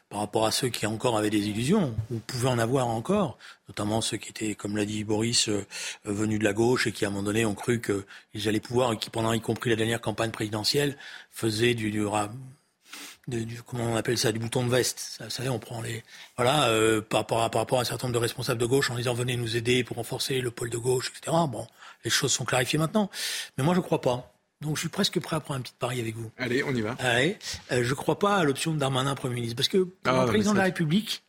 par 0.09 0.21
rapport 0.21 0.47
à 0.47 0.51
ceux 0.51 0.69
qui 0.69 0.87
encore 0.87 1.17
avaient 1.17 1.29
des 1.29 1.49
illusions, 1.49 1.95
ou 2.09 2.17
pouvaient 2.17 2.49
en 2.49 2.57
avoir 2.57 2.87
encore, 2.87 3.37
notamment 3.67 4.01
ceux 4.01 4.17
qui 4.17 4.29
étaient, 4.29 4.55
comme 4.55 4.75
l'a 4.75 4.85
dit 4.85 5.03
Boris, 5.03 5.49
euh, 5.49 5.67
venus 6.03 6.39
de 6.39 6.43
la 6.43 6.53
gauche 6.53 6.87
et 6.87 6.91
qui, 6.91 7.05
à 7.05 7.09
un 7.09 7.11
moment 7.11 7.23
donné, 7.23 7.45
ont 7.45 7.53
cru 7.53 7.79
qu'ils 7.79 8.47
allaient 8.47 8.59
pouvoir, 8.59 8.93
et 8.93 8.97
qui, 8.97 9.11
pendant 9.11 9.33
y 9.33 9.41
compris 9.41 9.69
la 9.69 9.75
dernière 9.75 10.01
campagne 10.01 10.31
présidentielle, 10.31 10.97
faisaient 11.29 11.75
du, 11.75 11.91
du, 11.91 13.61
comment 13.63 13.83
on 13.83 13.95
appelle 13.95 14.17
ça, 14.17 14.31
du 14.31 14.39
bouton 14.39 14.65
de 14.65 14.71
veste. 14.71 14.99
Ça, 14.99 15.25
vous 15.25 15.29
savez, 15.29 15.49
on 15.49 15.59
prend 15.59 15.81
les, 15.81 16.03
voilà, 16.35 16.69
euh, 16.69 17.01
par, 17.01 17.27
par 17.27 17.39
rapport 17.39 17.77
à 17.77 17.81
un 17.81 17.85
certain 17.85 18.07
nombre 18.07 18.15
de 18.15 18.23
responsables 18.23 18.59
de 18.59 18.65
gauche 18.65 18.89
en 18.89 18.95
disant 18.95 19.13
venez 19.13 19.37
nous 19.37 19.55
aider 19.55 19.83
pour 19.83 19.97
renforcer 19.97 20.41
le 20.41 20.49
pôle 20.49 20.71
de 20.71 20.77
gauche, 20.77 21.11
etc. 21.15 21.37
Bon, 21.47 21.67
les 22.03 22.09
choses 22.09 22.31
sont 22.31 22.45
clarifiées 22.45 22.79
maintenant. 22.79 23.11
Mais 23.57 23.63
moi, 23.63 23.75
je 23.75 23.79
ne 23.79 23.85
crois 23.85 24.01
pas. 24.01 24.33
Donc 24.61 24.75
je 24.75 24.81
suis 24.81 24.89
presque 24.89 25.19
prêt 25.21 25.37
à 25.37 25.39
prendre 25.39 25.61
un 25.61 25.63
petit 25.63 25.73
pari 25.79 26.01
avec 26.01 26.17
vous. 26.17 26.31
Allez, 26.37 26.63
on 26.63 26.75
y 26.75 26.81
va. 26.81 26.97
Allez, 26.99 27.37
euh, 27.71 27.81
je 27.81 27.89
ne 27.89 27.95
crois 27.95 28.19
pas 28.19 28.35
à 28.35 28.43
l'option 28.43 28.73
de 28.73 28.79
Darmanin 28.79 29.15
Premier 29.15 29.35
ministre. 29.35 29.55
Parce 29.55 29.69
que 29.69 29.77
pour 29.77 30.13
ah, 30.13 30.25
le 30.25 30.27
président 30.27 30.51
de 30.51 30.57
la 30.57 30.65
République, 30.65 31.23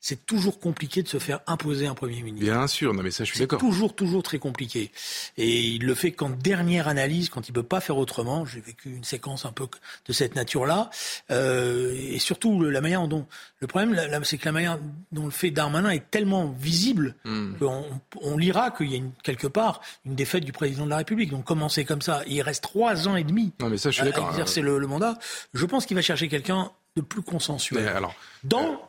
c'est 0.00 0.26
toujours 0.26 0.60
compliqué 0.60 1.02
de 1.02 1.08
se 1.08 1.18
faire 1.18 1.40
imposer 1.46 1.86
un 1.86 1.94
Premier 1.94 2.22
ministre. 2.22 2.44
Bien 2.44 2.66
sûr, 2.66 2.94
non 2.94 3.02
mais 3.02 3.10
ça 3.10 3.24
je 3.24 3.30
suis 3.30 3.40
d'accord. 3.40 3.58
C'est 3.60 3.66
toujours, 3.66 3.94
toujours 3.94 4.22
très 4.22 4.38
compliqué. 4.38 4.92
Et 5.36 5.60
il 5.60 5.84
le 5.84 5.94
fait 5.94 6.12
qu'en 6.12 6.30
dernière 6.30 6.88
analyse, 6.88 7.28
quand 7.28 7.48
il 7.48 7.52
ne 7.52 7.54
peut 7.56 7.62
pas 7.62 7.80
faire 7.80 7.96
autrement. 7.96 8.46
J'ai 8.46 8.60
vécu 8.60 8.90
une 8.90 9.04
séquence 9.04 9.44
un 9.44 9.52
peu 9.52 9.66
de 10.06 10.12
cette 10.12 10.34
nature-là. 10.36 10.90
Euh, 11.30 11.94
et 11.94 12.18
surtout, 12.18 12.62
la 12.62 12.80
manière 12.80 13.06
dont... 13.08 13.26
Le 13.60 13.66
problème, 13.66 13.96
c'est 14.22 14.38
que 14.38 14.44
la 14.44 14.52
manière 14.52 14.78
dont 15.10 15.24
le 15.24 15.30
fait 15.32 15.50
Darmanin 15.50 15.90
est 15.90 16.10
tellement 16.10 16.46
visible 16.46 17.16
hmm. 17.24 17.54
qu'on 17.58 17.84
on 18.20 18.36
lira 18.36 18.70
qu'il 18.70 18.90
y 18.90 18.94
a 18.94 18.98
une, 18.98 19.12
quelque 19.24 19.48
part 19.48 19.80
une 20.04 20.14
défaite 20.14 20.44
du 20.44 20.52
président 20.52 20.84
de 20.84 20.90
la 20.90 20.98
République. 20.98 21.30
Donc 21.30 21.44
commencer 21.44 21.84
comme 21.84 22.02
ça, 22.02 22.22
il 22.26 22.40
reste 22.42 22.62
trois 22.62 23.08
ans 23.08 23.16
et 23.16 23.24
demi 23.24 23.52
non, 23.60 23.68
mais 23.68 23.78
ça, 23.78 23.90
je 23.90 24.00
suis 24.00 24.08
à, 24.08 24.16
à 24.16 24.30
exercer 24.30 24.60
le, 24.60 24.78
le 24.78 24.86
mandat. 24.86 25.18
Je 25.54 25.66
pense 25.66 25.86
qu'il 25.86 25.96
va 25.96 26.02
chercher 26.02 26.28
quelqu'un 26.28 26.70
de 26.96 27.02
plus 27.02 27.22
consensuel. 27.22 27.86
alors, 27.88 28.14
Dans 28.44 28.62
la, 28.62 28.87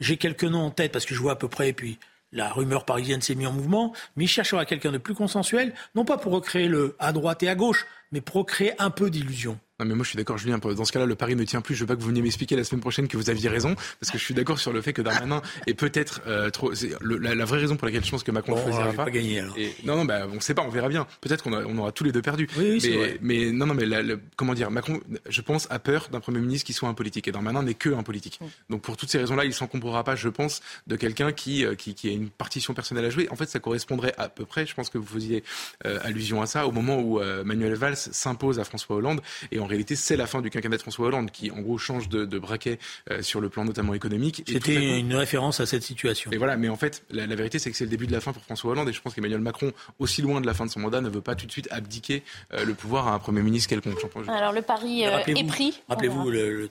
j'ai 0.00 0.16
quelques 0.16 0.44
noms 0.44 0.66
en 0.66 0.70
tête 0.70 0.92
parce 0.92 1.06
que 1.06 1.14
je 1.14 1.20
vois 1.20 1.32
à 1.32 1.36
peu 1.36 1.48
près, 1.48 1.68
et 1.70 1.72
puis 1.72 1.98
la 2.32 2.50
rumeur 2.50 2.84
parisienne 2.84 3.22
s'est 3.22 3.34
mise 3.34 3.46
en 3.46 3.52
mouvement, 3.52 3.94
mais 4.16 4.24
il 4.24 4.28
cherchera 4.28 4.66
quelqu'un 4.66 4.92
de 4.92 4.98
plus 4.98 5.14
consensuel, 5.14 5.72
non 5.94 6.04
pas 6.04 6.18
pour 6.18 6.32
recréer 6.32 6.68
le 6.68 6.96
à 6.98 7.12
droite 7.12 7.42
et 7.42 7.48
à 7.48 7.54
gauche, 7.54 7.86
mais 8.12 8.20
pour 8.20 8.46
créer 8.46 8.72
un 8.80 8.90
peu 8.90 9.10
d'illusion. 9.10 9.58
Non 9.80 9.86
mais 9.86 9.94
moi 9.94 10.02
je 10.02 10.08
suis 10.08 10.16
d'accord 10.16 10.38
Julien, 10.38 10.58
dans 10.58 10.84
ce 10.84 10.90
cas-là 10.90 11.06
le 11.06 11.14
pari 11.14 11.36
ne 11.36 11.44
tient 11.44 11.60
plus, 11.60 11.76
je 11.76 11.80
veux 11.80 11.86
pas 11.86 11.94
que 11.94 12.00
vous 12.00 12.08
veniez 12.08 12.20
m'expliquer 12.20 12.56
la 12.56 12.64
semaine 12.64 12.80
prochaine 12.80 13.06
que 13.06 13.16
vous 13.16 13.30
aviez 13.30 13.48
raison, 13.48 13.76
parce 14.00 14.10
que 14.10 14.18
je 14.18 14.24
suis 14.24 14.34
d'accord 14.34 14.58
sur 14.58 14.72
le 14.72 14.82
fait 14.82 14.92
que 14.92 15.02
Darmanin 15.02 15.40
est 15.68 15.74
peut-être 15.74 16.20
euh, 16.26 16.50
trop... 16.50 16.72
la, 17.00 17.44
vraie 17.44 17.60
raison 17.60 17.76
pour 17.76 17.86
laquelle 17.86 18.04
je 18.04 18.10
pense 18.10 18.24
que 18.24 18.32
Macron 18.32 18.56
ne 18.56 18.60
choisira 18.60 18.92
pas... 18.92 19.04
pas 19.04 19.10
gagner, 19.12 19.38
alors. 19.38 19.54
non, 19.84 19.96
non, 19.98 20.04
bah, 20.04 20.26
on 20.32 20.40
sait 20.40 20.54
pas, 20.54 20.62
on 20.62 20.68
verra 20.68 20.88
bien. 20.88 21.06
Peut-être 21.20 21.44
qu'on 21.44 21.52
on 21.52 21.78
aura 21.78 21.92
tous 21.92 22.02
les 22.02 22.10
deux 22.10 22.22
perdu. 22.22 22.48
Oui, 22.56 22.80
oui, 22.82 22.90
mais, 22.90 23.18
mais 23.20 23.52
non, 23.52 23.66
non, 23.66 23.74
mais 23.74 23.86
comment 24.34 24.54
dire, 24.54 24.72
Macron, 24.72 25.00
je 25.28 25.40
pense, 25.42 25.68
a 25.70 25.78
peur 25.78 26.08
d'un 26.10 26.18
Premier 26.18 26.40
ministre 26.40 26.66
qui 26.66 26.72
soit 26.72 26.88
un 26.88 26.94
politique, 26.94 27.28
et 27.28 27.32
Darmanin 27.32 27.62
n'est 27.62 27.74
que 27.74 27.90
un 27.90 28.02
politique. 28.02 28.40
Donc 28.70 28.82
pour 28.82 28.96
toutes 28.96 29.10
ces 29.10 29.18
raisons-là, 29.18 29.44
il 29.44 29.54
s'encombrera 29.54 30.02
pas, 30.02 30.16
je 30.16 30.28
pense, 30.28 30.60
de 30.88 30.96
quelqu'un 30.96 31.30
qui, 31.30 31.64
euh, 31.64 31.76
qui, 31.76 31.94
qui, 31.94 32.08
a 32.08 32.12
une 32.12 32.30
partition 32.30 32.74
personnelle 32.74 33.04
à 33.04 33.10
jouer. 33.10 33.28
En 33.30 33.36
fait, 33.36 33.48
ça 33.48 33.60
correspondrait 33.60 34.14
à 34.18 34.28
peu 34.28 34.44
près, 34.44 34.66
je 34.66 34.74
pense 34.74 34.90
que 34.90 34.98
vous 34.98 35.06
faisiez 35.06 35.44
euh, 35.86 36.00
allusion 36.02 36.42
à 36.42 36.46
ça, 36.46 36.66
au 36.66 36.72
moment 36.72 36.98
où 36.98 37.20
Manuel 37.44 37.74
Valls 37.74 37.97
s'impose 37.98 38.58
à 38.58 38.64
François 38.64 38.96
Hollande, 38.96 39.20
et 39.52 39.58
en 39.60 39.66
réalité 39.66 39.96
c'est 39.96 40.16
la 40.16 40.26
fin 40.26 40.40
du 40.40 40.50
quinquennat 40.50 40.76
de 40.76 40.82
François 40.82 41.06
Hollande, 41.06 41.30
qui 41.30 41.50
en 41.50 41.60
gros 41.60 41.78
change 41.78 42.08
de, 42.08 42.38
braquet 42.38 42.78
euh, 43.10 43.22
sur 43.22 43.40
le 43.40 43.48
plan 43.48 43.64
notamment 43.64 43.94
économique. 43.94 44.44
C'était 44.46 44.98
une 44.98 45.14
référence 45.14 45.60
à 45.60 45.66
cette 45.66 45.82
situation. 45.82 46.30
Et 46.30 46.36
voilà, 46.36 46.56
mais 46.56 46.68
en 46.68 46.76
fait, 46.76 47.04
la, 47.10 47.26
vérité, 47.26 47.58
c'est 47.58 47.70
que 47.70 47.76
c'est 47.76 47.84
le 47.84 47.90
début 47.90 48.06
de 48.06 48.12
la 48.12 48.20
fin 48.20 48.32
pour 48.32 48.42
François 48.42 48.70
Hollande, 48.70 48.88
et 48.88 48.92
je 48.92 49.00
pense 49.00 49.14
qu'Emmanuel 49.14 49.40
Macron, 49.40 49.72
aussi 49.98 50.22
loin 50.22 50.40
de 50.40 50.46
la 50.46 50.54
fin 50.54 50.66
de 50.66 50.70
son 50.70 50.80
mandat, 50.80 51.00
ne 51.00 51.08
veut 51.08 51.20
pas 51.20 51.34
tout 51.34 51.46
de 51.46 51.52
suite 51.52 51.68
abdiquer 51.70 52.22
euh, 52.52 52.64
le 52.64 52.74
pouvoir 52.74 53.08
à 53.08 53.14
un 53.14 53.18
Premier 53.18 53.42
ministre 53.42 53.68
quelconque. 53.68 53.98
Alors 54.28 54.52
le 54.52 54.62
pari 54.62 55.06
euh, 55.06 55.18
est 55.26 55.46
pris. 55.46 55.80
Rappelez-vous 55.88 56.30
le, 56.30 56.70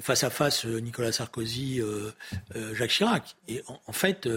face 0.00 0.24
à 0.24 0.30
face 0.30 0.64
Nicolas 0.64 1.12
Sarkozy, 1.12 1.80
Jacques 2.74 2.90
Chirac. 2.90 3.36
Et 3.48 3.62
en, 3.66 3.92
fait, 3.92 4.28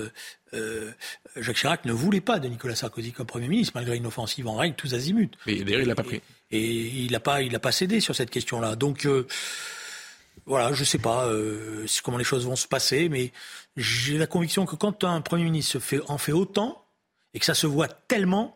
Jacques 1.35 1.55
Chirac 1.55 1.85
ne 1.85 1.93
voulait 1.93 2.21
pas 2.21 2.39
de 2.39 2.47
Nicolas 2.47 2.75
Sarkozy 2.75 3.11
comme 3.11 3.27
Premier 3.27 3.47
ministre, 3.47 3.73
malgré 3.75 3.97
une 3.97 4.05
offensive 4.05 4.47
en 4.47 4.55
règle 4.55 4.75
tous 4.75 4.93
azimuts. 4.93 5.31
Mais 5.45 5.63
d'ailleurs, 5.63 5.81
il 5.81 5.87
l'a 5.87 5.95
pas 5.95 6.03
pris. 6.03 6.21
Et 6.53 7.03
il 7.05 7.11
n'a 7.11 7.19
pas, 7.19 7.41
il 7.41 7.55
a 7.55 7.59
pas 7.59 7.71
cédé 7.71 7.99
sur 7.99 8.15
cette 8.15 8.29
question-là. 8.29 8.75
Donc 8.75 9.05
euh, 9.05 9.25
voilà, 10.45 10.71
je 10.71 10.81
ne 10.81 10.85
sais 10.85 10.99
pas 10.99 11.25
euh, 11.25 11.87
comment 12.03 12.19
les 12.19 12.23
choses 12.23 12.45
vont 12.45 12.55
se 12.55 12.67
passer, 12.67 13.09
mais 13.09 13.31
j'ai 13.75 14.19
la 14.19 14.27
conviction 14.27 14.65
que 14.67 14.75
quand 14.75 15.03
un 15.03 15.21
Premier 15.21 15.45
ministre 15.45 15.79
fait, 15.79 15.99
en 16.07 16.19
fait 16.19 16.31
autant 16.31 16.85
et 17.33 17.39
que 17.39 17.45
ça 17.45 17.55
se 17.55 17.65
voit 17.65 17.87
tellement, 17.87 18.55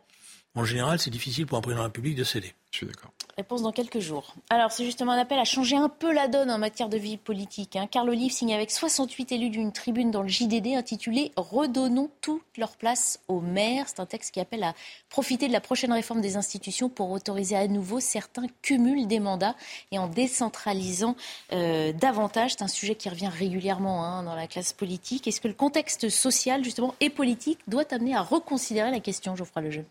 en 0.53 0.63
général, 0.63 0.99
c'est 0.99 1.09
difficile 1.09 1.47
pour 1.47 1.57
un 1.57 1.61
président 1.61 1.79
de 1.79 1.83
la 1.85 1.87
République 1.87 2.15
de 2.15 2.23
céder. 2.23 2.53
Je 2.77 2.85
suis 2.85 2.93
d'accord. 2.93 3.11
Réponse 3.37 3.63
dans 3.63 3.71
quelques 3.71 3.97
jours. 3.97 4.35
Alors, 4.51 4.71
c'est 4.71 4.85
justement 4.85 5.13
un 5.13 5.17
appel 5.17 5.39
à 5.39 5.45
changer 5.45 5.75
un 5.75 5.89
peu 5.89 6.13
la 6.13 6.27
donne 6.27 6.51
en 6.51 6.59
matière 6.59 6.89
de 6.89 6.97
vie 6.97 7.17
politique. 7.17 7.75
Hein. 7.75 7.87
Carl 7.89 8.07
Olive 8.07 8.31
signe 8.31 8.53
avec 8.53 8.69
68 8.69 9.31
élus 9.31 9.49
d'une 9.49 9.71
tribune 9.71 10.11
dans 10.11 10.21
le 10.21 10.27
JDD 10.27 10.75
intitulée 10.75 11.31
Redonnons 11.37 12.11
toute 12.21 12.43
leur 12.55 12.77
place 12.77 13.19
aux 13.27 13.41
maires. 13.41 13.85
C'est 13.87 13.99
un 13.99 14.05
texte 14.05 14.31
qui 14.31 14.39
appelle 14.39 14.63
à 14.63 14.75
profiter 15.09 15.47
de 15.47 15.53
la 15.53 15.59
prochaine 15.59 15.91
réforme 15.91 16.21
des 16.21 16.37
institutions 16.37 16.87
pour 16.87 17.09
autoriser 17.09 17.55
à 17.55 17.67
nouveau 17.67 17.99
certains 17.99 18.45
cumuls 18.61 19.07
des 19.07 19.19
mandats 19.19 19.55
et 19.91 19.97
en 19.97 20.07
décentralisant 20.07 21.15
euh, 21.53 21.93
davantage. 21.93 22.51
C'est 22.51 22.63
un 22.63 22.67
sujet 22.67 22.93
qui 22.93 23.09
revient 23.09 23.29
régulièrement 23.29 24.05
hein, 24.05 24.21
dans 24.21 24.35
la 24.35 24.45
classe 24.45 24.73
politique. 24.73 25.27
Est-ce 25.27 25.41
que 25.41 25.47
le 25.47 25.55
contexte 25.55 26.09
social, 26.09 26.63
justement, 26.63 26.93
et 26.99 27.09
politique 27.09 27.57
doit 27.67 27.91
amener 27.91 28.15
à 28.15 28.21
reconsidérer 28.21 28.91
la 28.91 28.99
question, 28.99 29.35
Geoffroy 29.35 29.63
Lejeune? 29.63 29.85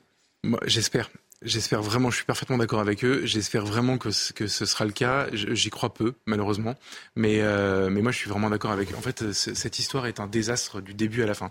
J'espère. 0.66 1.10
J'espère 1.42 1.82
vraiment, 1.82 2.10
je 2.10 2.16
suis 2.16 2.24
parfaitement 2.24 2.56
d'accord 2.56 2.80
avec 2.80 3.04
eux. 3.04 3.20
J'espère 3.24 3.66
vraiment 3.66 3.98
que, 3.98 4.08
que 4.32 4.46
ce 4.46 4.64
sera 4.64 4.86
le 4.86 4.92
cas. 4.92 5.26
J'y 5.32 5.68
crois 5.68 5.92
peu, 5.92 6.14
malheureusement. 6.24 6.76
Mais, 7.14 7.40
euh, 7.42 7.90
mais 7.90 8.00
moi, 8.00 8.10
je 8.10 8.16
suis 8.16 8.30
vraiment 8.30 8.48
d'accord 8.48 8.70
avec 8.70 8.90
eux. 8.90 8.94
En 8.96 9.02
fait, 9.02 9.32
cette 9.32 9.78
histoire 9.78 10.06
est 10.06 10.18
un 10.18 10.26
désastre 10.26 10.80
du 10.80 10.94
début 10.94 11.22
à 11.22 11.26
la 11.26 11.34
fin. 11.34 11.50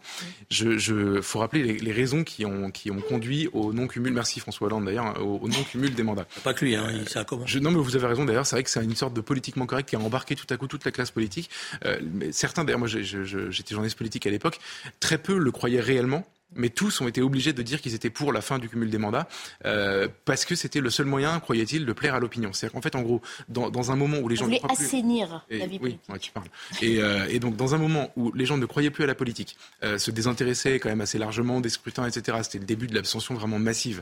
Je, 0.50 0.80
je 0.80 1.21
faut 1.21 1.38
rappeler 1.38 1.78
les, 1.78 1.91
raisons 1.91 2.24
qui 2.24 2.45
ont, 2.45 2.71
qui 2.71 2.89
ont 2.89 3.00
conduit 3.00 3.48
au 3.54 3.74
non-cumul, 3.74 4.12
merci 4.12 4.39
François 4.39 4.67
Hollande 4.67 4.86
d'ailleurs, 4.86 5.24
au, 5.24 5.48
non-cumul 5.48 5.93
des 5.93 6.04
mandats. 6.04 6.26
Pas 6.43 6.56
que 6.56 6.65
lui, 6.65 6.76
hein, 6.76 6.88
ça 7.08 7.24
comment 7.24 7.45
je, 7.45 7.60
Non, 7.60 7.69
mais 7.69 7.80
vous 7.80 7.95
avez 7.95 8.08
raison 8.08 8.26
d'ailleurs, 8.26 8.48
c'est 8.48 8.56
vrai 8.56 8.63
que 8.63 8.71
c'est 8.71 8.84
une 8.84 8.95
sorte 8.95 9.13
de 9.13 9.21
politiquement 9.21 9.67
correct 9.67 9.88
qui 9.88 9.95
a 9.95 10.00
embarqué 10.00 10.36
tout 10.36 10.48
à 10.50 10.58
coup 10.58 10.67
toute 10.67 10.84
la 10.84 10.91
classe 10.91 11.12
politique. 11.12 11.50
Euh, 11.86 12.00
mais 12.12 12.32
certains, 12.32 12.63
d'ailleurs, 12.63 12.80
moi 12.80 12.88
j'étais 12.88 13.74
journaliste 13.74 13.98
politique 13.98 14.26
à 14.26 14.32
l'époque, 14.32 14.60
très 15.00 15.19
peu 15.19 15.38
le 15.38 15.52
croyaient 15.52 15.80
réellement 15.80 16.26
mais 16.56 16.70
tous 16.70 17.02
ont 17.02 17.08
été 17.08 17.22
obligés 17.22 17.54
de 17.54 17.62
dire 17.62 17.82
qu'ils 17.82 17.94
étaient 17.94 18.10
pour 18.10 18.34
la 18.34 18.41
fin 18.41 18.60
du 18.60 18.70
cumul 18.70 18.89
des 18.89 18.98
mandats 18.98 19.28
euh, 19.65 20.08
parce 20.26 20.46
que 20.46 20.56
c'était 20.56 20.80
le 20.80 20.89
seul 20.89 21.06
moyen, 21.06 21.39
croyait-il, 21.39 21.86
de 21.86 21.94
plaire 21.94 22.15
à 22.15 22.20
l'opinion. 22.20 22.54
C'est-à-dire 22.54 22.74
qu'en 22.74 22.82
fait, 22.82 22.96
en 22.96 23.02
gros, 23.02 23.22
dans, 23.50 23.70
dans, 23.70 23.91
un 23.91 23.96
moment 23.96 24.18
où 24.18 24.28
les 24.28 24.36
gens 24.36 24.48
ne 24.48 24.58
assainir 24.70 25.46
la 25.50 25.68
vie 25.68 25.80
politique. 25.80 26.02
Oui, 26.10 26.20
tu 26.20 26.32
parles. 26.32 26.48
Et, 26.82 27.02
euh, 27.02 27.28
et, 27.30 27.39
donc, 27.39 27.56
dans 27.56 27.76
un 27.76 27.78
moment 27.78 28.12
où 28.15 28.32
les 28.34 28.46
gens 28.46 28.58
ne 28.58 28.65
croyaient 28.65 28.89
plus 28.89 29.04
à 29.04 29.08
la 29.08 29.15
politique, 29.15 29.58
euh, 29.84 29.98
se 29.98 30.12
désintéressaient 30.12 30.80
quand 30.80 30.89
même 30.89 31.02
assez 31.02 31.18
largement 31.18 31.62
des 31.62 31.70
scrutins, 31.70 32.08
etc. 32.08 32.39
C'était 32.44 32.60
le 32.60 32.65
début 32.65 32.88
de 32.88 32.96
l'abstention 32.96 33.36
vraiment 33.36 33.60
massive, 33.60 34.02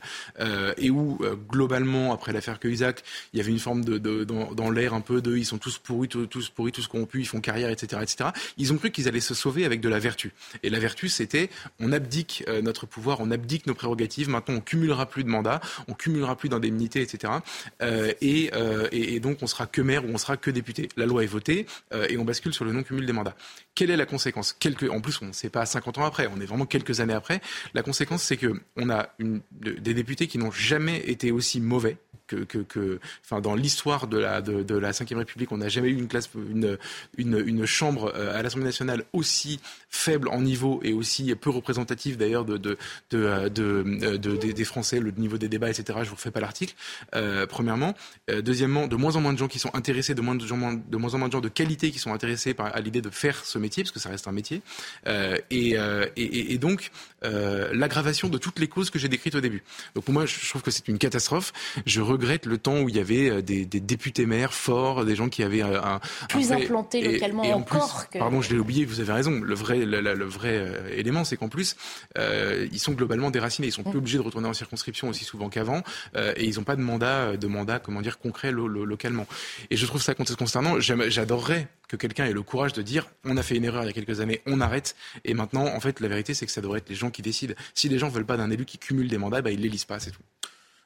et 0.77 0.89
où 0.89 1.19
globalement, 1.49 2.13
après 2.13 2.33
l'affaire 2.33 2.59
Cahuzac, 2.59 3.03
il 3.33 3.37
y 3.37 3.41
avait 3.41 3.51
une 3.51 3.59
forme 3.59 3.83
de, 3.83 3.97
de 3.97 4.23
dans, 4.23 4.53
dans 4.53 4.69
l'air 4.69 4.93
un 4.93 5.01
peu 5.01 5.21
de 5.21 5.35
ils 5.35 5.45
sont 5.45 5.57
tous 5.57 5.77
pourris, 5.77 6.07
tous 6.07 6.49
pourris, 6.49 6.71
tous 6.71 6.87
corrompus, 6.87 7.23
ils 7.23 7.27
font 7.27 7.41
carrière, 7.41 7.69
etc., 7.69 8.01
etc. 8.01 8.29
Ils 8.57 8.73
ont 8.73 8.77
cru 8.77 8.91
qu'ils 8.91 9.07
allaient 9.07 9.19
se 9.19 9.33
sauver 9.33 9.65
avec 9.65 9.81
de 9.81 9.89
la 9.89 9.99
vertu. 9.99 10.31
Et 10.63 10.69
la 10.69 10.79
vertu, 10.79 11.09
c'était 11.09 11.49
on 11.79 11.91
abdique 11.91 12.42
euh, 12.47 12.61
notre 12.61 12.85
pouvoir, 12.85 13.19
on 13.19 13.31
abdique 13.31 13.67
nos 13.67 13.73
prérogatives. 13.73 14.29
Maintenant, 14.29 14.55
on 14.55 14.61
cumulera 14.61 15.05
plus 15.05 15.23
de 15.23 15.29
mandats, 15.29 15.61
on 15.87 15.93
cumulera 15.93 16.35
plus 16.35 16.49
d'indemnités, 16.49 17.01
etc. 17.01 17.33
Euh, 17.81 18.13
et, 18.21 18.51
euh, 18.53 18.87
et, 18.91 19.19
donc, 19.19 19.37
on 19.41 19.47
sera 19.47 19.65
que 19.65 19.81
maire 19.81 20.05
ou 20.05 20.09
on 20.13 20.17
sera 20.17 20.37
que 20.37 20.51
député. 20.51 20.89
La 20.97 21.05
loi 21.05 21.23
est 21.23 21.27
votée 21.27 21.65
et 22.09 22.17
on 22.17 22.25
bascule 22.25 22.53
sur 22.53 22.65
le 22.65 22.71
non-cumul 22.71 23.05
des 23.05 23.13
mandats. 23.13 23.35
Quelle 23.75 23.89
est 23.89 23.97
la 23.97 24.05
conséquence? 24.05 24.57
En 24.89 25.01
plus, 25.01 25.19
on 25.21 25.27
ne 25.27 25.31
sait 25.31 25.49
pas 25.49 25.65
50 25.65 25.97
ans 25.97 26.05
après, 26.05 26.27
on 26.27 26.39
est 26.39 26.45
vraiment 26.45 26.65
quelques 26.65 26.99
années 26.99 27.13
après. 27.13 27.41
La 27.73 27.83
conséquence, 27.83 28.23
c'est 28.23 28.37
que 28.37 28.53
on 28.77 28.89
a 28.89 29.09
des 29.19 29.93
députés 29.93 30.27
qui 30.27 30.37
n'ont 30.37 30.51
jamais 30.51 30.99
été 31.09 31.31
aussi 31.31 31.61
mauvais 31.61 31.97
que, 32.45 32.99
enfin, 33.23 33.41
dans 33.41 33.55
l'histoire 33.55 34.07
de 34.07 34.17
la, 34.17 34.41
de, 34.41 34.75
la 34.75 34.91
Ve 34.91 35.17
République, 35.17 35.51
on 35.51 35.57
n'a 35.57 35.69
jamais 35.69 35.89
eu 35.89 35.97
une, 35.97 36.07
classe, 36.07 36.29
une, 36.35 36.77
une, 37.17 37.43
une 37.45 37.65
chambre 37.65 38.11
euh, 38.15 38.37
à 38.37 38.41
l'Assemblée 38.41 38.65
nationale 38.65 39.03
aussi 39.13 39.59
faible 39.89 40.27
en 40.29 40.41
niveau 40.41 40.79
et 40.83 40.93
aussi 40.93 41.33
peu 41.35 41.49
représentative 41.49 42.17
d'ailleurs 42.17 42.45
de, 42.45 42.57
de, 42.57 42.77
de, 43.11 43.49
de, 43.49 44.17
de, 44.17 44.35
des 44.35 44.65
Français, 44.65 44.99
le 44.99 45.11
niveau 45.11 45.37
des 45.37 45.49
débats, 45.49 45.69
etc. 45.69 45.99
Je 46.03 46.09
vous 46.09 46.15
refais 46.15 46.31
pas 46.31 46.39
l'article. 46.39 46.75
Euh, 47.15 47.45
premièrement, 47.45 47.93
euh, 48.29 48.41
deuxièmement, 48.41 48.87
de 48.87 48.95
moins 48.95 49.15
en 49.15 49.21
moins 49.21 49.33
de 49.33 49.37
gens 49.37 49.47
qui 49.47 49.59
sont 49.59 49.73
intéressés, 49.75 50.15
de 50.15 50.21
moins, 50.21 50.35
de, 50.35 50.53
moins, 50.53 50.73
de 50.73 50.97
moins 50.97 51.13
en 51.13 51.17
moins 51.17 51.27
de 51.27 51.33
gens 51.33 51.41
de 51.41 51.49
qualité 51.49 51.91
qui 51.91 51.99
sont 51.99 52.13
intéressés 52.13 52.53
par, 52.53 52.75
à 52.75 52.79
l'idée 52.81 53.01
de 53.01 53.09
faire 53.09 53.45
ce 53.45 53.57
métier, 53.57 53.83
parce 53.83 53.91
que 53.91 53.99
ça 53.99 54.09
reste 54.09 54.27
un 54.27 54.31
métier, 54.31 54.61
euh, 55.07 55.37
et, 55.49 55.77
euh, 55.77 56.07
et, 56.15 56.57
donc 56.57 56.91
euh, 57.23 57.69
l'aggravation 57.73 58.29
de 58.29 58.37
toutes 58.37 58.59
les 58.59 58.67
causes 58.67 58.89
que 58.89 58.99
j'ai 58.99 59.07
décrites 59.07 59.35
au 59.35 59.41
début. 59.41 59.63
Donc 59.95 60.07
moi, 60.07 60.25
je 60.25 60.49
trouve 60.49 60.61
que 60.61 60.71
c'est 60.71 60.87
une 60.87 60.97
catastrophe. 60.97 61.53
Je 61.85 62.01
regrette 62.01 62.22
le 62.45 62.57
temps 62.57 62.79
où 62.79 62.89
il 62.89 62.95
y 62.95 62.99
avait 62.99 63.29
euh, 63.29 63.41
des, 63.41 63.65
des 63.65 63.79
députés 63.79 64.25
maires 64.25 64.53
forts, 64.53 65.05
des 65.05 65.15
gens 65.15 65.29
qui 65.29 65.43
avaient 65.43 65.61
un, 65.61 65.99
plus 66.29 66.51
un 66.51 66.57
implantés 66.57 67.01
localement 67.01 67.43
et, 67.43 67.53
encore. 67.53 68.09
que... 68.09 68.17
Pardon, 68.17 68.41
je 68.41 68.51
l'ai 68.51 68.59
oublié. 68.59 68.85
Vous 68.85 68.99
avez 68.99 69.11
raison. 69.11 69.31
Le 69.31 69.55
vrai, 69.55 69.85
le, 69.85 70.01
le 70.01 70.25
vrai 70.25 70.57
euh, 70.57 70.89
élément, 70.95 71.23
c'est 71.23 71.37
qu'en 71.37 71.49
plus, 71.49 71.75
euh, 72.17 72.67
ils 72.71 72.79
sont 72.79 72.93
globalement 72.93 73.31
déracinés. 73.31 73.67
Ils 73.67 73.71
sont 73.71 73.83
plus 73.83 73.95
mm. 73.95 73.97
obligés 73.97 74.17
de 74.17 74.23
retourner 74.23 74.47
en 74.47 74.53
circonscription 74.53 75.09
aussi 75.09 75.23
souvent 75.23 75.49
qu'avant, 75.49 75.83
euh, 76.15 76.33
et 76.37 76.45
ils 76.45 76.55
n'ont 76.57 76.63
pas 76.63 76.75
de 76.75 76.81
mandat, 76.81 77.37
de 77.37 77.47
mandat, 77.47 77.79
comment 77.79 78.01
dire, 78.01 78.19
concret 78.19 78.51
lo, 78.51 78.67
lo, 78.67 78.85
localement. 78.85 79.27
Et 79.69 79.77
je 79.77 79.85
trouve 79.85 80.01
ça 80.01 80.13
concernant. 80.15 80.79
J'adorerais 80.79 81.67
que 81.87 81.95
quelqu'un 81.95 82.25
ait 82.25 82.33
le 82.33 82.41
courage 82.41 82.73
de 82.73 82.81
dire 82.81 83.07
on 83.23 83.37
a 83.37 83.43
fait 83.43 83.55
une 83.55 83.65
erreur 83.65 83.83
il 83.83 83.87
y 83.87 83.89
a 83.89 83.93
quelques 83.93 84.19
années, 84.19 84.41
on 84.45 84.61
arrête. 84.61 84.95
Et 85.25 85.33
maintenant, 85.33 85.65
en 85.65 85.79
fait, 85.79 85.99
la 85.99 86.07
vérité, 86.07 86.33
c'est 86.33 86.45
que 86.45 86.51
ça 86.51 86.61
devrait 86.61 86.79
être 86.79 86.89
les 86.89 86.95
gens 86.95 87.11
qui 87.11 87.21
décident. 87.21 87.53
Si 87.73 87.89
les 87.89 87.99
gens 87.99 88.09
veulent 88.09 88.25
pas 88.25 88.37
d'un 88.37 88.49
élu 88.49 88.65
qui 88.65 88.77
cumule 88.77 89.07
des 89.07 89.17
mandats, 89.17 89.41
bah, 89.41 89.51
ils 89.51 89.61
les 89.61 89.69
lisent 89.69 89.85
pas, 89.85 89.99
c'est 89.99 90.11
tout. 90.11 90.21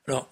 Alors, 0.08 0.30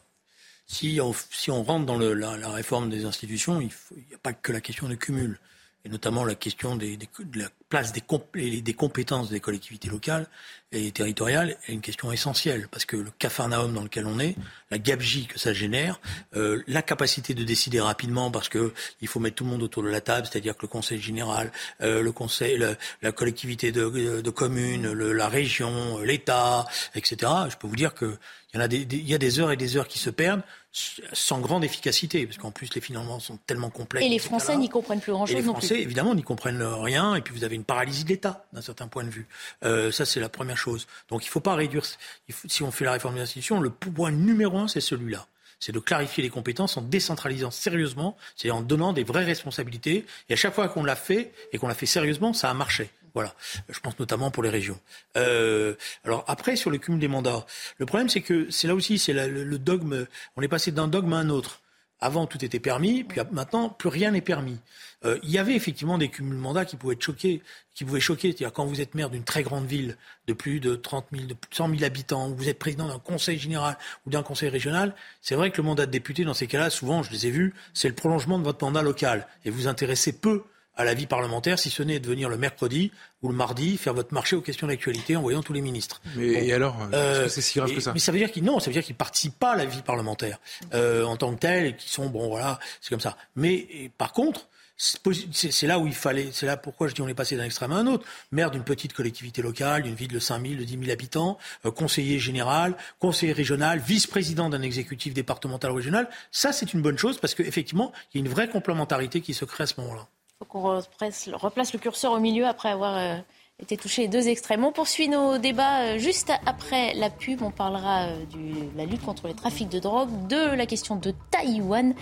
si 0.67 0.99
on, 1.01 1.13
si 1.31 1.51
on 1.51 1.63
rentre 1.63 1.85
dans 1.85 1.97
le, 1.97 2.13
la, 2.13 2.37
la, 2.37 2.49
réforme 2.49 2.89
des 2.89 3.05
institutions, 3.05 3.61
il 3.61 3.69
n'y 3.95 4.15
a 4.15 4.17
pas 4.17 4.33
que 4.33 4.51
la 4.51 4.61
question 4.61 4.87
de 4.87 4.95
cumul 4.95 5.39
et 5.85 5.89
notamment 5.89 6.25
la 6.25 6.33
question 6.33 6.75
des, 6.75 6.97
des, 6.97 7.07
de 7.19 7.39
la 7.39 7.49
place 7.69 7.93
des, 7.93 8.61
des, 8.61 8.73
compétences 8.73 9.29
des 9.29 9.39
collectivités 9.39 9.87
locales 9.87 10.25
et 10.71 10.91
territoriales 10.91 11.57
est 11.67 11.73
une 11.73 11.81
question 11.81 12.11
essentielle, 12.11 12.67
parce 12.71 12.85
que 12.85 12.97
le 12.97 13.11
cafarnaum 13.19 13.71
dans 13.71 13.83
lequel 13.83 14.07
on 14.07 14.19
est, 14.19 14.35
la 14.71 14.79
gabegie 14.79 15.27
que 15.27 15.37
ça 15.37 15.53
génère, 15.53 15.99
euh, 16.35 16.63
la 16.67 16.81
capacité 16.81 17.35
de 17.35 17.43
décider 17.43 17.79
rapidement, 17.79 18.31
parce 18.31 18.49
que 18.49 18.73
il 18.99 19.07
faut 19.07 19.19
mettre 19.19 19.35
tout 19.35 19.43
le 19.43 19.51
monde 19.51 19.61
autour 19.61 19.83
de 19.83 19.89
la 19.89 20.01
table, 20.01 20.27
c'est-à-dire 20.29 20.57
que 20.57 20.63
le 20.63 20.69
conseil 20.69 20.99
général, 20.99 21.51
euh, 21.81 22.01
le 22.01 22.11
conseil, 22.11 22.57
la 23.03 23.11
collectivité 23.11 23.71
de, 23.71 24.21
de 24.21 24.29
communes, 24.31 24.91
le, 24.91 25.13
la 25.13 25.29
région, 25.29 25.99
l'État, 25.99 26.65
etc. 26.95 27.31
Je 27.49 27.57
peux 27.57 27.67
vous 27.67 27.75
dire 27.75 27.93
que 27.93 28.17
il 28.55 28.59
y, 28.59 28.61
en 28.61 28.63
a 28.63 28.67
des, 28.69 28.85
des, 28.85 28.97
il 28.97 29.09
y 29.09 29.13
a 29.13 29.17
des 29.17 29.39
heures 29.39 29.51
et 29.51 29.57
des 29.57 29.75
heures 29.75 29.87
qui 29.87 29.99
se 29.99 30.09
perdent 30.09 30.41
sans 30.71 31.39
grande 31.39 31.63
efficacité, 31.63 32.25
parce 32.25 32.37
qu'en 32.37 32.51
plus 32.51 32.73
les 32.73 32.81
financements 32.81 33.19
sont 33.19 33.37
tellement 33.47 33.69
complexes. 33.69 34.05
Et 34.05 34.09
les 34.09 34.19
Français 34.19 34.55
n'y 34.55 34.69
comprennent 34.69 35.01
plus 35.01 35.11
grand-chose. 35.11 35.35
Les 35.35 35.41
Français, 35.41 35.81
évidemment, 35.81 36.15
n'y 36.15 36.23
comprennent 36.23 36.61
rien. 36.61 37.15
Et 37.15 37.21
puis 37.21 37.33
vous 37.33 37.43
avez 37.43 37.55
une 37.55 37.63
paralysie 37.63 38.03
de 38.05 38.09
l'État, 38.09 38.45
d'un 38.53 38.61
certain 38.61 38.87
point 38.87 39.03
de 39.03 39.09
vue. 39.09 39.27
Euh, 39.63 39.91
ça, 39.91 40.05
c'est 40.05 40.19
la 40.19 40.29
première 40.29 40.57
chose. 40.57 40.87
Donc 41.09 41.23
il 41.23 41.27
ne 41.27 41.31
faut 41.31 41.39
pas 41.41 41.55
réduire. 41.55 41.83
Faut, 41.85 42.47
si 42.47 42.63
on 42.63 42.71
fait 42.71 42.85
la 42.85 42.93
réforme 42.93 43.15
des 43.15 43.21
institutions, 43.21 43.59
le 43.59 43.69
point 43.69 44.11
numéro 44.11 44.57
un, 44.57 44.67
c'est 44.67 44.81
celui-là 44.81 45.27
c'est 45.57 45.71
de 45.71 45.79
clarifier 45.79 46.21
les 46.21 46.29
compétences 46.29 46.75
en 46.75 46.81
décentralisant 46.81 47.49
sérieusement, 47.49 48.17
c'est 48.35 48.51
en 48.51 48.61
donnant 48.61 48.91
des 48.91 49.05
vraies 49.05 49.23
responsabilités. 49.23 50.05
Et 50.29 50.33
à 50.33 50.35
chaque 50.35 50.53
fois 50.53 50.67
qu'on 50.67 50.83
l'a 50.83 50.97
fait 50.97 51.31
et 51.53 51.57
qu'on 51.57 51.69
l'a 51.69 51.73
fait 51.73 51.85
sérieusement, 51.85 52.33
ça 52.33 52.49
a 52.49 52.53
marché. 52.53 52.91
Voilà. 53.15 53.33
Je 53.69 53.79
pense 53.79 53.97
notamment 53.97 54.29
pour 54.29 54.43
les 54.43 54.49
régions. 54.49 54.77
Euh, 55.17 55.73
alors 56.03 56.25
après, 56.27 56.57
sur 56.57 56.69
le 56.69 56.77
cumul 56.77 56.99
des 56.99 57.07
mandats, 57.07 57.45
le 57.77 57.85
problème 57.85 58.09
c'est 58.09 58.21
que 58.21 58.51
c'est 58.51 58.67
là 58.67 58.75
aussi, 58.75 58.99
c'est 58.99 59.13
le, 59.13 59.57
dogme. 59.57 60.05
On 60.35 60.41
est 60.41 60.49
passé 60.49 60.71
d'un 60.71 60.89
dogme 60.89 61.13
à 61.13 61.17
un 61.17 61.29
autre. 61.29 61.61
Avant, 62.01 62.27
tout 62.27 62.43
était 62.43 62.59
permis, 62.59 63.05
puis 63.05 63.21
maintenant, 63.31 63.69
plus 63.69 63.87
rien 63.87 64.11
n'est 64.11 64.21
permis. 64.21 64.59
Euh, 65.05 65.17
il 65.23 65.31
y 65.31 65.37
avait 65.37 65.55
effectivement 65.55 65.97
des 65.97 66.09
cumuls 66.09 66.35
de 66.35 66.41
mandats 66.41 66.65
qui 66.65 66.75
pouvaient 66.75 66.97
choquer, 66.99 67.41
qui 67.73 67.85
pouvaient 67.85 68.01
choquer. 68.01 68.31
C'est-à-dire 68.31 68.51
quand 68.51 68.65
vous 68.65 68.81
êtes 68.81 68.95
maire 68.95 69.09
d'une 69.09 69.23
très 69.23 69.43
grande 69.43 69.65
ville 69.65 69.95
de 70.27 70.33
plus 70.33 70.59
de 70.59 70.75
30 70.75 71.05
000, 71.13 71.23
de 71.23 71.35
100 71.51 71.69
000 71.69 71.83
habitants, 71.85 72.29
ou 72.29 72.35
vous 72.35 72.49
êtes 72.49 72.59
président 72.59 72.89
d'un 72.89 72.99
conseil 72.99 73.39
général 73.39 73.77
ou 74.05 74.09
d'un 74.09 74.23
conseil 74.23 74.49
régional, 74.49 74.93
c'est 75.21 75.35
vrai 75.35 75.51
que 75.51 75.57
le 75.57 75.63
mandat 75.63 75.85
de 75.85 75.91
député, 75.91 76.25
dans 76.25 76.33
ces 76.33 76.47
cas-là, 76.47 76.69
souvent, 76.69 77.01
je 77.01 77.11
les 77.11 77.27
ai 77.27 77.31
vus, 77.31 77.53
c'est 77.73 77.87
le 77.87 77.95
prolongement 77.95 78.37
de 78.37 78.43
votre 78.43 78.63
mandat 78.65 78.81
local. 78.81 79.25
Et 79.45 79.49
vous 79.49 79.67
intéressez 79.67 80.11
peu 80.19 80.43
à 80.75 80.83
la 80.83 80.93
vie 80.93 81.07
parlementaire, 81.07 81.57
si 81.59 81.69
ce 81.69 81.83
n'est 81.83 81.99
de 81.99 82.07
venir 82.07 82.29
le 82.29 82.37
mercredi 82.37 82.91
ou 83.21 83.29
le 83.29 83.35
mardi 83.35 83.77
faire 83.77 83.93
votre 83.93 84.13
marché 84.13 84.35
aux 84.35 84.41
questions 84.41 84.67
d'actualité 84.67 85.15
en 85.15 85.21
voyant 85.21 85.41
tous 85.41 85.53
les 85.53 85.61
ministres. 85.61 86.01
Mais 86.15 86.47
et 86.47 86.53
alors, 86.53 86.77
euh, 86.93 87.27
c'est 87.29 87.41
si 87.41 87.59
grave 87.59 87.73
que 87.73 87.79
ça 87.79 87.93
Mais 87.93 87.99
ça 87.99 88.11
veut 88.11 88.17
dire 88.17 88.31
qu'ils 88.31 88.43
non, 88.43 88.59
ça 88.59 88.67
veut 88.67 88.73
dire 88.73 88.83
qu'ils 88.83 88.95
participent 88.95 89.39
pas 89.39 89.53
à 89.53 89.55
la 89.55 89.65
vie 89.65 89.81
parlementaire 89.81 90.39
euh, 90.73 91.03
en 91.03 91.17
tant 91.17 91.33
que 91.33 91.39
tel 91.39 91.65
et 91.65 91.75
qui 91.75 91.89
sont 91.89 92.07
bon 92.07 92.27
voilà, 92.29 92.59
c'est 92.81 92.89
comme 92.89 92.99
ça. 92.99 93.17
Mais 93.35 93.53
et, 93.53 93.91
par 93.97 94.13
contre, 94.13 94.47
c'est 94.77 95.67
là 95.67 95.79
où 95.79 95.87
il 95.87 95.93
fallait, 95.93 96.29
c'est 96.33 96.45
là 96.45 96.57
pourquoi 96.57 96.89
je 96.89 96.93
dis 96.93 97.01
on 97.01 97.07
est 97.07 97.13
passé 97.13 97.37
d'un 97.37 97.45
extrême 97.45 97.71
à 97.71 97.75
un 97.75 97.87
autre. 97.87 98.05
Maire 98.31 98.51
d'une 98.51 98.63
petite 98.63 98.91
collectivité 98.91 99.41
locale, 99.41 99.83
d'une 99.83 99.95
ville 99.95 100.11
de 100.11 100.19
5000, 100.19 100.57
de 100.57 100.63
10 100.65 100.79
000 100.79 100.91
habitants, 100.91 101.37
euh, 101.65 101.71
conseiller 101.71 102.19
général, 102.19 102.75
conseiller 102.99 103.31
régional, 103.31 103.79
vice-président 103.79 104.49
d'un 104.49 104.61
exécutif 104.61 105.13
départemental 105.13 105.71
ou 105.71 105.75
régional, 105.75 106.09
ça 106.31 106.51
c'est 106.51 106.73
une 106.73 106.81
bonne 106.81 106.97
chose 106.97 107.17
parce 107.19 107.35
qu'effectivement, 107.35 107.93
il 108.13 108.19
y 108.19 108.23
a 108.23 108.25
une 108.25 108.31
vraie 108.31 108.49
complémentarité 108.49 109.21
qui 109.21 109.33
se 109.33 109.45
crée 109.45 109.63
à 109.63 109.67
ce 109.67 109.79
moment-là. 109.79 110.07
Faut 110.39 110.45
qu'on 110.45 110.81
replace, 110.81 111.71
le 111.71 111.79
curseur 111.79 112.11
au 112.11 112.19
milieu 112.19 112.45
après 112.45 112.67
avoir 112.67 112.97
euh, 112.97 113.15
été 113.57 113.77
touché 113.77 114.01
les 114.01 114.07
deux 114.09 114.27
extrêmes. 114.27 114.65
On 114.65 114.73
poursuit 114.73 115.07
nos 115.07 115.37
débats 115.37 115.83
euh, 115.83 115.97
juste 115.97 116.29
après 116.45 116.93
la 116.93 117.09
pub. 117.09 117.41
On 117.41 117.51
parlera 117.51 118.07
euh, 118.07 118.25
de 118.33 118.77
la 118.77 118.83
lutte 118.83 119.01
contre 119.01 119.27
les 119.27 119.33
trafics 119.33 119.69
de 119.69 119.79
drogue, 119.79 120.27
de 120.27 120.53
la 120.53 120.65
question 120.65 120.97
de 120.97 121.13
Taïwan 121.31 121.95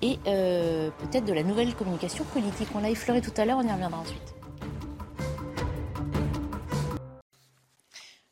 et 0.00 0.16
peut-être 0.24 1.26
de 1.26 1.34
la 1.34 1.42
nouvelle 1.42 1.74
communication 1.74 2.24
politique. 2.24 2.68
On 2.74 2.80
l'a 2.80 2.88
effleuré 2.88 3.20
tout 3.20 3.32
à 3.36 3.44
l'heure, 3.44 3.58
on 3.58 3.68
y 3.68 3.70
reviendra 3.70 4.00
ensuite. 4.00 4.34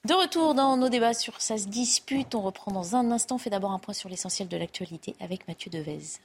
De 0.06 0.14
retour 0.14 0.54
dans 0.54 0.78
nos 0.78 0.88
débats 0.88 1.12
sur 1.12 1.42
Ça 1.42 1.58
se 1.58 1.68
dispute, 1.68 2.34
on 2.34 2.40
reprend 2.40 2.72
dans 2.72 2.96
un 2.96 3.10
instant. 3.10 3.34
On 3.34 3.38
fait 3.38 3.50
d'abord 3.50 3.72
un 3.72 3.78
point 3.78 3.92
sur 3.92 4.08
l'essentiel 4.08 4.48
de 4.48 4.56
l'actualité 4.56 5.14
avec 5.20 5.46
Mathieu 5.46 5.70
Devez. 5.70 6.20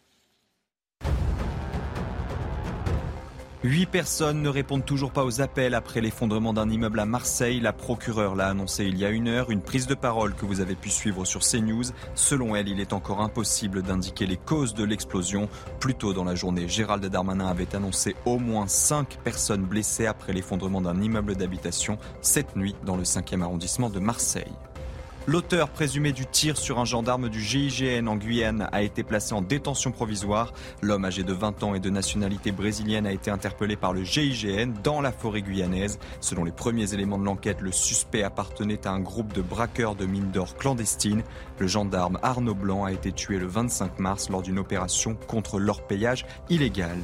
Huit 3.63 3.87
personnes 3.87 4.43
ne 4.43 4.49
répondent 4.49 4.85
toujours 4.85 5.11
pas 5.11 5.25
aux 5.25 5.41
appels 5.41 5.73
après 5.73 5.99
l'effondrement 5.99 6.53
d'un 6.53 6.69
immeuble 6.69 6.99
à 6.99 7.07
Marseille. 7.07 7.59
La 7.59 7.73
procureure 7.73 8.35
l'a 8.35 8.49
annoncé 8.49 8.85
il 8.85 8.99
y 8.99 9.03
a 9.03 9.09
une 9.09 9.27
heure. 9.27 9.49
Une 9.49 9.63
prise 9.63 9.87
de 9.87 9.95
parole 9.95 10.35
que 10.35 10.45
vous 10.45 10.61
avez 10.61 10.75
pu 10.75 10.91
suivre 10.91 11.25
sur 11.25 11.41
CNews. 11.41 11.85
Selon 12.13 12.55
elle, 12.55 12.67
il 12.67 12.79
est 12.79 12.93
encore 12.93 13.19
impossible 13.19 13.81
d'indiquer 13.81 14.27
les 14.27 14.37
causes 14.37 14.75
de 14.75 14.83
l'explosion. 14.83 15.49
Plus 15.79 15.95
tôt 15.95 16.13
dans 16.13 16.23
la 16.23 16.35
journée, 16.35 16.67
Gérald 16.67 17.03
Darmanin 17.03 17.47
avait 17.47 17.75
annoncé 17.75 18.15
au 18.25 18.37
moins 18.37 18.67
cinq 18.67 19.17
personnes 19.23 19.65
blessées 19.65 20.05
après 20.05 20.33
l'effondrement 20.33 20.81
d'un 20.81 21.01
immeuble 21.01 21.35
d'habitation 21.35 21.97
cette 22.21 22.55
nuit 22.55 22.75
dans 22.85 22.95
le 22.95 23.03
5e 23.03 23.41
arrondissement 23.41 23.89
de 23.89 23.99
Marseille. 23.99 24.53
L'auteur 25.29 25.67
présumé 25.67 26.13
du 26.13 26.25
tir 26.25 26.55
sur 26.55 26.79
un 26.79 26.85
gendarme 26.85 27.27
du 27.27 27.41
GIGN 27.41 28.07
en 28.07 28.15
Guyane 28.15 28.69
a 28.71 28.81
été 28.81 29.03
placé 29.03 29.33
en 29.33 29.41
détention 29.41 29.91
provisoire. 29.91 30.53
L'homme 30.81 31.03
âgé 31.03 31.23
de 31.23 31.33
20 31.33 31.63
ans 31.63 31.75
et 31.75 31.81
de 31.81 31.89
nationalité 31.89 32.53
brésilienne 32.53 33.05
a 33.05 33.11
été 33.11 33.29
interpellé 33.29 33.75
par 33.75 33.91
le 33.91 34.05
GIGN 34.05 34.71
dans 34.85 35.01
la 35.01 35.11
forêt 35.11 35.41
guyanaise. 35.41 35.99
Selon 36.21 36.45
les 36.45 36.53
premiers 36.53 36.93
éléments 36.93 37.19
de 37.19 37.25
l'enquête, 37.25 37.59
le 37.59 37.73
suspect 37.73 38.23
appartenait 38.23 38.87
à 38.87 38.91
un 38.91 39.01
groupe 39.01 39.33
de 39.33 39.41
braqueurs 39.41 39.95
de 39.95 40.05
mines 40.05 40.31
d'or 40.31 40.55
clandestines. 40.55 41.23
Le 41.59 41.67
gendarme 41.67 42.19
Arnaud 42.23 42.55
Blanc 42.55 42.85
a 42.85 42.93
été 42.93 43.11
tué 43.11 43.37
le 43.37 43.47
25 43.47 43.99
mars 43.99 44.29
lors 44.29 44.43
d'une 44.43 44.59
opération 44.59 45.17
contre 45.27 45.59
l'orpaillage 45.59 46.25
illégal. 46.49 46.99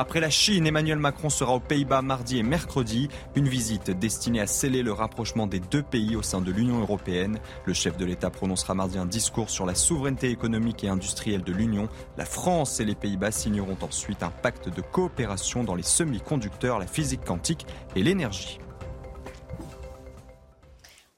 Après 0.00 0.20
la 0.20 0.30
Chine, 0.30 0.66
Emmanuel 0.66 0.98
Macron 0.98 1.28
sera 1.28 1.52
aux 1.52 1.60
Pays-Bas 1.60 2.00
mardi 2.00 2.38
et 2.38 2.42
mercredi, 2.42 3.10
une 3.34 3.46
visite 3.46 3.90
destinée 3.90 4.40
à 4.40 4.46
sceller 4.46 4.82
le 4.82 4.94
rapprochement 4.94 5.46
des 5.46 5.60
deux 5.60 5.82
pays 5.82 6.16
au 6.16 6.22
sein 6.22 6.40
de 6.40 6.50
l'Union 6.50 6.80
européenne. 6.80 7.38
Le 7.66 7.74
chef 7.74 7.98
de 7.98 8.06
l'État 8.06 8.30
prononcera 8.30 8.72
mardi 8.72 8.96
un 8.96 9.04
discours 9.04 9.50
sur 9.50 9.66
la 9.66 9.74
souveraineté 9.74 10.30
économique 10.30 10.84
et 10.84 10.88
industrielle 10.88 11.42
de 11.42 11.52
l'Union. 11.52 11.86
La 12.16 12.24
France 12.24 12.80
et 12.80 12.86
les 12.86 12.94
Pays-Bas 12.94 13.30
signeront 13.30 13.76
ensuite 13.82 14.22
un 14.22 14.30
pacte 14.30 14.74
de 14.74 14.80
coopération 14.80 15.64
dans 15.64 15.74
les 15.74 15.82
semi-conducteurs, 15.82 16.78
la 16.78 16.86
physique 16.86 17.26
quantique 17.26 17.66
et 17.94 18.02
l'énergie. 18.02 18.58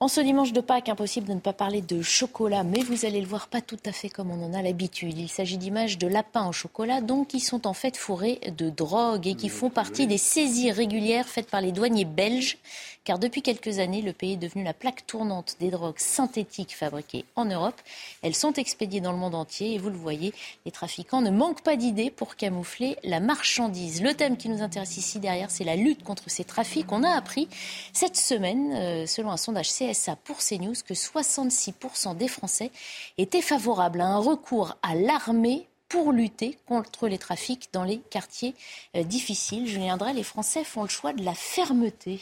En 0.03 0.09
ce 0.09 0.21
dimanche 0.21 0.53
de 0.53 0.61
Pâques, 0.61 0.89
impossible 0.89 1.29
de 1.29 1.35
ne 1.35 1.39
pas 1.39 1.53
parler 1.53 1.81
de 1.81 2.03
chocolat, 2.03 2.65
mais 2.65 2.81
vous 2.81 3.05
allez 3.05 3.21
le 3.21 3.27
voir 3.29 3.47
pas 3.47 3.61
tout 3.61 3.79
à 3.87 3.93
fait 3.93 4.09
comme 4.09 4.33
on 4.33 4.45
en 4.45 4.53
a 4.53 4.61
l'habitude. 4.61 5.17
Il 5.17 5.29
s'agit 5.29 5.59
d'images 5.59 5.97
de 5.97 6.09
lapins 6.09 6.49
au 6.49 6.51
chocolat, 6.51 7.01
donc 7.01 7.29
qui 7.29 7.39
sont 7.39 7.69
en 7.69 7.73
fait 7.73 7.97
fourrés 7.97 8.41
de 8.59 8.69
drogue 8.69 9.29
et 9.29 9.37
qui 9.37 9.49
font 9.49 9.71
partie 9.71 10.09
des 10.09 10.19
saisies 10.19 10.73
régulières 10.73 11.29
faites 11.29 11.49
par 11.49 11.61
les 11.61 11.71
douaniers 11.71 12.05
belges 12.05 12.59
car 13.05 13.19
depuis 13.19 13.43
quelques 13.43 13.79
années, 13.79 14.03
le 14.03 14.13
pays 14.13 14.35
est 14.35 14.37
devenu 14.37 14.63
la 14.63 14.75
plaque 14.75 15.07
tournante 15.07 15.57
des 15.61 15.71
drogues 15.71 15.99
synthétiques 15.99 16.77
fabriquées 16.77 17.25
en 17.37 17.45
Europe. 17.45 17.81
Elles 18.23 18.35
sont 18.35 18.53
expédiées 18.53 19.01
dans 19.01 19.13
le 19.13 19.19
monde 19.19 19.35
entier 19.35 19.75
et 19.75 19.79
vous 19.79 19.91
le 19.91 19.97
voyez, 19.97 20.33
les 20.65 20.73
trafiquants 20.73 21.21
ne 21.21 21.31
manquent 21.31 21.63
pas 21.63 21.77
d'idées 21.77 22.11
pour 22.11 22.37
camoufler 22.37 22.97
la 23.03 23.21
marchandise. 23.21 24.03
Le 24.03 24.15
thème 24.15 24.37
qui 24.37 24.49
nous 24.49 24.63
intéresse 24.63 24.97
ici 24.97 25.19
derrière, 25.19 25.51
c'est 25.51 25.65
la 25.65 25.77
lutte 25.77 26.05
contre 26.05 26.31
ces 26.31 26.45
trafics. 26.45 26.91
On 26.93 27.03
a 27.03 27.11
appris 27.11 27.49
cette 27.93 28.17
semaine, 28.17 28.73
euh, 28.75 29.07
selon 29.07 29.31
un 29.31 29.37
sondage 29.37 29.71
CSA 29.71 30.17
pour 30.17 30.39
CNews, 30.39 30.75
que 30.87 30.95
66% 30.95 32.17
des 32.17 32.29
Français 32.29 32.71
étaient 33.19 33.43
favorables 33.43 34.01
à 34.01 34.07
un 34.07 34.19
recours 34.19 34.77
à 34.83 34.95
l'armée 34.95 35.67
pour 35.93 36.13
lutter 36.13 36.57
contre 36.67 37.07
les 37.07 37.19
trafics 37.19 37.69
dans 37.73 37.85
les 37.85 37.99
quartiers 37.99 38.55
euh, 38.97 39.03
difficiles. 39.03 39.67
Julien 39.67 39.99
Drey, 39.99 40.15
les 40.15 40.23
Français 40.23 40.65
font 40.65 40.83
le 40.83 40.89
choix 40.89 41.13
de 41.13 41.23
la 41.23 41.35
fermeté. 41.35 42.19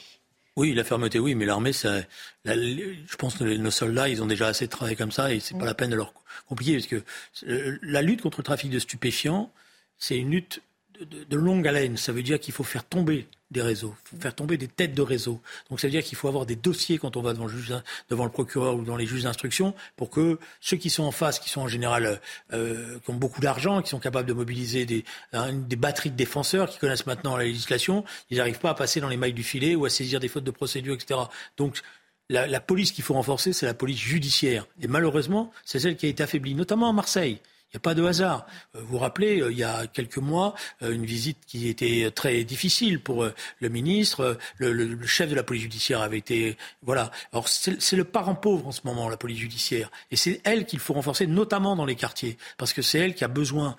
Oui, 0.57 0.75
la 0.75 0.85
fermeté, 0.85 1.19
oui, 1.19 1.35
mais 1.35 1.47
l'armée, 1.47 1.73
ça, 1.73 2.01
je 2.45 3.17
pense 3.17 3.37
que 3.37 3.45
nos 3.45 3.71
soldats, 3.71 4.09
ils 4.09 4.23
ont 4.23 4.27
déjà 4.27 4.49
assez 4.49 4.67
de 4.67 4.71
travail 4.71 4.97
comme 4.97 5.13
ça 5.13 5.33
et 5.33 5.41
c'est 5.41 5.57
pas 5.57 5.65
la 5.65 5.75
peine 5.75 5.91
de 5.91 5.97
leur 5.97 6.13
compliquer 6.49 6.75
parce 6.75 6.87
que 6.87 7.03
euh, 7.47 7.79
la 7.83 8.03
lutte 8.03 8.21
contre 8.21 8.41
le 8.41 8.45
trafic 8.45 8.71
de 8.71 8.79
stupéfiants, 8.79 9.53
c'est 9.99 10.17
une 10.17 10.31
lutte 10.31 10.61
de, 11.01 11.37
longue 11.37 11.67
haleine. 11.67 11.97
Ça 11.97 12.13
veut 12.13 12.23
dire 12.23 12.39
qu'il 12.39 12.55
faut 12.55 12.65
faire 12.65 12.85
tomber 12.85 13.27
des 13.51 13.63
réseaux, 13.63 13.95
faut 14.05 14.17
faire 14.17 14.35
tomber 14.35 14.57
des 14.57 14.69
têtes 14.69 14.95
de 14.95 15.03
réseaux. 15.03 15.41
Donc 15.71 15.81
ça 15.81 15.89
veut 15.89 15.91
dire 15.91 16.05
qu'il 16.05 16.17
faut 16.17 16.29
avoir 16.29 16.47
des 16.47 16.55
dossiers 16.55 16.99
quand 16.99 17.17
on 17.17 17.23
va 17.23 17.33
devant 17.33 17.47
le, 17.47 17.53
juge, 17.53 17.75
devant 18.09 18.25
le 18.25 18.31
procureur 18.31 18.77
ou 18.77 18.83
dans 18.83 18.97
les 18.97 19.07
juges 19.07 19.25
d'instruction 19.25 19.75
pour 19.97 20.11
que 20.11 20.39
ceux 20.61 20.77
qui 20.77 20.89
sont 20.89 21.03
en 21.03 21.11
face, 21.11 21.41
qui 21.41 21.51
sont 21.51 21.63
en 21.63 21.69
général 21.69 22.21
euh, 22.53 22.99
qui 23.01 23.11
ont 23.11 23.15
beaucoup 23.15 23.41
d'argent, 23.41 23.83
qui 23.83 23.91
sont 23.91 23.99
capables 23.99 24.29
de 24.29 24.35
mobiliser 24.35 24.87
des, 24.87 25.05
des 25.33 25.77
batteries 25.77 26.11
de 26.11 26.17
défenseurs, 26.17 26.69
qui 26.69 26.79
connaissent 26.79 27.07
maintenant 27.07 27.37
la 27.37 27.45
législation, 27.45 28.05
ils 28.31 28.39
n'arrivent 28.39 28.61
pas 28.61 28.71
à 28.71 28.75
passer 28.75 29.01
dans 29.01 29.09
les 29.09 29.17
mailles 29.17 29.33
du 29.33 29.43
filet 29.43 29.75
ou 29.75 29.85
à 29.85 29.91
saisir 29.91 30.21
des 30.21 30.29
fautes 30.29 30.45
de 30.45 30.51
procédure, 30.53 30.95
etc. 30.95 31.21
Donc 31.57 31.81
la 32.29 32.61
police 32.61 32.93
qu'il 32.93 33.03
faut 33.03 33.15
renforcer, 33.15 33.53
c'est 33.53 33.67
la 33.67 33.75
police 33.75 33.99
judiciaire. 33.99 34.65
Et 34.81 34.87
malheureusement, 34.87 35.51
c'est 35.65 35.81
celle 35.81 35.97
qui 35.97 36.07
a 36.07 36.09
été 36.09 36.23
affaiblie, 36.23 36.55
notamment 36.55 36.89
à 36.89 36.93
Marseille. 36.93 37.41
Il 37.72 37.76
n'y 37.76 37.78
a 37.78 37.80
pas 37.83 37.94
de 37.94 38.04
hasard. 38.04 38.46
Euh, 38.74 38.80
vous 38.80 38.87
vous 38.88 38.98
rappelez, 38.98 39.40
euh, 39.40 39.52
il 39.52 39.59
y 39.59 39.62
a 39.62 39.87
quelques 39.87 40.18
mois, 40.18 40.54
euh, 40.83 40.92
une 40.92 41.06
visite 41.06 41.38
qui 41.46 41.68
était 41.68 42.11
très 42.11 42.42
difficile 42.42 43.00
pour 43.00 43.24
le 43.61 43.68
ministre. 43.68 44.38
Le, 44.59 45.06
chef 45.06 45.30
de 45.30 45.37
la 45.37 45.44
police 45.44 45.62
judiciaire 45.62 46.00
avait 46.00 46.18
été... 46.18 46.56
Voilà. 46.83 47.12
Alors 47.33 47.48
c'est 47.48 47.96
le 47.96 48.04
parent 48.04 48.35
pauvre 48.35 48.66
en 48.66 48.72
ce 48.72 48.80
moment, 48.85 49.09
la 49.09 49.16
police 49.16 49.38
judiciaire. 49.38 49.90
Et 50.11 50.16
c'est 50.16 50.40
elle 50.42 50.66
qu'il 50.66 50.80
faut 50.80 50.94
renforcer, 50.94 51.28
notamment 51.28 51.76
dans 51.76 51.85
les 51.85 51.94
quartiers. 51.94 52.38
Parce 52.59 52.72
que 52.72 52.83
c'est 52.83 52.98
elle 52.98 53.14
qui 53.14 53.22
a 53.22 53.28
besoin, 53.28 53.76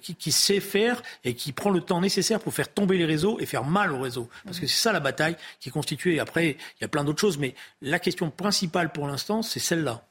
qui, 0.00 0.14
qui, 0.14 0.32
sait 0.32 0.60
faire 0.60 1.02
et 1.24 1.34
qui 1.34 1.52
prend 1.52 1.70
le 1.70 1.80
temps 1.80 2.00
nécessaire 2.00 2.40
pour 2.40 2.54
faire 2.54 2.72
tomber 2.72 2.96
les 2.96 3.04
réseaux 3.04 3.38
et 3.40 3.46
faire 3.46 3.64
mal 3.64 3.92
aux 3.92 4.00
réseaux. 4.00 4.28
Parce 4.44 4.58
que 4.58 4.66
c'est 4.66 4.76
ça 4.80 4.92
la 4.92 5.00
bataille 5.00 5.36
qui 5.60 5.68
est 5.68 5.72
constituée. 5.72 6.18
Après, 6.18 6.50
il 6.50 6.82
y 6.82 6.84
a 6.84 6.88
plein 6.88 7.04
d'autres 7.04 7.20
choses. 7.20 7.38
Mais 7.38 7.54
la 7.82 7.98
question 7.98 8.30
principale 8.30 8.92
pour 8.92 9.06
l'instant, 9.06 9.42
c'est 9.42 9.60
celle-là. 9.60 10.02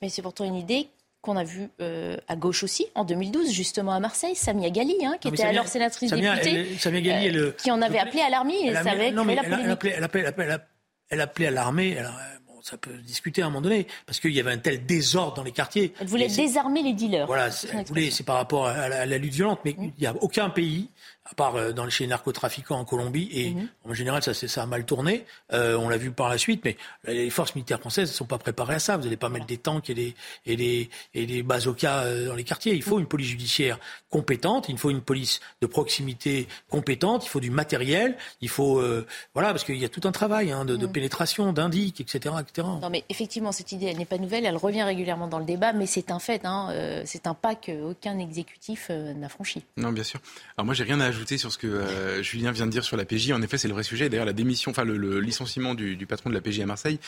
Mais 0.00 0.08
c'est 0.08 0.22
pourtant 0.22 0.44
une 0.44 0.56
idée 0.56 0.88
qu'on 1.22 1.36
a 1.36 1.44
vu 1.44 1.68
euh, 1.80 2.16
à 2.26 2.34
gauche 2.34 2.64
aussi, 2.64 2.86
en 2.96 3.04
2012, 3.04 3.50
justement 3.50 3.92
à 3.92 4.00
Marseille, 4.00 4.34
Samia 4.34 4.70
Gali, 4.70 4.96
hein, 5.04 5.14
qui 5.20 5.28
était 5.28 5.44
alors 5.44 5.68
sénatrice 5.68 6.10
députée, 6.10 6.76
euh, 6.86 7.52
qui 7.52 7.70
en 7.70 7.80
avait 7.80 8.00
appelé 8.00 8.20
à 8.20 8.28
l'armée 8.28 8.66
et 8.66 8.74
savait 8.74 9.12
non, 9.12 9.24
mais 9.24 9.36
la 9.36 9.42
elle, 9.44 9.70
appelait, 9.70 9.94
elle, 9.96 10.04
appelait, 10.04 10.24
elle, 11.08 11.20
appelait, 11.20 11.46
à 11.46 11.50
l'armée. 11.52 11.96
Euh, 11.96 12.02
bon, 12.48 12.60
ça 12.60 12.76
peut 12.76 12.98
discuter 13.06 13.40
à 13.40 13.46
un 13.46 13.48
moment 13.50 13.60
donné, 13.60 13.86
parce 14.04 14.18
qu'il 14.18 14.32
y 14.32 14.40
avait 14.40 14.50
un 14.50 14.58
tel 14.58 14.84
désordre 14.84 15.34
dans 15.34 15.44
les 15.44 15.52
quartiers. 15.52 15.94
Elle 16.00 16.08
voulait 16.08 16.26
désarmer 16.26 16.82
les 16.82 16.92
dealers. 16.92 17.26
Voilà, 17.26 17.52
c'est 17.52 18.26
par 18.26 18.36
rapport 18.36 18.66
à 18.66 18.88
la, 18.88 19.18
lutte 19.18 19.34
violente, 19.34 19.60
mais 19.64 19.76
mmh. 19.78 19.92
il 19.96 20.00
n'y 20.00 20.06
a 20.06 20.14
aucun 20.20 20.50
pays 20.50 20.88
à 21.24 21.34
part 21.34 21.56
euh, 21.56 21.72
dans, 21.72 21.88
chez 21.88 22.04
les 22.04 22.08
narcotrafiquants 22.08 22.78
en 22.78 22.84
Colombie. 22.84 23.28
Et 23.32 23.50
mhm. 23.50 23.68
en 23.88 23.94
général, 23.94 24.22
ça, 24.22 24.34
ça 24.34 24.62
a 24.62 24.66
mal 24.66 24.84
tourné. 24.84 25.24
Euh, 25.52 25.76
on 25.76 25.88
l'a 25.88 25.96
vu 25.96 26.10
par 26.10 26.28
la 26.28 26.38
suite, 26.38 26.62
mais 26.64 26.76
les 27.06 27.30
forces 27.30 27.54
militaires 27.54 27.80
françaises 27.80 28.08
ne 28.10 28.14
sont 28.14 28.26
pas 28.26 28.38
préparées 28.38 28.74
à 28.74 28.78
ça. 28.78 28.96
Vous 28.96 29.04
n'allez 29.04 29.16
pas 29.16 29.28
mettre 29.28 29.46
des 29.46 29.58
tanks 29.58 29.88
et 29.90 29.94
des, 29.94 30.14
et 30.46 30.56
des, 30.56 30.90
et 31.14 31.26
des 31.26 31.42
bazookas 31.42 32.04
euh, 32.04 32.26
dans 32.26 32.34
les 32.34 32.44
quartiers. 32.44 32.74
Il 32.74 32.82
faut 32.82 32.98
une 32.98 33.06
police 33.06 33.28
judiciaire 33.28 33.78
compétente, 34.10 34.68
il 34.68 34.78
faut 34.78 34.90
une 34.90 35.00
police 35.00 35.40
de 35.60 35.66
proximité 35.66 36.48
compétente, 36.68 37.24
il 37.24 37.28
faut 37.28 37.40
du 37.40 37.50
matériel, 37.50 38.16
il 38.40 38.48
faut... 38.48 38.78
Euh, 38.78 39.06
voilà, 39.34 39.50
parce 39.50 39.64
qu'il 39.64 39.76
y 39.76 39.84
a 39.84 39.88
tout 39.88 40.06
un 40.06 40.12
travail 40.12 40.50
hein, 40.50 40.64
de, 40.64 40.76
de, 40.76 40.86
mhm. 40.86 40.92
pénétration, 40.92 41.52
d'indic, 41.52 42.00
etc., 42.00 42.34
etc. 42.40 42.66
Non, 42.80 42.90
mais 42.90 43.04
effectivement, 43.08 43.52
cette 43.52 43.72
idée, 43.72 43.86
elle 43.86 43.98
n'est 43.98 44.04
pas 44.04 44.18
nouvelle, 44.18 44.44
elle 44.44 44.56
revient 44.56 44.82
régulièrement 44.82 45.28
dans 45.28 45.38
le 45.38 45.44
débat, 45.44 45.72
mais 45.72 45.86
c'est 45.86 46.10
un 46.10 46.18
fait. 46.18 46.44
Hein, 46.44 46.68
euh, 46.70 47.02
c'est 47.06 47.26
un 47.26 47.34
pas 47.34 47.54
qu'aucun 47.54 48.18
exécutif 48.18 48.90
n'a 48.90 49.28
franchi. 49.28 49.62
Non, 49.76 49.92
bien 49.92 50.04
sûr. 50.04 50.20
Alors 50.56 50.66
moi, 50.66 50.74
j'ai 50.74 50.84
rien 50.84 51.00
à 51.00 51.11
ajouter 51.12 51.38
sur 51.38 51.52
ce 51.52 51.58
que 51.58 51.66
euh, 51.66 52.22
Julien 52.22 52.52
vient 52.52 52.66
de 52.66 52.70
dire 52.70 52.84
sur 52.84 52.96
la 52.96 53.04
PJ. 53.04 53.30
En 53.32 53.42
effet, 53.42 53.58
c'est 53.58 53.68
le 53.68 53.74
vrai 53.74 53.82
sujet. 53.82 54.08
D'ailleurs, 54.08 54.26
la 54.26 54.32
démission, 54.32 54.70
enfin 54.70 54.84
le, 54.84 55.20
licenciement 55.20 55.74
du, 55.74 56.06
patron 56.06 56.30
de 56.30 56.34
la 56.34 56.40
PJ 56.40 56.60
à 56.60 56.66
Marseille, 56.66 56.98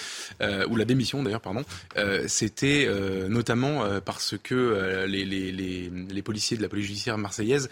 euh, 0.40 0.66
ou 0.68 0.76
la 0.76 0.84
démission 0.84 1.22
d'ailleurs, 1.22 1.40
pardon, 1.40 1.64
euh, 1.96 2.24
c'était 2.28 2.88
notamment 3.28 3.82
parce 4.04 4.36
que 4.42 5.04
les, 5.06 5.24
les, 5.24 5.52
les, 5.52 6.22
policiers 6.22 6.56
de 6.56 6.62
la 6.62 6.68
police 6.68 6.86
judiciaire 6.86 7.18
marseillaise 7.18 7.68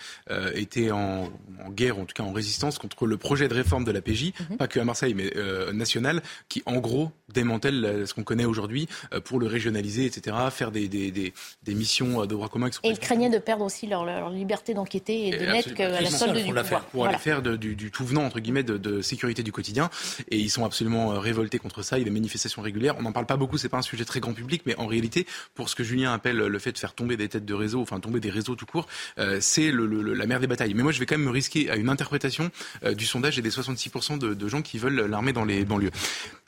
étaient 0.55 0.91
en, 0.91 1.31
en, 1.65 1.71
guerre, 1.71 1.99
en 1.99 2.05
tout 2.05 2.15
cas 2.15 2.23
en 2.23 2.33
résistance 2.33 2.79
contre 2.79 3.07
le 3.07 3.17
projet 3.17 3.49
de 3.49 3.55
réforme 3.55 3.85
de 3.85 3.93
la 3.93 4.01
PJ, 4.01 4.33
mhm. 4.51 4.57
pas 4.57 4.69
que 4.69 4.81
à 4.81 4.85
Marseille, 4.85 5.15
mais 5.15 5.33
national, 5.73 6.23
qui 6.49 6.63
en 6.67 6.79
gros 6.79 7.11
démantèle 7.33 8.05
ce 8.07 8.15
qu'on 8.15 8.25
connaît 8.25 8.45
aujourd'hui 8.45 8.89
pour 9.25 9.39
le 9.39 9.47
régionaliser, 9.47 10.07
etc., 10.07 10.37
faire 10.51 10.71
des, 10.71 10.89
des, 10.89 11.11
des, 11.11 11.33
des 11.63 11.75
missions 11.75 12.23
de 12.23 12.27
droit 12.27 12.49
commun. 12.49 12.69
et 12.83 12.91
ils 12.91 12.99
craignaient 12.99 13.31
de 13.31 13.39
perdre 13.39 13.65
aussi 13.65 13.87
leur, 13.87 14.05
leur 14.05 14.31
liberté 14.31 14.75
d'enquêter 14.75 15.29
et 15.29 15.31
de 15.31 15.47
n'être 15.47 15.75
qu'à 15.75 15.89
la 15.89 16.11
solde 16.27 16.37
du 16.37 16.53
pour 16.91 17.07
aller 17.07 17.19
faire 17.19 17.43
du, 17.43 17.75
du, 17.75 17.91
tout 17.91 18.05
venant 18.05 18.25
entre 18.25 18.41
guillemets 18.41 18.63
de, 18.63 19.03
sécurité 19.03 19.43
du 19.43 19.53
quotidien. 19.53 19.91
Et 20.31 20.39
ils 20.39 20.51
sont 20.51 20.65
absolument 20.65 21.13
euh, 21.13 21.19
révoltés 21.19 21.59
contre 21.59 21.83
ça. 21.83 21.99
Il 21.99 22.01
y 22.01 22.03
a 22.03 22.05
des 22.05 22.11
manifestations 22.11 22.63
régulières. 22.63 22.97
On 22.99 23.03
n'en 23.03 23.13
parle 23.13 23.27
pas 23.27 23.37
beaucoup. 23.37 23.59
C'est 23.59 23.69
pas 23.69 23.79
un 23.79 23.83
sujet 23.83 24.05
très 24.05 24.21
grand 24.21 24.33
public, 24.33 24.63
mais 24.67 24.77
en 24.77 24.87
réalité, 24.87 25.27
pour 25.55 25.69
ce 25.69 25.75
que 25.75 25.85
Julien 25.85 26.13
appelle 26.13 26.37
le 26.37 26.59
fait 26.59 26.73
de 26.73 26.79
faire 26.79 26.95
tomber 26.95 27.17
des 27.17 27.29
têtes 27.29 27.45
de 27.45 27.55
réseau, 27.55 27.81
enfin 27.81 28.01
tomber 28.01 28.21
des 28.21 28.31
réseaux 28.31 28.57
tout 28.57 28.67
court, 28.67 28.87
euh, 29.19 29.39
c'est 29.41 29.71
le, 29.71 29.87
la 29.87 30.27
mère 30.27 30.41
des 30.41 30.47
batailles. 30.47 30.75
Mais 30.75 30.83
moi, 30.83 30.93
je 30.93 30.99
vais 30.99 31.07
quand 31.07 31.17
même 31.17 31.27
me 31.27 31.31
risquer 31.31 31.71
à 31.71 31.77
une 31.77 31.89
interprétation 31.89 32.51
euh, 32.85 32.95
du 32.95 33.07
sondage 33.07 33.39
et 33.39 33.43
des 33.43 33.51
66% 33.51 34.19
de, 34.19 34.35
de 34.35 34.49
gens 34.49 34.63
qui 34.63 34.79
veulent 34.79 35.07
l'armée 35.07 35.33
dans 35.33 35.45
les 35.45 35.65
banlieues. 35.65 35.91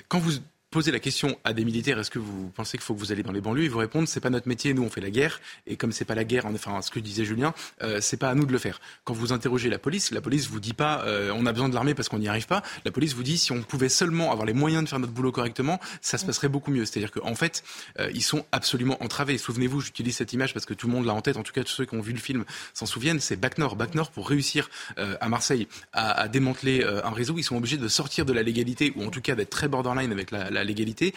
Quand 0.09 0.19
vous 0.19 0.33
poser 0.75 0.91
la 0.91 0.99
question 0.99 1.39
à 1.45 1.53
des 1.53 1.65
militaires, 1.65 2.01
est-ce 2.01 2.11
que 2.11 2.19
vous 2.19 2.51
pensez 2.51 2.77
qu'il 2.77 2.85
faut 2.85 2.95
que 2.95 2.99
vous 2.99 3.13
allez 3.13 3.23
dans 3.23 3.31
les 3.31 3.41
banlieues? 3.41 3.63
Ils 3.63 3.71
vous 3.71 3.79
répondent, 3.79 4.09
c'est 4.09 4.19
pas 4.19 4.29
notre 4.29 4.49
métier, 4.49 4.75
nous 4.75 4.83
on 4.83 4.91
fait 4.91 5.01
la 5.01 5.11
guerre, 5.11 5.41
et 5.69 5.77
comme 5.77 5.93
c'est 5.93 6.05
pas 6.05 6.17
la 6.17 6.25
guerre, 6.25 6.47
enfin 6.47 6.83
ce 6.83 6.91
que 6.91 6.99
disait 6.99 7.25
Julien, 7.25 7.55
euh, 7.83 8.01
c'est 8.01 8.17
pas 8.17 8.29
à 8.29 8.35
nous 8.35 8.45
de 8.45 8.51
le 8.51 8.59
faire. 8.59 8.81
Quand 9.05 9.15
vous 9.15 9.33
interrogez 9.33 9.71
la 9.71 9.79
police, 9.79 10.11
la 10.11 10.21
police 10.21 10.49
vous 10.49 10.59
dit 10.59 10.73
pas, 10.73 11.05
euh, 11.05 11.31
on 11.33 11.47
a 11.47 11.53
besoin 11.53 11.69
de 11.69 11.75
l'armée 11.75 11.95
parce 11.95 12.09
qu'on 12.09 12.19
n'y 12.19 12.27
arrive 12.27 12.49
pas. 12.49 12.65
La 12.85 12.91
police 12.91 13.15
vous 13.15 13.23
dit, 13.23 13.39
si 13.39 13.53
on 13.53 13.63
pouvait 13.63 13.89
seulement 13.89 14.33
avoir 14.33 14.47
les 14.47 14.53
moyens 14.53 14.83
de 14.83 14.89
faire 14.89 14.99
notre 14.99 15.13
boulot 15.13 15.31
correctement, 15.31 15.79
ça 16.01 16.19
se 16.19 16.27
passerait 16.27 16.49
beaucoup 16.49 16.73
mieux. 16.73 16.85
C'est-à-dire 16.85 17.13
qu'en 17.13 17.37
fait, 17.37 17.63
euh, 18.01 18.11
ils 18.13 18.25
sont 18.25 18.45
absolument 18.51 19.01
entravés. 19.01 19.39
Souvenez-vous, 19.39 19.81
j'utilise 19.81 20.17
cette 20.17 20.33
image 20.33 20.55
parce 20.55 20.67
que 20.67 20.75
tout 20.75 20.89
le 20.89 20.93
monde 20.93 21.07
l'a 21.07 21.15
en 21.15 21.21
tête, 21.23 21.37
en 21.37 21.45
tout 21.45 21.53
cas 21.53 21.63
tous 21.63 21.71
ceux 21.73 21.85
qui 21.85 21.95
ont 21.95 22.01
vu 22.01 22.13
le 22.13 22.19
film 22.19 22.45
s'en 22.73 22.87
souviennent, 22.87 23.21
c'est 23.21 23.37
Bac 23.37 23.59
Nord. 23.59 23.77
Bac 23.77 23.95
Nord, 23.95 24.11
pour 24.11 24.29
réussir 24.29 24.69
à 24.97 25.29
Marseille 25.29 25.69
à, 25.93 26.23
à 26.23 26.27
démanteler 26.27 26.83
un 26.83 27.13
réseau, 27.13 27.37
ils 27.39 27.45
sont 27.45 27.57
obligés 27.57 27.77
de 27.77 27.87
sortir 27.87 28.25
de 28.25 28.33
la 28.33 28.43
légalité, 28.43 28.93
ou 28.97 29.05
en 29.05 29.11
tout 29.11 29.21
cas 29.21 29.37
d'être 29.37 29.51
très 29.51 29.69
borderline 29.69 30.11
avec 30.11 30.33
la, 30.33 30.51
la 30.51 30.63
légalité. 30.64 31.14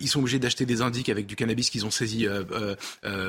ils 0.00 0.08
sont 0.08 0.20
obligés 0.20 0.38
d'acheter 0.38 0.66
des 0.66 0.82
indices 0.82 1.08
avec 1.08 1.26
du 1.26 1.36
cannabis 1.36 1.70
qu'ils 1.70 1.86
ont 1.86 1.90
saisi 1.90 2.26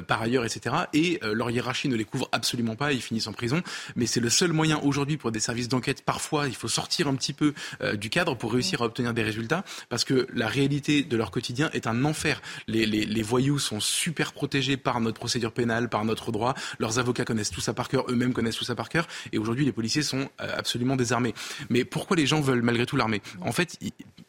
par 0.08 0.22
ailleurs, 0.22 0.46
etc. 0.46 0.76
Et 0.94 1.20
leur 1.22 1.52
hiérarchie 1.52 1.88
ne 1.88 1.96
les 1.96 2.06
couvre 2.06 2.30
absolument 2.32 2.76
pas. 2.76 2.94
Ils 2.94 3.02
finissent 3.02 3.28
en 3.28 3.34
prison. 3.34 3.62
Mais 3.96 4.06
c'est 4.06 4.20
le 4.20 4.30
seul 4.30 4.54
moyen 4.54 4.80
aujourd'hui 4.80 5.18
pour 5.18 5.32
des 5.32 5.40
services 5.40 5.70
d'enquête. 5.70 6.02
Parfois, 6.04 6.48
il 6.48 6.56
faut 6.56 6.68
sortir 6.68 7.08
un 7.08 7.16
petit 7.16 7.34
peu 7.34 7.54
du 7.96 8.10
cadre 8.10 8.36
pour 8.36 8.54
réussir 8.54 8.82
à 8.82 8.86
obtenir 8.86 9.14
des 9.14 9.24
résultats, 9.24 9.64
parce 9.90 10.04
que 10.04 10.28
la 10.34 10.48
réalité 10.48 11.04
de 11.04 11.18
leur 11.18 11.32
quotidien 11.32 11.70
est 11.74 11.88
un 11.88 12.06
enfer. 12.06 12.42
Les, 12.68 12.86
les, 12.86 13.22
voyous 13.22 13.60
sont 13.60 13.80
super 13.80 14.34
protégés 14.34 14.78
par 14.78 15.00
notre 15.02 15.20
procédure 15.20 15.52
pénale, 15.52 15.90
par 15.90 16.06
notre 16.06 16.32
droit. 16.32 16.56
Leurs 16.80 17.00
avocats 17.00 17.26
connaissent 17.26 17.52
tout 17.52 17.62
ça 17.62 17.74
par 17.74 17.90
cœur, 17.90 18.06
eux-mêmes 18.10 18.34
connaissent 18.34 18.56
tout 18.56 18.64
ça 18.64 18.76
par 18.76 18.90
cœur. 18.90 19.08
Et 19.32 19.38
aujourd'hui, 19.38 19.66
les 19.66 19.72
policiers 19.72 20.02
sont 20.02 20.30
euh, 20.42 20.56
absolument 20.58 20.96
désarmés. 20.96 21.34
Mais 21.70 21.84
pourquoi 21.84 22.16
les 22.16 22.26
gens 22.26 22.42
veulent 22.42 22.62
malgré 22.62 22.86
tout 22.86 22.96
l'armée? 22.96 23.22
En 23.42 23.52
fait, 23.52 23.78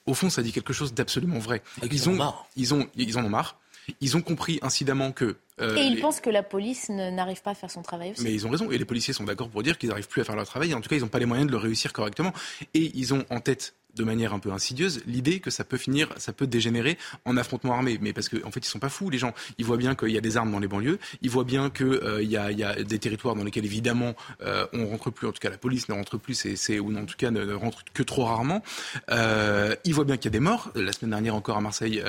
au 0.07 0.15
fond, 0.15 0.31
ça 0.31 0.43
dit 0.43 0.53
quelque 0.53 0.73
chose 0.73 0.93
d'absolument 0.93 1.20
vrai. 1.27 1.63
Ils, 1.91 2.09
ont, 2.09 2.35
ils, 2.57 2.75
ont, 2.75 2.87
ils 2.97 3.19
en 3.19 3.25
ont 3.25 3.29
marre. 3.29 3.57
Ils 4.01 4.17
ont 4.17 4.23
compris 4.23 4.59
incidemment 4.63 5.13
que. 5.13 5.37
Euh, 5.61 5.77
et 5.77 5.83
ils 5.83 6.01
pensent 6.01 6.21
que 6.21 6.31
la 6.31 6.43
police 6.43 6.89
n'arrive 6.89 7.43
pas 7.43 7.51
à 7.51 7.55
faire 7.55 7.71
son 7.71 7.83
travail 7.83 8.13
aussi. 8.13 8.23
Mais 8.23 8.33
ils 8.33 8.47
ont 8.47 8.51
raison. 8.51 8.71
Et 8.71 8.79
les 8.79 8.85
policiers 8.85 9.13
sont 9.13 9.25
d'accord 9.25 9.49
pour 9.49 9.63
dire 9.63 9.79
qu'ils 9.79 9.89
n'arrivent 9.89 10.09
plus 10.09 10.23
à 10.23 10.25
faire 10.25 10.37
leur 10.37 10.47
travail. 10.47 10.73
En 10.75 10.81
tout 10.81 10.89
cas, 10.89 10.97
ils 10.97 11.03
n'ont 11.03 11.09
pas 11.09 11.19
les 11.19 11.27
moyens 11.27 11.47
de 11.47 11.53
le 11.53 11.59
réussir 11.59 11.93
correctement. 11.93 12.33
Et 12.75 12.93
ils 12.95 13.13
ont 13.15 13.25
en 13.31 13.41
tête 13.41 13.75
de 13.95 14.05
manière 14.05 14.35
un 14.35 14.39
peu 14.39 14.53
insidieuse 14.53 15.03
l'idée 15.07 15.41
que 15.41 15.51
ça 15.51 15.65
peut 15.65 15.77
finir, 15.77 16.09
ça 16.17 16.33
peut 16.33 16.47
dégénérer 16.47 16.99
en 17.25 17.37
affrontement 17.37 17.75
armé. 17.75 17.99
Mais 18.01 18.13
parce 18.13 18.29
qu'en 18.29 18.49
en 18.49 18.51
fait, 18.51 18.61
ils 18.61 18.69
sont 18.69 18.79
pas 18.79 18.89
fous, 18.89 19.11
les 19.11 19.19
gens. 19.19 19.35
Ils 19.59 19.65
voient 19.65 19.77
bien 19.77 19.95
qu'il 19.95 20.11
y 20.11 20.19
a 20.19 20.21
des 20.21 20.37
armes 20.37 20.51
dans 20.51 20.59
les 20.59 20.69
banlieues. 20.69 20.99
Ils 21.23 21.31
voient 21.31 21.45
bien 21.45 21.71
qu'il 21.71 21.87
euh, 21.87 22.23
y, 22.23 22.37
a, 22.37 22.83
des 22.83 22.99
territoires 22.99 23.35
dans 23.35 23.45
lesquels, 23.45 23.65
évidemment, 23.65 24.15
euh, 24.43 24.67
on 24.73 24.87
rentre 24.87 25.11
plus. 25.11 25.27
En 25.27 25.33
tout 25.33 25.41
cas, 25.41 25.51
la 25.51 25.59
police 25.59 25.89
ne 25.89 25.95
rentre 25.95 26.19
plus, 26.19 26.35
c'est, 26.35 26.79
ou 26.79 26.97
en 26.97 27.05
tout 27.05 27.17
cas 27.17 27.31
ne, 27.31 27.53
rentre 27.53 27.85
que 27.93 28.03
trop 28.03 28.25
rarement. 28.25 28.63
Euh, 29.11 29.75
ils 29.85 29.95
voient 29.95 30.05
bien 30.05 30.17
qu'il 30.17 30.27
y 30.27 30.29
a 30.29 30.39
des 30.39 30.41
morts. 30.41 30.71
La 30.75 30.93
semaine 30.93 31.11
dernière, 31.11 31.35
encore 31.35 31.57
à 31.57 31.61
Marseille, 31.61 32.03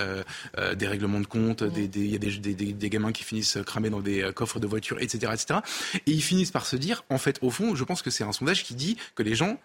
des 0.76 0.88
règlements 0.88 1.20
de 1.20 1.28
compte, 1.28 1.64
il 1.76 2.12
y 2.12 2.16
a 2.16 2.18
des, 2.18 2.74
des, 2.74 2.90
gamins 2.90 3.12
qui 3.12 3.24
finissent 3.24 3.58
cramés 3.66 3.90
dans 3.90 4.02
des 4.02 4.32
coffres 4.34 4.60
de 4.60 4.68
voitures, 4.68 5.00
etc., 5.00 5.32
etc. 5.34 5.60
Et 6.06 6.12
ils 6.12 6.22
finissent 6.22 6.52
par 6.52 6.66
se 6.66 6.76
dire, 6.76 7.04
en 7.10 7.18
fait, 7.18 7.40
au 7.42 7.50
fond, 7.50 7.76
je 7.76 7.84
pense 7.84 8.02
que 8.02 8.10
c'est 8.10 8.24
un 8.24 8.32
sondage 8.32 8.64
qui 8.64 8.76
dit 8.76 8.98
que 9.16 9.24
les 9.24 9.36
gens 9.36 9.60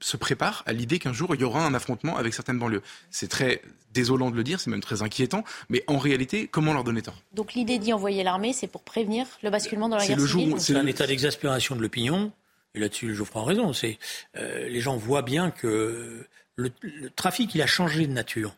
se 0.00 0.16
prépare 0.16 0.62
à 0.66 0.72
l'idée 0.72 0.98
qu'un 0.98 1.12
jour 1.12 1.34
il 1.34 1.40
y 1.40 1.44
aura 1.44 1.64
un 1.64 1.74
affrontement 1.74 2.16
avec 2.16 2.34
certaines 2.34 2.58
banlieues. 2.58 2.82
C'est 3.10 3.28
très 3.28 3.62
désolant 3.92 4.30
de 4.30 4.36
le 4.36 4.44
dire, 4.44 4.60
c'est 4.60 4.70
même 4.70 4.82
très 4.82 5.02
inquiétant, 5.02 5.42
mais 5.70 5.82
en 5.86 5.98
réalité, 5.98 6.48
comment 6.48 6.74
leur 6.74 6.84
donner 6.84 7.02
tort? 7.02 7.16
Donc 7.32 7.54
l'idée 7.54 7.78
d'y 7.78 7.92
envoyer 7.92 8.22
l'armée, 8.22 8.52
c'est 8.52 8.66
pour 8.66 8.82
prévenir 8.82 9.26
le 9.42 9.50
basculement 9.50 9.88
dans 9.88 9.96
la 9.96 10.06
guerre 10.06 10.20
civile 10.20 10.54
C'est 10.58 10.76
un 10.76 10.86
état 10.86 11.06
d'exaspération 11.06 11.76
de 11.76 11.80
l'opinion, 11.80 12.30
et 12.74 12.80
là-dessus 12.80 13.14
Geoffroy 13.14 13.42
a 13.42 13.44
raison, 13.46 13.72
c'est 13.72 13.98
euh, 14.36 14.68
les 14.68 14.80
gens 14.80 14.96
voient 14.96 15.22
bien 15.22 15.50
que 15.50 16.26
le, 16.56 16.70
trafic 17.16 17.54
il 17.54 17.62
a 17.62 17.66
changé 17.66 18.06
de 18.06 18.12
nature. 18.12 18.54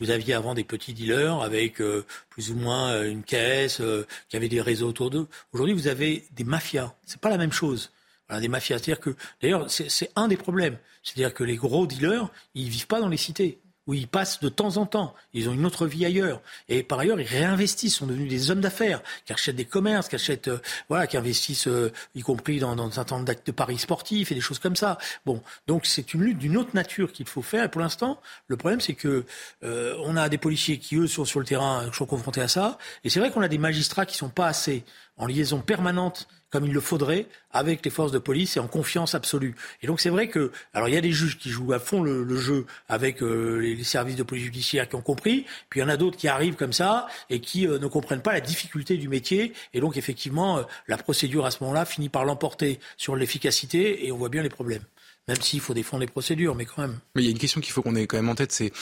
Vous 0.00 0.08
aviez 0.08 0.32
avant 0.32 0.54
des 0.54 0.64
petits 0.64 0.94
dealers 0.94 1.42
avec 1.42 1.82
euh, 1.82 2.06
plus 2.30 2.50
ou 2.50 2.54
moins 2.54 2.88
euh, 2.88 3.10
une 3.10 3.22
caisse, 3.22 3.82
qui 4.30 4.36
avaient 4.36 4.48
des 4.48 4.62
réseaux 4.62 4.88
autour 4.88 5.10
d'eux. 5.10 5.26
Aujourd'hui, 5.52 5.74
vous 5.74 5.88
avez 5.88 6.24
des 6.32 6.44
mafias. 6.44 6.94
C'est 7.04 7.20
pas 7.20 7.28
la 7.28 7.36
même 7.36 7.52
chose 7.52 7.90
des 8.38 8.48
mafias. 8.48 8.78
C'est-à-dire 8.78 9.00
que, 9.00 9.16
d'ailleurs, 9.42 9.70
c'est 9.70 10.10
un 10.14 10.28
des 10.28 10.36
problèmes. 10.36 10.78
C'est-à-dire 11.02 11.34
que 11.34 11.42
les 11.42 11.56
gros 11.56 11.86
dealers, 11.86 12.28
ils 12.54 12.68
vivent 12.68 12.86
pas 12.86 13.00
dans 13.00 13.08
les 13.08 13.16
cités 13.16 13.58
où 13.86 13.94
ils 13.94 14.06
passent 14.06 14.38
de 14.38 14.48
temps 14.48 14.76
en 14.76 14.86
temps. 14.86 15.14
Ils 15.32 15.48
ont 15.48 15.52
une 15.52 15.66
autre 15.66 15.86
vie 15.86 16.04
ailleurs. 16.04 16.40
Et 16.68 16.84
par 16.84 17.00
ailleurs, 17.00 17.20
ils 17.20 17.26
réinvestissent, 17.26 17.96
sont 17.96 18.06
devenus 18.06 18.28
des 18.28 18.50
hommes 18.50 18.60
d'affaires, 18.60 19.02
qui 19.24 19.32
achètent 19.32 19.56
des 19.56 19.64
commerces, 19.64 20.08
qui 20.08 20.14
achètent, 20.14 20.46
euh, 20.46 20.60
voilà, 20.88 21.08
qui 21.08 21.16
investissent, 21.16 21.66
euh, 21.66 21.90
y 22.14 22.20
compris 22.20 22.60
dans, 22.60 22.76
dans 22.76 22.86
un 22.86 22.92
certain 22.92 23.16
nombre 23.16 23.26
d'actes 23.26 23.48
de 23.48 23.52
paris 23.52 23.78
sportifs 23.78 24.30
et 24.30 24.34
des 24.36 24.40
choses 24.40 24.60
comme 24.60 24.76
ça. 24.76 24.98
Bon, 25.26 25.42
donc 25.66 25.86
c'est 25.86 26.14
une 26.14 26.22
lutte 26.22 26.38
d'une 26.38 26.56
autre 26.56 26.70
nature 26.74 27.10
qu'il 27.10 27.26
faut 27.26 27.42
faire. 27.42 27.64
Et 27.64 27.68
pour 27.68 27.80
l'instant, 27.80 28.20
le 28.46 28.56
problème, 28.56 28.80
c'est 28.80 28.94
que 28.94 29.24
euh, 29.64 29.96
on 30.04 30.16
a 30.16 30.28
des 30.28 30.38
policiers 30.38 30.78
qui, 30.78 30.94
eux, 30.96 31.08
sont 31.08 31.24
sur 31.24 31.40
le 31.40 31.46
terrain, 31.46 31.90
sont 31.92 32.06
confrontés 32.06 32.42
à 32.42 32.48
ça. 32.48 32.78
Et 33.02 33.10
c'est 33.10 33.18
vrai 33.18 33.32
qu'on 33.32 33.42
a 33.42 33.48
des 33.48 33.58
magistrats 33.58 34.06
qui 34.06 34.16
sont 34.16 34.28
pas 34.28 34.46
assez 34.46 34.84
en 35.16 35.26
liaison 35.26 35.60
permanente 35.60 36.28
comme 36.50 36.66
il 36.66 36.72
le 36.72 36.80
faudrait 36.80 37.26
avec 37.52 37.84
les 37.84 37.90
forces 37.90 38.12
de 38.12 38.18
police 38.18 38.56
et 38.56 38.60
en 38.60 38.66
confiance 38.66 39.14
absolue. 39.14 39.54
Et 39.82 39.86
donc 39.86 40.00
c'est 40.00 40.10
vrai 40.10 40.28
que, 40.28 40.52
alors 40.74 40.88
il 40.88 40.94
y 40.94 40.98
a 40.98 41.00
des 41.00 41.12
juges 41.12 41.38
qui 41.38 41.48
jouent 41.50 41.72
à 41.72 41.78
fond 41.78 42.02
le, 42.02 42.36
jeu 42.36 42.66
avec 42.88 43.22
euh, 43.22 43.58
les, 43.58 43.84
services 43.84 44.16
de 44.16 44.22
police 44.22 44.44
judiciaire 44.44 44.88
qui 44.88 44.96
ont 44.96 45.02
compris, 45.02 45.46
puis 45.68 45.80
il 45.80 45.82
y 45.82 45.86
en 45.86 45.88
a 45.88 45.96
d'autres 45.96 46.16
qui 46.16 46.28
arrivent 46.28 46.56
comme 46.56 46.72
ça 46.72 47.06
et 47.28 47.40
qui 47.40 47.66
euh, 47.66 47.78
ne 47.78 47.86
comprennent 47.86 48.22
pas 48.22 48.32
la 48.32 48.40
difficulté 48.40 48.96
du 48.96 49.08
métier. 49.08 49.52
Et 49.74 49.80
donc 49.80 49.96
effectivement, 49.96 50.58
euh, 50.58 50.62
la 50.88 50.96
procédure 50.96 51.46
à 51.46 51.50
ce 51.50 51.62
moment-là 51.62 51.84
finit 51.84 52.08
par 52.08 52.24
l'emporter 52.24 52.80
sur 52.96 53.16
l'efficacité 53.16 54.06
et 54.06 54.12
on 54.12 54.16
voit 54.16 54.28
bien 54.28 54.42
les 54.42 54.48
problèmes 54.48 54.84
même 55.30 55.40
s'il 55.40 55.60
faut 55.60 55.74
défendre 55.74 56.00
les 56.00 56.08
procédures, 56.08 56.56
mais 56.56 56.64
quand 56.64 56.82
même. 56.82 56.98
Mais 57.14 57.22
il 57.22 57.24
y 57.24 57.28
a 57.28 57.30
une 57.30 57.38
question 57.38 57.60
qu'il 57.60 57.72
faut 57.72 57.82
qu'on 57.82 57.94
ait 57.94 58.06
quand 58.06 58.16
même 58.16 58.28
en 58.28 58.34
tête, 58.34 58.50
c'est 58.50 58.72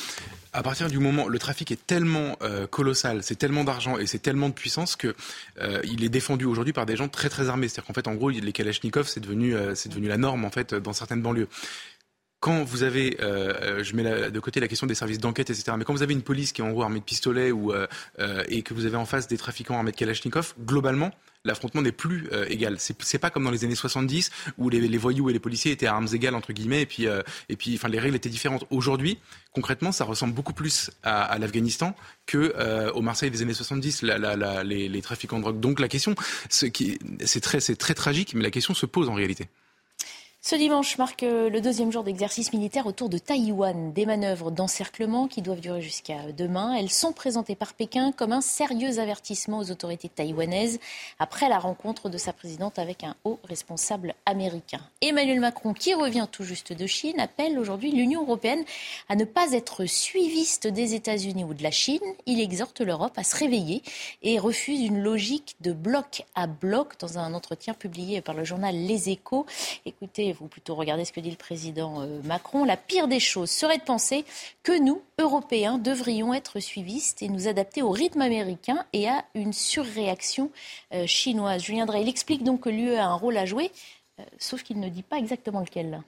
à 0.55 0.63
partir 0.63 0.89
du 0.89 0.99
moment, 0.99 1.29
le 1.29 1.39
trafic 1.39 1.71
est 1.71 1.87
tellement 1.87 2.37
euh, 2.41 2.67
colossal, 2.67 3.23
c'est 3.23 3.37
tellement 3.37 3.65
d'argent 3.65 3.99
et 3.99 4.07
c'est 4.07 4.19
tellement 4.19 4.49
de 4.49 4.55
puissance 4.55 4.97
que 4.97 5.15
euh, 5.61 5.81
il 5.85 6.03
est 6.05 6.09
défendu 6.09 6.47
aujourd'hui 6.47 6.73
par 6.73 6.87
des 6.87 6.97
gens 6.97 7.09
très 7.09 7.29
très 7.29 7.51
armés. 7.51 7.69
C'est-à-dire 7.69 7.87
qu'en 7.87 7.93
fait, 7.93 8.09
en 8.09 8.15
gros, 8.15 8.31
les 8.31 8.53
Kalachnikov, 8.53 9.09
c'est 9.09 9.21
devenu 9.21 9.55
euh, 9.55 9.75
devenu 9.87 10.09
la 10.09 10.17
norme 10.17 10.47
en 10.47 10.51
fait 10.51 10.75
dans 10.75 10.95
certaines 10.95 11.23
banlieues 11.23 11.49
quand 12.41 12.63
vous 12.63 12.85
avez, 12.85 13.17
je 13.19 13.97
mets 13.97 14.31
de 14.31 14.39
côté 14.39 14.61
la 14.61 14.69
question 14.69 14.87
des 14.87 14.95
services 14.95 15.19
d'enquête, 15.19 15.51
etc., 15.51 15.73
mais 15.77 15.83
quand 15.83 15.93
vous 15.93 16.05
avez 16.05 16.15
une 16.15 16.23
police 16.23 16.53
qui 16.53 16.61
est 16.61 16.65
en 16.65 16.71
gros 16.71 16.85
armée 16.85 17.01
de 17.01 17.05
pistolets 17.05 17.51
ou, 17.51 17.73
et 18.47 18.63
que 18.63 18.75
vous 18.75 18.87
avez 18.87 18.95
en 18.95 19.07
face 19.07 19.27
des 19.27 19.37
trafiquants 19.37 19.77
armés 19.77 19.91
de 19.91 19.97
Kalachnikov, 19.97 20.55
globalement, 20.65 21.11
l'affrontement 21.45 21.83
n'est 21.83 21.93
plus 21.93 22.29
euh, 22.33 22.47
égal. 22.49 22.77
C'est 22.79 23.19
pas 23.19 23.31
comme 23.31 23.45
dans 23.45 23.51
les 23.51 23.65
années 23.65 23.75
70 23.75 24.31
où 24.59 24.69
les, 24.69 24.99
voyous 24.99 25.31
et 25.31 25.33
les 25.33 25.39
policiers 25.39 25.73
étaient 25.73 25.87
à 25.87 25.95
armes 25.95 26.09
égales 26.13 26.35
entre 26.35 26.53
guillemets 26.53 26.83
et 26.83 26.87
puis 26.87 27.07
euh, 27.07 27.23
et 27.49 27.57
puis 27.57 27.75
enfin 27.75 27.89
les 27.89 27.99
règles 27.99 28.17
étaient 28.17 28.29
différentes. 28.29 28.65
Aujourd'hui, 28.71 29.19
concrètement, 29.53 29.93
ça 29.93 30.05
ressemble 30.05 30.35
beaucoup 30.35 30.53
plus 30.53 30.91
à, 31.03 31.39
l'Afghanistan 31.39 31.95
que 32.27 32.55
euh, 32.57 32.93
Marseille 33.01 33.31
des 33.31 33.43
années 33.43 33.55
70, 33.55 34.03
la, 34.03 34.19
la, 34.19 34.37
la, 34.37 34.63
les, 34.65 34.89
les, 34.89 35.03
trafiquants 35.03 35.39
de 35.39 35.43
drogue. 35.43 35.61
Donc 35.61 35.81
la 35.81 35.89
question, 35.89 36.15
c'est 36.51 36.71
très 37.41 37.61
c'est 37.61 37.77
très 37.77 37.95
tragique, 37.95 38.35
mais 38.35 38.43
la 38.43 38.51
question 38.51 38.75
se 38.75 38.87
pose 38.87 39.09
en 39.09 39.15
réalité. 39.15 39.49
Ce 40.49 40.57
dimanche 40.57 40.97
marque 40.97 41.25
euh, 41.25 41.51
le 41.51 41.61
deuxième 41.61 41.93
jour 41.93 42.05
d'exercice 42.05 42.55
militaire 42.55 42.87
autour 42.87 43.11
de 43.11 43.19
Taïwan. 43.19 43.93
Des 43.93 44.07
manœuvres 44.07 44.51
d'encerclement 44.51 45.29
qui 45.29 45.43
doivent 45.43 45.61
durer 45.61 45.83
jusqu'à 45.83 46.33
demain. 46.35 46.75
Elles 46.75 46.89
sont 46.89 47.13
présentées 47.13 47.55
par 47.55 47.75
Pékin 47.75 48.13
comme 48.13 48.33
un 48.33 48.41
sérieux 48.41 48.99
avertissement 48.99 49.59
aux 49.59 49.71
autorités 49.71 50.09
taïwanaises 50.09 50.81
après 51.19 51.51
la 51.51 51.59
rencontre 51.59 52.09
de 52.09 52.17
sa 52.17 52.33
présidente 52.33 52.79
avec 52.79 53.05
un 53.05 53.15
haut 53.25 53.39
responsable 53.45 54.15
américain. 54.25 54.81
Emmanuel 55.03 55.39
Macron, 55.39 55.75
qui 55.75 55.93
revient 55.93 56.27
tout 56.33 56.45
juste 56.45 56.73
de 56.73 56.87
Chine, 56.87 57.21
appelle 57.21 57.59
aujourd'hui 57.59 57.93
l'Union 57.93 58.23
européenne 58.23 58.65
à 59.11 59.17
ne 59.17 59.27
pas 59.27 59.53
être 59.53 59.85
suiviste 59.85 60.67
des 60.67 60.95
États-Unis 60.95 61.45
ou 61.45 61.53
de 61.53 61.63
la 61.63 61.71
Chine. 61.71 62.01
Il 62.25 62.41
exhorte 62.41 62.81
l'Europe 62.81 63.19
à 63.19 63.23
se 63.23 63.37
réveiller 63.37 63.83
et 64.23 64.39
refuse 64.39 64.81
une 64.81 65.03
logique 65.03 65.57
de 65.61 65.75
bloc 65.75 66.25
à 66.35 66.47
bloc 66.47 66.99
dans 67.01 67.19
un 67.19 67.35
entretien 67.35 67.75
publié 67.75 68.23
par 68.23 68.35
le 68.35 68.45
journal 68.45 68.75
Les 68.75 69.11
Échos. 69.11 69.45
Écoutez, 69.85 70.38
ou 70.41 70.47
plutôt 70.47 70.75
regarder 70.75 71.05
ce 71.05 71.13
que 71.13 71.21
dit 71.21 71.31
le 71.31 71.37
président 71.37 72.01
euh, 72.01 72.21
Macron, 72.25 72.65
la 72.65 72.77
pire 72.77 73.09
des 73.09 73.21
choses 73.21 73.51
serait 73.51 73.79
de 73.79 73.83
penser 73.83 74.25
que 74.63 74.79
nous, 74.79 75.03
Européens, 75.19 75.79
devrions 75.79 76.35
être 76.35 76.61
suivistes 76.61 77.23
et 77.23 77.29
nous 77.29 77.49
adapter 77.49 77.83
au 77.83 77.91
rythme 77.91 78.21
américain 78.21 78.85
et 78.93 79.09
à 79.09 79.25
une 79.35 79.53
surréaction 79.53 80.51
euh, 80.95 81.07
chinoise. 81.07 81.63
Julien 81.63 81.87
Drey, 81.87 82.03
il 82.03 82.09
explique 82.09 82.45
donc 82.45 82.61
que 82.63 82.71
l'UE 82.71 82.95
a 82.95 83.07
un 83.07 83.15
rôle 83.15 83.37
à 83.37 83.47
jouer, 83.47 83.71
euh, 84.21 84.25
sauf 84.39 84.63
qu'il 84.63 84.81
ne 84.81 84.89
dit 84.89 85.03
pas 85.03 85.19
exactement 85.19 85.61
lequel. 85.61 86.03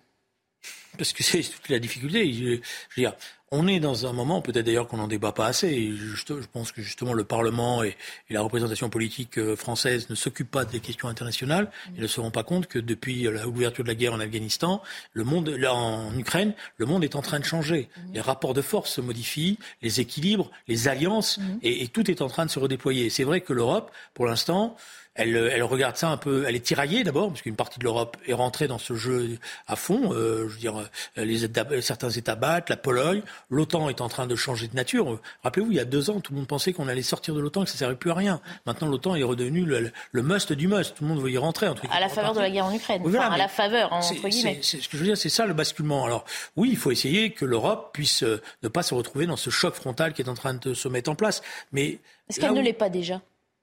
Parce 0.96 1.12
que 1.12 1.22
c'est 1.22 1.42
toute 1.42 1.68
la 1.68 1.78
difficulté. 1.78 2.32
Je, 2.32 2.44
veux 2.44 2.60
dire, 2.96 3.14
on 3.52 3.66
est 3.66 3.80
dans 3.80 4.06
un 4.06 4.12
moment, 4.12 4.40
peut-être 4.42 4.64
d'ailleurs 4.64 4.86
qu'on 4.86 4.98
n'en 4.98 5.08
débat 5.08 5.32
pas 5.32 5.46
assez. 5.46 5.92
je, 5.96 6.34
pense 6.52 6.70
que 6.70 6.82
justement 6.82 7.12
le 7.12 7.24
Parlement 7.24 7.82
et, 7.82 7.96
la 8.28 8.42
représentation 8.42 8.90
politique 8.90 9.38
euh, 9.38 9.56
française 9.56 10.08
ne 10.08 10.14
s'occupent 10.14 10.50
pas 10.50 10.64
des 10.64 10.78
questions 10.78 11.08
internationales. 11.08 11.64
Mmh. 11.64 11.92
Ils 11.96 12.02
ne 12.02 12.06
se 12.06 12.20
rendent 12.20 12.32
pas 12.32 12.44
compte 12.44 12.66
que 12.66 12.78
depuis 12.78 13.22
l'ouverture 13.22 13.82
de 13.82 13.88
la 13.88 13.96
guerre 13.96 14.14
en 14.14 14.20
Afghanistan, 14.20 14.82
le 15.12 15.24
monde, 15.24 15.48
là, 15.48 15.74
en 15.74 16.16
Ukraine, 16.16 16.54
le 16.76 16.86
monde 16.86 17.02
est 17.02 17.16
en 17.16 17.22
train 17.22 17.40
de 17.40 17.44
changer. 17.44 17.88
Mmh. 17.96 18.00
Les 18.14 18.20
rapports 18.20 18.54
de 18.54 18.62
force 18.62 18.92
se 18.92 19.00
modifient, 19.00 19.58
les 19.82 20.00
équilibres, 20.00 20.50
les 20.68 20.86
alliances, 20.86 21.38
mmh. 21.38 21.58
et, 21.62 21.82
et, 21.82 21.88
tout 21.88 22.08
est 22.08 22.22
en 22.22 22.28
train 22.28 22.46
de 22.46 22.50
se 22.50 22.58
redéployer. 22.60 23.10
C'est 23.10 23.24
vrai 23.24 23.40
que 23.40 23.52
l'Europe, 23.52 23.90
pour 24.14 24.26
l'instant, 24.26 24.76
elle, 25.14 25.36
elle, 25.36 25.62
regarde 25.62 25.96
ça 25.96 26.08
un 26.08 26.16
peu. 26.16 26.44
Elle 26.46 26.54
est 26.54 26.64
tiraillée 26.64 27.02
d'abord, 27.02 27.28
parce 27.28 27.42
qu'une 27.42 27.56
partie 27.56 27.78
de 27.78 27.84
l'Europe 27.84 28.16
est 28.26 28.32
rentrée 28.32 28.68
dans 28.68 28.78
ce 28.78 28.94
jeu 28.94 29.38
à 29.66 29.76
fond. 29.76 30.12
Euh, 30.12 30.48
je 30.48 30.54
veux 30.54 30.58
dire, 30.58 30.78
euh, 31.18 31.24
les 31.24 31.82
certains 31.82 32.10
États 32.10 32.36
battent, 32.36 32.70
la 32.70 32.76
Pologne. 32.76 33.22
L'OTAN 33.50 33.88
est 33.88 34.00
en 34.00 34.08
train 34.08 34.26
de 34.26 34.36
changer 34.36 34.68
de 34.68 34.76
nature. 34.76 35.20
Rappelez-vous, 35.42 35.72
il 35.72 35.76
y 35.76 35.80
a 35.80 35.84
deux 35.84 36.10
ans, 36.10 36.20
tout 36.20 36.32
le 36.32 36.38
monde 36.38 36.46
pensait 36.46 36.72
qu'on 36.72 36.88
allait 36.88 37.02
sortir 37.02 37.34
de 37.34 37.40
l'OTAN, 37.40 37.64
que 37.64 37.70
ça 37.70 37.74
ne 37.74 37.78
servait 37.78 37.96
plus 37.96 38.10
à 38.10 38.14
rien. 38.14 38.40
Maintenant, 38.66 38.88
l'OTAN 38.88 39.16
est 39.16 39.22
redevenu 39.22 39.64
le, 39.64 39.90
le, 40.12 40.22
must 40.22 40.52
du 40.52 40.68
must. 40.68 40.94
Tout 40.94 41.04
le 41.04 41.08
monde 41.08 41.20
veut 41.20 41.30
y 41.30 41.38
rentrer. 41.38 41.66
À 41.90 42.00
la 42.00 42.08
faveur 42.08 42.32
de 42.32 42.40
la 42.40 42.50
guerre 42.50 42.66
en 42.66 42.74
Ukraine. 42.74 43.02
enfin, 43.04 43.30
à 43.30 43.38
la 43.38 43.48
faveur, 43.48 43.92
entre 43.92 44.28
guillemets. 44.28 44.60
ce 44.62 44.76
que 44.76 44.82
je 44.92 44.96
veux 44.96 45.04
dire, 45.04 45.18
c'est 45.18 45.28
ça 45.28 45.44
le 45.44 45.54
basculement. 45.54 46.04
Alors, 46.04 46.24
oui, 46.56 46.68
il 46.70 46.76
faut 46.76 46.92
essayer 46.92 47.32
que 47.32 47.44
l'Europe 47.44 47.90
puisse 47.92 48.22
euh, 48.22 48.40
ne 48.62 48.68
pas 48.68 48.82
se 48.82 48.94
retrouver 48.94 49.26
dans 49.26 49.36
ce 49.36 49.50
choc 49.50 49.74
frontal 49.74 50.12
qui 50.12 50.22
est 50.22 50.28
en 50.28 50.34
train 50.34 50.54
de 50.54 50.72
se 50.72 50.88
mettre 50.88 51.10
en 51.10 51.14
place. 51.14 51.42
Mais 51.72 51.98
est-ce 52.28 52.40
qu'elle 52.40 52.54
ne 52.54 52.62
l'est 52.62 52.72
pas 52.72 52.88
déjà? 52.88 53.20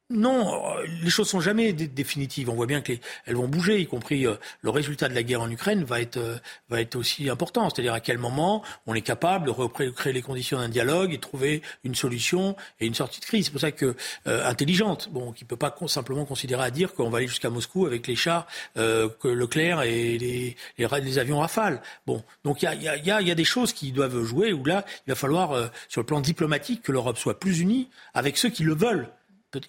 Non, 0.09 0.77
euh, 0.77 0.85
les 1.03 1.09
choses 1.09 1.27
sont 1.27 1.41
jamais 1.41 1.73
définitives. 1.73 2.49
On 2.49 2.55
voit 2.55 2.65
bien 2.65 2.79
qu'elles 2.79 2.99
vont 3.27 3.49
bouger, 3.49 3.81
y 3.81 3.87
compris 3.87 4.25
euh, 4.25 4.35
le 4.61 4.69
résultat 4.69 5.09
de 5.09 5.13
la 5.13 5.21
guerre 5.21 5.41
en 5.41 5.51
Ukraine 5.51 5.83
va 5.83 5.99
être 5.99 6.15
euh, 6.15 6.37
va 6.69 6.79
être 6.79 6.95
aussi 6.95 7.29
important. 7.29 7.69
C'est-à-dire 7.69 7.93
à 7.93 7.99
quel 7.99 8.17
moment 8.17 8.63
on 8.85 8.93
est 8.93 9.01
capable 9.01 9.47
de 9.47 9.89
créer 9.89 10.13
les 10.13 10.21
conditions 10.21 10.59
d'un 10.59 10.69
dialogue 10.69 11.13
et 11.13 11.17
trouver 11.17 11.61
une 11.83 11.93
solution 11.93 12.55
et 12.79 12.87
une 12.87 12.93
sortie 12.93 13.19
de 13.19 13.25
crise. 13.25 13.45
C'est 13.45 13.51
pour 13.51 13.59
ça 13.59 13.73
que 13.73 13.95
intelligente, 14.25 15.09
bon, 15.11 15.33
qui 15.33 15.43
peut 15.43 15.57
pas 15.57 15.75
simplement 15.87 16.23
considérer 16.25 16.63
à 16.63 16.71
dire 16.71 16.93
qu'on 16.93 17.09
va 17.09 17.17
aller 17.17 17.27
jusqu'à 17.27 17.49
Moscou 17.49 17.85
avec 17.85 18.07
les 18.07 18.15
chars 18.15 18.47
que 18.75 19.27
Leclerc 19.27 19.81
et 19.81 20.17
les, 20.17 21.17
avions 21.17 21.39
Rafale. 21.39 21.81
Bon, 22.05 22.23
donc 22.43 22.63
il 22.63 22.81
y 22.81 23.11
a 23.11 23.35
des 23.35 23.43
choses 23.43 23.73
qui 23.73 23.91
doivent 23.91 24.23
jouer 24.23 24.53
où 24.53 24.63
là 24.63 24.85
il 25.05 25.09
va 25.09 25.15
falloir 25.15 25.69
sur 25.89 26.01
le 26.01 26.05
plan 26.05 26.21
diplomatique 26.21 26.81
que 26.81 26.91
l'Europe 26.91 27.17
soit 27.17 27.39
plus 27.39 27.59
unie 27.59 27.89
avec 28.13 28.37
ceux 28.37 28.49
qui 28.49 28.63
le 28.63 28.73
veulent. 28.73 29.09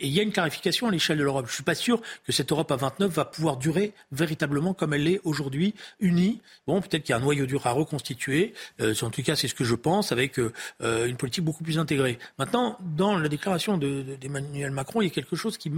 Et 0.01 0.07
il 0.07 0.13
y 0.13 0.21
a 0.21 0.23
une 0.23 0.33
clarification 0.33 0.89
à 0.89 0.91
l'échelle 0.91 1.19
de 1.19 1.25
l'Europe. 1.25 1.47
Je 1.47 1.53
ne 1.53 1.55
suis 1.55 1.63
pas 1.63 1.75
sûr 1.75 2.01
que 2.27 2.33
cette 2.33 2.51
Europe 2.53 2.71
à 2.71 2.77
29 2.77 3.11
va 3.11 3.25
pouvoir 3.25 3.57
durer 3.57 3.93
véritablement 4.13 4.75
comme 4.75 4.95
elle 4.95 5.05
l'est 5.05 5.21
aujourd'hui, 5.25 5.75
unie. 6.01 6.41
Bon, 6.67 6.81
peut-être 6.81 7.03
qu'il 7.03 7.11
y 7.11 7.13
a 7.15 7.17
un 7.17 7.21
noyau 7.21 7.47
dur 7.47 7.67
à 7.67 7.73
reconstituer. 7.73 8.55
Euh, 8.81 8.95
en 9.03 9.11
tout 9.11 9.23
cas, 9.23 9.37
c'est 9.37 9.49
ce 9.49 9.55
que 9.55 9.65
je 9.65 9.75
pense, 9.75 10.13
avec 10.13 10.39
euh, 10.39 10.53
une 10.81 11.17
politique 11.17 11.45
beaucoup 11.45 11.65
plus 11.65 11.79
intégrée. 11.79 12.19
Maintenant, 12.39 12.79
dans 12.81 13.19
la 13.19 13.29
déclaration 13.29 13.79
d'Emmanuel 13.79 14.71
Macron, 14.71 15.01
il 15.01 15.09
y 15.09 15.11
a 15.11 15.15
quelque 15.15 15.37
chose 15.37 15.59
qui 15.59 15.71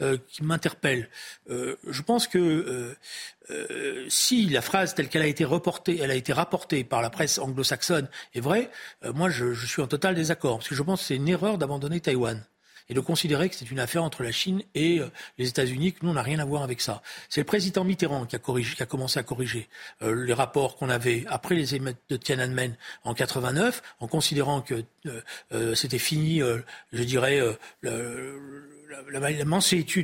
euh, 0.00 0.18
m'interpelle. 0.40 1.08
je 1.48 2.02
pense 2.02 2.26
que 2.26 2.94
si 4.08 4.48
la 4.48 4.62
phrase 4.62 4.94
telle 4.94 5.08
qu'elle 5.08 5.22
a 5.22 5.26
été 5.26 5.44
reportée, 5.44 5.98
elle 6.00 6.10
a 6.10 6.14
été 6.14 6.32
rapportée 6.32 6.84
par 6.84 7.02
la 7.02 7.10
presse 7.10 7.38
anglo-saxonne 7.38 8.08
est 8.34 8.40
vraie, 8.40 8.70
moi 9.14 9.30
je, 9.30 9.52
je, 9.52 9.66
suis 9.66 9.82
en 9.82 9.86
total 9.86 10.14
désaccord 10.14 10.58
parce 10.58 10.68
que 10.68 10.74
je 10.74 10.82
pense 10.82 11.00
que 11.00 11.06
c'est 11.06 11.16
une 11.16 11.28
erreur 11.28 11.58
d'abandonner 11.58 12.00
Taïwan 12.00 12.42
et 12.88 12.94
de 12.94 13.00
considérer 13.00 13.48
que 13.48 13.54
c'est 13.54 13.70
une 13.70 13.80
affaire 13.80 14.02
entre 14.04 14.22
la 14.22 14.32
Chine 14.32 14.62
et 14.74 15.00
euh, 15.00 15.10
les 15.38 15.48
États-Unis, 15.48 15.92
que 15.92 16.04
nous, 16.04 16.10
on 16.10 16.14
n'a 16.14 16.22
rien 16.22 16.38
à 16.38 16.44
voir 16.44 16.62
avec 16.62 16.80
ça. 16.80 17.02
C'est 17.28 17.40
le 17.40 17.46
président 17.46 17.84
Mitterrand 17.84 18.26
qui 18.26 18.36
a, 18.36 18.86
commencé 18.86 19.18
à 19.18 19.22
corriger 19.22 19.68
euh, 20.02 20.24
les 20.24 20.32
rapports 20.32 20.76
qu'on 20.76 20.88
avait 20.88 21.24
après 21.28 21.54
les 21.54 21.74
émeutes 21.74 21.98
de 22.08 22.16
Tiananmen 22.16 22.76
en 23.04 23.14
89, 23.14 23.82
en 24.00 24.08
considérant 24.08 24.60
que 24.60 24.84
euh, 25.52 25.74
c'était 25.74 25.98
fini, 25.98 26.40
je 26.92 27.02
dirais, 27.02 27.40
la, 27.82 27.92
la, 29.10 29.44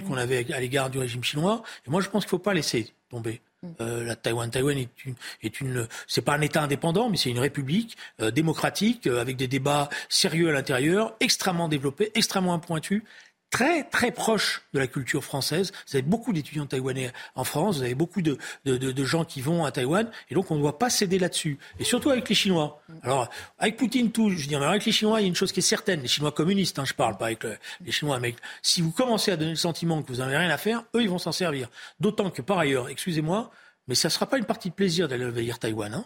qu'on 0.06 0.16
avait 0.16 0.52
à 0.52 0.60
l'égard 0.60 0.90
du 0.90 0.98
régime 0.98 1.24
chinois. 1.24 1.62
Et 1.86 1.90
moi, 1.90 2.00
je 2.00 2.08
pense 2.08 2.24
qu'il 2.24 2.28
ne 2.28 2.38
faut 2.38 2.38
pas 2.38 2.54
laisser 2.54 2.92
tomber. 3.10 3.40
Euh, 3.80 4.04
la 4.04 4.14
Taïwan, 4.14 4.48
Taïwan 4.50 4.78
est 4.78 5.04
une, 5.04 5.14
est 5.42 5.60
une, 5.60 5.88
c'est 6.06 6.22
pas 6.22 6.34
un 6.34 6.40
État 6.40 6.62
indépendant, 6.62 7.10
mais 7.10 7.16
c'est 7.16 7.30
une 7.30 7.40
république 7.40 7.96
euh, 8.20 8.30
démocratique 8.30 9.08
euh, 9.08 9.20
avec 9.20 9.36
des 9.36 9.48
débats 9.48 9.88
sérieux 10.08 10.48
à 10.50 10.52
l'intérieur, 10.52 11.16
extrêmement 11.18 11.68
développés, 11.68 12.12
extrêmement 12.14 12.56
pointus 12.60 13.02
très 13.50 13.84
très 13.84 14.10
proche 14.10 14.62
de 14.72 14.78
la 14.78 14.86
culture 14.86 15.24
française. 15.24 15.72
Vous 15.88 15.96
avez 15.96 16.02
beaucoup 16.02 16.32
d'étudiants 16.32 16.66
taïwanais 16.66 17.12
en 17.34 17.44
France, 17.44 17.76
vous 17.78 17.82
avez 17.82 17.94
beaucoup 17.94 18.22
de, 18.22 18.38
de, 18.64 18.76
de, 18.76 19.04
gens 19.04 19.24
qui 19.24 19.40
vont 19.40 19.64
à 19.64 19.72
Taïwan, 19.72 20.10
et 20.30 20.34
donc 20.34 20.50
on 20.50 20.56
ne 20.56 20.60
doit 20.60 20.78
pas 20.78 20.90
céder 20.90 21.18
là-dessus. 21.18 21.58
Et 21.78 21.84
surtout 21.84 22.10
avec 22.10 22.28
les 22.28 22.34
Chinois. 22.34 22.82
Alors 23.02 23.28
avec 23.58 23.76
Poutine 23.76 24.10
tout, 24.10 24.30
je 24.30 24.46
dis, 24.46 24.56
mais 24.56 24.64
avec 24.64 24.84
les 24.84 24.92
Chinois, 24.92 25.20
il 25.20 25.24
y 25.24 25.26
a 25.26 25.28
une 25.28 25.34
chose 25.34 25.52
qui 25.52 25.60
est 25.60 25.62
certaine, 25.62 26.02
les 26.02 26.08
Chinois 26.08 26.32
communistes, 26.32 26.78
hein, 26.78 26.84
je 26.84 26.94
parle 26.94 27.16
pas 27.16 27.26
avec 27.26 27.44
les 27.84 27.92
Chinois, 27.92 28.20
mais 28.20 28.34
si 28.62 28.82
vous 28.82 28.90
commencez 28.90 29.30
à 29.30 29.36
donner 29.36 29.52
le 29.52 29.56
sentiment 29.56 30.02
que 30.02 30.12
vous 30.12 30.18
n'avez 30.18 30.36
rien 30.36 30.50
à 30.50 30.58
faire, 30.58 30.84
eux 30.94 31.02
ils 31.02 31.10
vont 31.10 31.18
s'en 31.18 31.32
servir. 31.32 31.68
D'autant 32.00 32.30
que 32.30 32.42
par 32.42 32.58
ailleurs, 32.58 32.88
excusez-moi, 32.88 33.50
mais 33.86 33.94
ça 33.94 34.08
ne 34.08 34.12
sera 34.12 34.26
pas 34.26 34.38
une 34.38 34.44
partie 34.44 34.68
de 34.68 34.74
plaisir 34.74 35.08
d'aller 35.08 35.24
envahir 35.24 35.58
Taïwan. 35.58 35.94
Hein. 35.94 36.04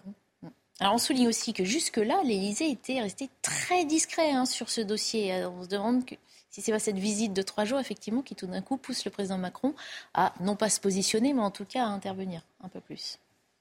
Alors 0.81 0.95
on 0.95 0.99
souligne 0.99 1.29
aussi 1.29 1.53
que 1.53 1.65
jusque-là, 1.65 2.23
l'Élysée 2.25 2.71
était 2.71 3.01
resté 3.01 3.29
très 3.43 3.85
discret 3.85 4.33
hein, 4.33 4.47
sur 4.47 4.71
ce 4.71 4.81
dossier. 4.81 5.45
On 5.47 5.63
se 5.63 5.69
demande 5.69 6.05
que 6.05 6.15
si 6.53 6.61
c'est 6.61 6.71
pas 6.71 6.79
cette 6.79 6.99
visite 6.99 7.33
de 7.33 7.43
trois 7.43 7.65
jours, 7.65 7.81
effectivement, 7.81 8.21
qui 8.21 8.35
tout 8.35 8.47
d'un 8.47 8.61
coup 8.61 8.77
pousse 8.77 9.05
le 9.07 9.11
président 9.11 9.39
Macron 9.39 9.75
à 10.13 10.35
non 10.41 10.55
pas 10.55 10.69
se 10.69 10.81
positionner, 10.81 11.33
mais 11.33 11.41
en 11.41 11.51
tout 11.51 11.65
cas 11.65 11.85
à 11.85 11.89
intervenir 11.89 12.43
un 12.63 12.69
peu 12.69 12.81
plus. 12.81 13.19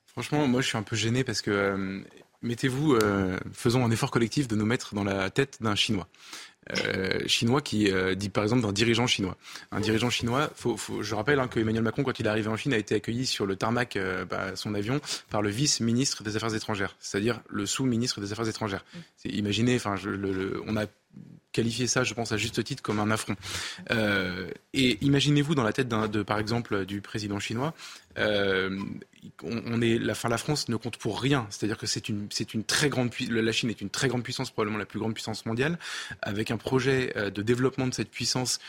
Franchement, 0.07 0.45
moi, 0.45 0.59
je 0.59 0.67
suis 0.67 0.77
un 0.77 0.83
peu 0.83 0.97
gêné 0.97 1.23
parce 1.23 1.41
que 1.41 1.51
euh, 1.51 2.01
mettez-vous, 2.41 2.95
euh, 2.95 3.39
faisons 3.53 3.85
un 3.85 3.91
effort 3.91 4.11
collectif 4.11 4.49
de 4.49 4.57
nous 4.57 4.65
mettre 4.65 4.93
dans 4.93 5.05
la 5.05 5.29
tête 5.29 5.59
d'un 5.61 5.73
Chinois. 5.73 6.07
Euh, 6.77 7.19
chinois 7.25 7.59
qui 7.61 7.91
dit 8.15 8.29
par 8.29 8.43
exemple 8.43 8.61
d'un 8.61 8.71
dirigeant 8.71 9.07
chinois. 9.07 9.35
Un 9.71 9.79
dirigeant 9.79 10.11
chinois, 10.11 10.51
faut, 10.55 10.77
faut, 10.77 11.01
je 11.01 11.15
rappelle 11.15 11.39
hein, 11.39 11.47
que 11.47 11.59
Emmanuel 11.59 11.81
Macron, 11.81 12.03
quand 12.03 12.19
il 12.19 12.27
est 12.27 12.29
arrivé 12.29 12.49
en 12.49 12.55
Chine, 12.55 12.73
a 12.73 12.77
été 12.77 12.93
accueilli 12.93 13.25
sur 13.25 13.47
le 13.47 13.55
tarmac, 13.55 13.97
bah, 14.29 14.55
son 14.55 14.75
avion, 14.75 15.01
par 15.31 15.41
le 15.41 15.49
vice-ministre 15.49 16.23
des 16.23 16.35
Affaires 16.35 16.53
étrangères, 16.53 16.95
c'est-à-dire 16.99 17.41
le 17.49 17.65
sous-ministre 17.65 18.21
des 18.21 18.31
Affaires 18.31 18.47
étrangères. 18.47 18.85
Mm. 18.93 19.29
Imaginez, 19.29 19.75
enfin, 19.77 19.95
on 20.67 20.77
a 20.77 20.85
qualifier 21.51 21.87
ça, 21.87 22.03
je 22.03 22.13
pense, 22.13 22.31
à 22.31 22.37
juste 22.37 22.63
titre 22.63 22.81
comme 22.81 22.99
un 22.99 23.11
affront. 23.11 23.35
Euh, 23.91 24.49
et 24.73 24.97
imaginez-vous 25.01 25.55
dans 25.55 25.63
la 25.63 25.73
tête, 25.73 25.87
de, 25.87 26.23
par 26.23 26.39
exemple, 26.39 26.85
du 26.85 27.01
président 27.01 27.39
chinois, 27.39 27.73
euh, 28.17 28.77
on, 29.43 29.81
est, 29.81 29.97
la, 29.99 30.13
la 30.29 30.37
France 30.37 30.67
ne 30.67 30.75
compte 30.75 30.97
pour 30.97 31.21
rien. 31.21 31.47
C'est-à-dire 31.49 31.77
que 31.77 31.85
c'est 31.85 32.09
une, 32.09 32.27
c'est 32.29 32.53
une 32.53 32.63
très 32.63 32.89
grande, 32.89 33.11
la 33.29 33.51
Chine 33.51 33.69
est 33.69 33.81
une 33.81 33.89
très 33.89 34.07
grande 34.07 34.23
puissance, 34.23 34.49
probablement 34.51 34.77
la 34.77 34.85
plus 34.85 34.99
grande 34.99 35.13
puissance 35.13 35.45
mondiale, 35.45 35.77
avec 36.21 36.51
un 36.51 36.57
projet 36.57 37.13
euh, 37.15 37.29
de 37.29 37.41
développement 37.41 37.87
de 37.87 37.93
cette 37.93 38.09
puissance 38.09 38.59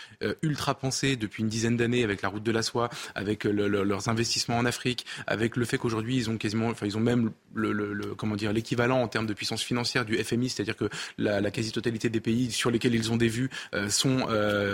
ultra 0.43 0.75
pensée 0.75 1.17
depuis 1.17 1.43
une 1.43 1.49
dizaine 1.49 1.77
d'années, 1.77 2.05
avec 2.05 2.23
la 2.23 2.29
route 2.29 2.43
de 2.43 2.53
la 2.53 2.63
soie, 2.63 2.91
avec 3.15 3.45
leurs 3.45 4.09
investissements 4.09 4.57
en 4.57 4.65
Afrique, 4.65 5.07
avec 5.27 5.57
le 5.57 5.65
fait 5.65 5.79
qu'aujourd'hui 5.79 6.17
ils 6.17 6.31
ont 6.31 6.37
quasiment, 6.37 6.69
enfin 6.69 6.87
ils 6.87 6.97
ont 6.97 7.01
même 7.01 7.33
le, 7.55 8.15
comment 8.15 8.37
dire, 8.37 8.53
l'équivalent 8.53 9.01
en 9.01 9.09
termes 9.09 9.27
de 9.27 9.35
puissance 9.35 9.63
financière 9.63 10.05
du 10.05 10.17
FMI, 10.17 10.51
c'est-à-dire 10.51 10.77
que 10.77 10.89
la, 11.19 11.41
la 11.41 11.51
quasi-totalité 11.51 12.09
des 12.09 12.21
pays 12.21 12.32
sur 12.51 12.71
lesquels 12.71 12.95
ils 12.95 13.13
ont 13.13 13.17
des 13.17 13.29
vues 13.29 13.51
sont, 13.89 14.27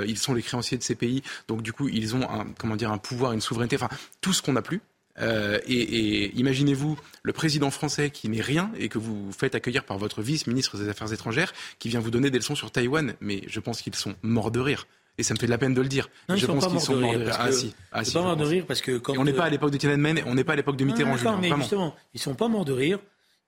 ils 0.07 0.19
sont 0.19 0.35
les 0.35 0.43
créanciers 0.43 0.79
de 0.79 0.83
ces 0.83 0.95
pays. 0.95 1.23
Donc 1.47 1.63
du 1.63 1.73
coup 1.73 1.89
ils 1.89 2.15
ont 2.17 2.29
un, 2.29 2.47
comment 2.59 2.77
dire, 2.77 2.93
un 2.93 2.99
pouvoir, 2.99 3.33
une 3.33 3.41
souveraineté, 3.41 3.77
enfin 3.77 3.89
tout 4.21 4.33
ce 4.33 4.43
qu'on 4.43 4.53
n'a 4.53 4.63
plus. 4.63 4.81
Euh, 5.21 5.59
et, 5.67 6.37
imaginez-vous 6.39 6.99
le 7.23 7.33
président 7.33 7.71
français 7.71 8.11
qui 8.11 8.29
n'est 8.29 8.41
rien 8.41 8.71
et 8.79 8.89
que 8.89 8.99
vous 8.99 9.31
faites 9.37 9.55
accueillir 9.55 9.85
par 9.85 9.99
votre 9.99 10.23
vice-ministre 10.23 10.77
des 10.77 10.89
Affaires 10.89 11.13
étrangères 11.13 11.53
qui 11.79 11.89
vient 11.89 12.01
vous 12.01 12.11
donner 12.11 12.31
des 12.31 12.39
leçons 12.39 12.55
sur 12.55 12.71
Taïwan. 12.71 13.15
Mais 13.21 13.43
je 13.47 13.61
pense 13.61 13.83
qu'ils 13.83 13.95
sont 13.95 14.15
morts 14.23 14.51
de 14.51 14.61
rire. 14.61 14.87
Et 15.21 15.25
ça 15.25 15.35
me 15.35 15.39
fait 15.39 15.47
de 15.47 15.51
la 15.51 15.59
peine 15.59 15.75
de 15.75 15.83
le 15.83 15.89
dire. 15.89 16.09
Non, 16.29 16.37
je 16.37 16.47
pense 16.47 16.69
qu'ils 16.69 16.81
sont 16.81 16.97
morts 16.97 17.13
de 17.13 17.25
rire. 17.25 17.37
Ah, 17.39 17.51
si. 17.51 17.75
Ah, 17.91 18.03
pas 18.13 18.23
morts 18.23 18.37
de 18.37 18.45
rire 18.45 18.65
parce 18.67 18.81
que 18.81 19.01
on 19.09 19.25
n'est 19.25 19.33
pas 19.33 19.45
à 19.45 19.51
l'époque 19.51 19.73
de 19.73 19.79
Tiananmen, 19.79 20.23
on 20.27 20.35
n'est 20.35 20.45
pas 20.45 20.53
à 20.53 20.57
l'époque 20.57 20.77
de 20.77 20.85
Mitterrand. 20.85 21.17
Non, 21.17 21.39
mais 21.39 21.51
justement, 21.57 21.95
ils 22.15 22.21
sont 22.21 22.35
pas 22.35 22.49
morts 22.49 22.65
de 22.65 22.73
rire. 22.73 22.99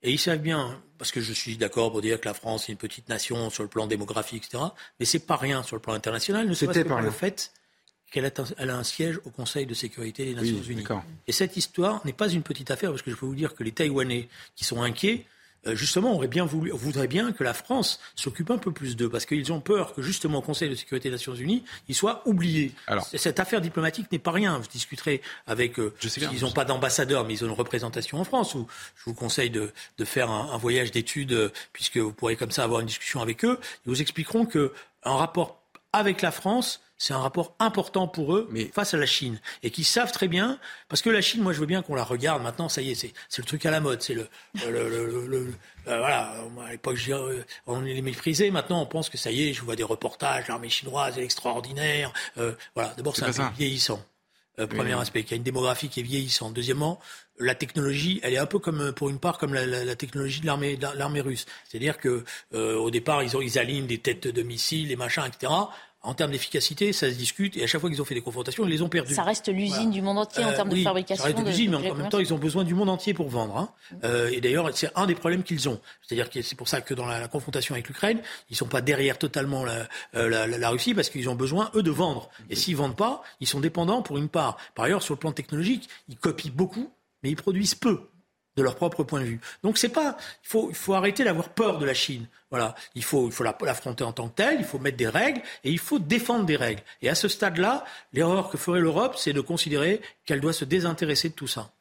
Et 0.02 0.10
ils 0.12 0.18
savent 0.18 0.38
bien, 0.38 0.80
parce 0.98 1.12
que 1.12 1.20
je 1.20 1.32
suis 1.32 1.56
d'accord 1.56 1.90
pour 1.90 2.00
dire 2.00 2.20
que 2.20 2.26
la 2.26 2.34
France 2.34 2.68
est 2.68 2.72
une 2.72 2.78
petite 2.78 3.08
nation 3.08 3.50
sur 3.50 3.62
le 3.62 3.68
plan 3.68 3.86
démographique, 3.86 4.44
etc. 4.46 4.64
Mais 4.98 5.06
c'est 5.06 5.26
pas 5.26 5.36
rien 5.36 5.62
sur 5.62 5.76
le 5.76 5.82
plan 5.82 5.92
international, 5.92 6.48
ne 6.48 6.54
serait-ce 6.54 6.80
que 6.80 6.88
par 6.88 7.02
le 7.02 7.10
fait 7.10 7.52
qu'elle 8.10 8.24
a, 8.24 8.74
un 8.74 8.82
siège 8.82 9.20
au 9.24 9.30
Conseil 9.30 9.66
de 9.66 9.74
sécurité 9.74 10.24
des 10.24 10.34
Nations 10.34 10.62
Unies. 10.62 10.84
Et 11.28 11.32
cette 11.32 11.56
histoire 11.56 12.04
n'est 12.04 12.12
pas 12.12 12.28
une 12.28 12.42
petite 12.42 12.70
affaire, 12.70 12.90
parce 12.90 13.02
que 13.02 13.10
je 13.10 13.16
peux 13.16 13.26
vous 13.26 13.34
dire 13.34 13.54
que 13.54 13.62
les 13.62 13.72
Taïwanais 13.72 14.28
qui 14.56 14.64
sont 14.64 14.82
inquiets, 14.82 15.26
justement, 15.66 16.14
auraient 16.14 16.28
bien 16.28 16.44
voulu, 16.44 16.70
voudraient 16.72 17.06
bien 17.06 17.32
que 17.32 17.44
la 17.44 17.54
France 17.54 18.00
s'occupe 18.14 18.50
un 18.50 18.58
peu 18.58 18.72
plus 18.72 18.96
d'eux, 18.96 19.08
parce 19.08 19.26
qu'ils 19.26 19.52
ont 19.52 19.60
peur 19.60 19.94
que 19.94 20.02
justement 20.02 20.38
au 20.38 20.42
Conseil 20.42 20.70
de 20.70 20.74
sécurité 20.74 21.08
des 21.08 21.14
Nations 21.14 21.34
Unies, 21.34 21.64
ils 21.88 21.94
soient 21.94 22.22
oubliés. 22.26 22.72
Alors, 22.86 23.06
cette 23.06 23.40
affaire 23.40 23.60
diplomatique 23.60 24.10
n'est 24.12 24.18
pas 24.18 24.32
rien. 24.32 24.58
Vous 24.58 24.68
discuterez 24.68 25.20
avec. 25.46 25.78
Euh, 25.78 25.94
ils 26.32 26.42
n'ont 26.42 26.52
pas 26.52 26.64
d'ambassadeur, 26.64 27.24
mais 27.26 27.34
ils 27.34 27.44
ont 27.44 27.48
une 27.48 27.52
représentation 27.52 28.20
en 28.20 28.24
France. 28.24 28.54
Où 28.54 28.66
je 28.96 29.04
vous 29.04 29.14
conseille 29.14 29.50
de, 29.50 29.72
de 29.98 30.04
faire 30.04 30.30
un, 30.30 30.50
un 30.52 30.56
voyage 30.56 30.90
d'études, 30.90 31.32
euh, 31.32 31.50
puisque 31.72 31.98
vous 31.98 32.12
pourrez 32.12 32.36
comme 32.36 32.50
ça 32.50 32.64
avoir 32.64 32.80
une 32.80 32.86
discussion 32.86 33.20
avec 33.20 33.44
eux. 33.44 33.58
Ils 33.86 33.90
vous 33.90 34.00
expliqueront 34.00 34.46
que 34.46 34.72
un 35.02 35.16
rapport 35.16 35.59
avec 35.92 36.22
la 36.22 36.30
France 36.30 36.80
c'est 37.00 37.14
un 37.14 37.18
rapport 37.18 37.54
important 37.58 38.06
pour 38.06 38.36
eux 38.36 38.46
mais... 38.52 38.66
face 38.66 38.92
à 38.92 38.98
la 38.98 39.06
Chine. 39.06 39.40
Et 39.62 39.70
qui 39.70 39.84
savent 39.84 40.12
très 40.12 40.28
bien, 40.28 40.58
parce 40.88 41.00
que 41.00 41.08
la 41.08 41.22
Chine, 41.22 41.42
moi 41.42 41.54
je 41.54 41.58
veux 41.58 41.66
bien 41.66 41.80
qu'on 41.80 41.94
la 41.94 42.04
regarde 42.04 42.42
maintenant, 42.42 42.68
ça 42.68 42.82
y 42.82 42.90
est, 42.90 42.94
c'est, 42.94 43.12
le 43.38 43.44
truc 43.44 43.64
à 43.64 43.70
la 43.70 43.80
mode. 43.80 44.02
C'est 44.02 44.12
le, 44.12 44.28
le, 44.68 45.54
euh, 45.88 45.98
voilà, 45.98 46.34
à 46.66 46.70
l'époque 46.70 46.98
euh, 47.08 47.42
on 47.66 47.80
les 47.80 48.02
méprisait, 48.02 48.50
maintenant 48.50 48.82
on 48.82 48.86
pense 48.86 49.08
que 49.08 49.16
ça 49.16 49.30
y 49.30 49.48
est, 49.48 49.54
je 49.54 49.62
vois 49.62 49.76
des 49.76 49.82
reportages, 49.82 50.46
l'armée 50.48 50.68
chinoise 50.68 51.18
est 51.18 51.24
extraordinaire. 51.24 52.12
Euh, 52.36 52.52
voilà, 52.74 52.92
d'abord 52.98 53.16
c'est, 53.16 53.24
un 53.24 53.32
pays 53.32 53.56
vieillissant. 53.56 54.04
Premier 54.66 54.98
aspect, 54.98 55.20
il 55.20 55.30
y 55.30 55.34
a 55.34 55.36
une 55.36 55.42
démographie 55.42 55.88
qui 55.88 56.00
est 56.00 56.04
vieillissante. 56.04 56.54
Deuxièmement, 56.54 57.00
la 57.38 57.54
technologie, 57.54 58.20
elle 58.22 58.34
est 58.34 58.38
un 58.38 58.46
peu 58.46 58.58
comme, 58.58 58.92
pour 58.92 59.08
une 59.08 59.18
part, 59.18 59.38
comme 59.38 59.54
la, 59.54 59.96
technologie 59.96 60.40
de 60.40 60.46
l'armée, 60.46 60.78
l'armée 60.96 61.20
russe. 61.20 61.46
C'est-à-dire 61.68 61.98
que 61.98 62.24
au 62.52 62.90
départ, 62.90 63.22
ils, 63.22 63.36
ont, 63.36 63.40
ils 63.40 63.58
alignent 63.58 63.86
des 63.86 63.98
têtes 63.98 64.28
de 64.28 64.42
missiles, 64.42 64.88
des 64.88 64.96
machins, 64.96 65.24
etc 65.26 65.50
en 66.02 66.14
termes 66.14 66.30
d'efficacité, 66.30 66.92
ça 66.92 67.10
se 67.10 67.16
discute, 67.16 67.56
et 67.56 67.64
à 67.64 67.66
chaque 67.66 67.80
fois 67.80 67.90
qu'ils 67.90 68.00
ont 68.00 68.06
fait 68.06 68.14
des 68.14 68.22
confrontations, 68.22 68.64
ils 68.64 68.70
les 68.70 68.80
ont 68.80 68.88
perdus. 68.88 69.14
Ça 69.14 69.22
reste 69.22 69.48
l'usine 69.48 69.90
du 69.90 70.00
monde 70.00 70.18
entier 70.18 70.42
en 70.44 70.52
termes 70.52 70.70
de 70.70 70.82
fabrication. 70.82 71.22
Ça 71.22 71.30
reste 71.30 71.46
l'usine, 71.46 71.76
mais 71.78 71.90
en, 71.90 71.94
même 71.94 72.08
temps, 72.08 72.18
ils 72.18 72.32
ont 72.32 72.38
besoin 72.38 72.64
du 72.64 72.74
monde 72.74 72.88
entier 72.88 73.12
pour 73.12 73.28
vendre. 73.28 73.56
Hein. 73.58 73.68
Euh, 74.04 74.30
et 74.32 74.40
d'ailleurs, 74.40 74.70
c'est 74.74 74.90
un 74.96 75.06
des 75.06 75.14
problèmes 75.14 75.42
qu'ils 75.42 75.68
ont. 75.68 75.78
C'est-à-dire 76.02 76.30
que 76.30 76.40
c'est 76.40 76.56
pour 76.56 76.68
ça 76.68 76.80
que 76.80 76.94
dans 76.94 77.06
la, 77.06 77.28
confrontation 77.28 77.74
avec 77.74 77.86
l'Ukraine, 77.88 78.20
ils 78.48 78.56
sont 78.56 78.66
pas 78.66 78.80
derrière 78.80 79.18
totalement 79.18 79.64
la, 79.64 79.88
euh, 80.14 80.28
la, 80.28 80.46
la 80.46 80.70
Russie, 80.70 80.94
parce 80.94 81.10
qu'ils 81.10 81.28
ont 81.28 81.34
besoin, 81.34 81.70
eux, 81.74 81.82
de 81.82 81.90
vendre. 81.90 82.30
Et 82.48 82.56
s'ils 82.56 82.76
vendent 82.76 82.96
pas, 82.96 83.22
ils 83.40 83.46
sont 83.46 83.60
dépendants 83.60 84.00
pour 84.00 84.16
une 84.16 84.28
part. 84.28 84.56
Par 84.74 84.86
ailleurs, 84.86 85.02
sur 85.02 85.14
le 85.14 85.18
plan 85.18 85.32
technologique, 85.32 85.88
ils 86.08 86.16
copient 86.16 86.52
beaucoup, 86.54 86.90
mais 87.22 87.28
ils 87.28 87.36
produisent 87.36 87.74
peu. 87.74 88.00
De 88.56 88.62
leur 88.62 88.76
propre 88.76 89.04
point 89.04 89.20
de 89.20 89.26
vue. 89.26 89.40
Donc 89.62 89.78
c'est 89.78 89.88
pas, 89.88 90.16
il 90.44 90.48
faut, 90.48 90.66
il 90.70 90.74
faut 90.74 90.94
arrêter 90.94 91.24
d'avoir 91.24 91.50
peur 91.50 91.78
de 91.78 91.86
la 91.86 91.94
Chine. 91.94 92.26
Voilà, 92.50 92.74
il 92.96 93.04
faut, 93.04 93.26
il 93.26 93.32
faut 93.32 93.44
l'affronter 93.44 94.02
en 94.02 94.12
tant 94.12 94.28
que 94.28 94.34
telle, 94.34 94.56
il 94.58 94.64
faut 94.64 94.80
mettre 94.80 94.96
des 94.96 95.08
règles 95.08 95.40
et 95.62 95.70
il 95.70 95.78
faut 95.78 96.00
défendre 96.00 96.44
des 96.44 96.56
règles. 96.56 96.82
Et 97.00 97.08
à 97.08 97.14
ce 97.14 97.28
stade-là, 97.28 97.84
l'erreur 98.12 98.50
que 98.50 98.58
ferait 98.58 98.80
l'Europe, 98.80 99.14
c'est 99.16 99.32
de 99.32 99.40
considérer 99.40 100.00
qu'elle 100.30 100.40
doit 100.40 100.52
se 100.52 100.64
désintéresser 100.64 101.30
de 101.30 101.34
tout 101.34 101.48
ça. 101.48 101.72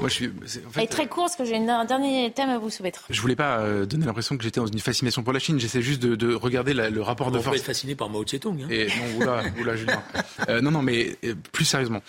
Moi, 0.00 0.08
je 0.08 0.14
suis. 0.14 0.30
En 0.66 0.70
fait, 0.70 0.86
très 0.86 1.06
court, 1.06 1.24
parce 1.24 1.36
que 1.36 1.44
j'ai 1.44 1.56
un 1.56 1.84
dernier 1.84 2.32
thème 2.32 2.48
à 2.48 2.58
vous 2.58 2.70
soumettre. 2.70 3.04
Je 3.10 3.20
voulais 3.20 3.36
pas 3.36 3.58
euh, 3.58 3.84
donner 3.84 4.06
l'impression 4.06 4.38
que 4.38 4.42
j'étais 4.42 4.60
dans 4.60 4.66
une 4.66 4.78
fascination 4.78 5.22
pour 5.22 5.34
la 5.34 5.38
Chine. 5.38 5.60
J'essaie 5.60 5.82
juste 5.82 6.00
de, 6.00 6.16
de 6.16 6.34
regarder 6.34 6.72
le 6.72 7.02
rapport 7.02 7.30
de 7.30 7.38
force. 7.38 7.48
Vous 7.48 7.60
être 7.60 7.66
fasciné 7.66 7.94
par 7.94 8.08
Mao 8.08 8.24
Tse-tung. 8.24 8.62
Hein. 8.62 8.68
Et 8.70 8.86
non, 8.86 9.20
oula, 9.20 9.42
oula, 9.60 9.76
Julien. 9.76 10.02
Euh, 10.48 10.62
non, 10.62 10.70
non, 10.70 10.80
mais 10.80 11.16
euh, 11.24 11.34
plus 11.52 11.66
sérieusement, 11.66 12.00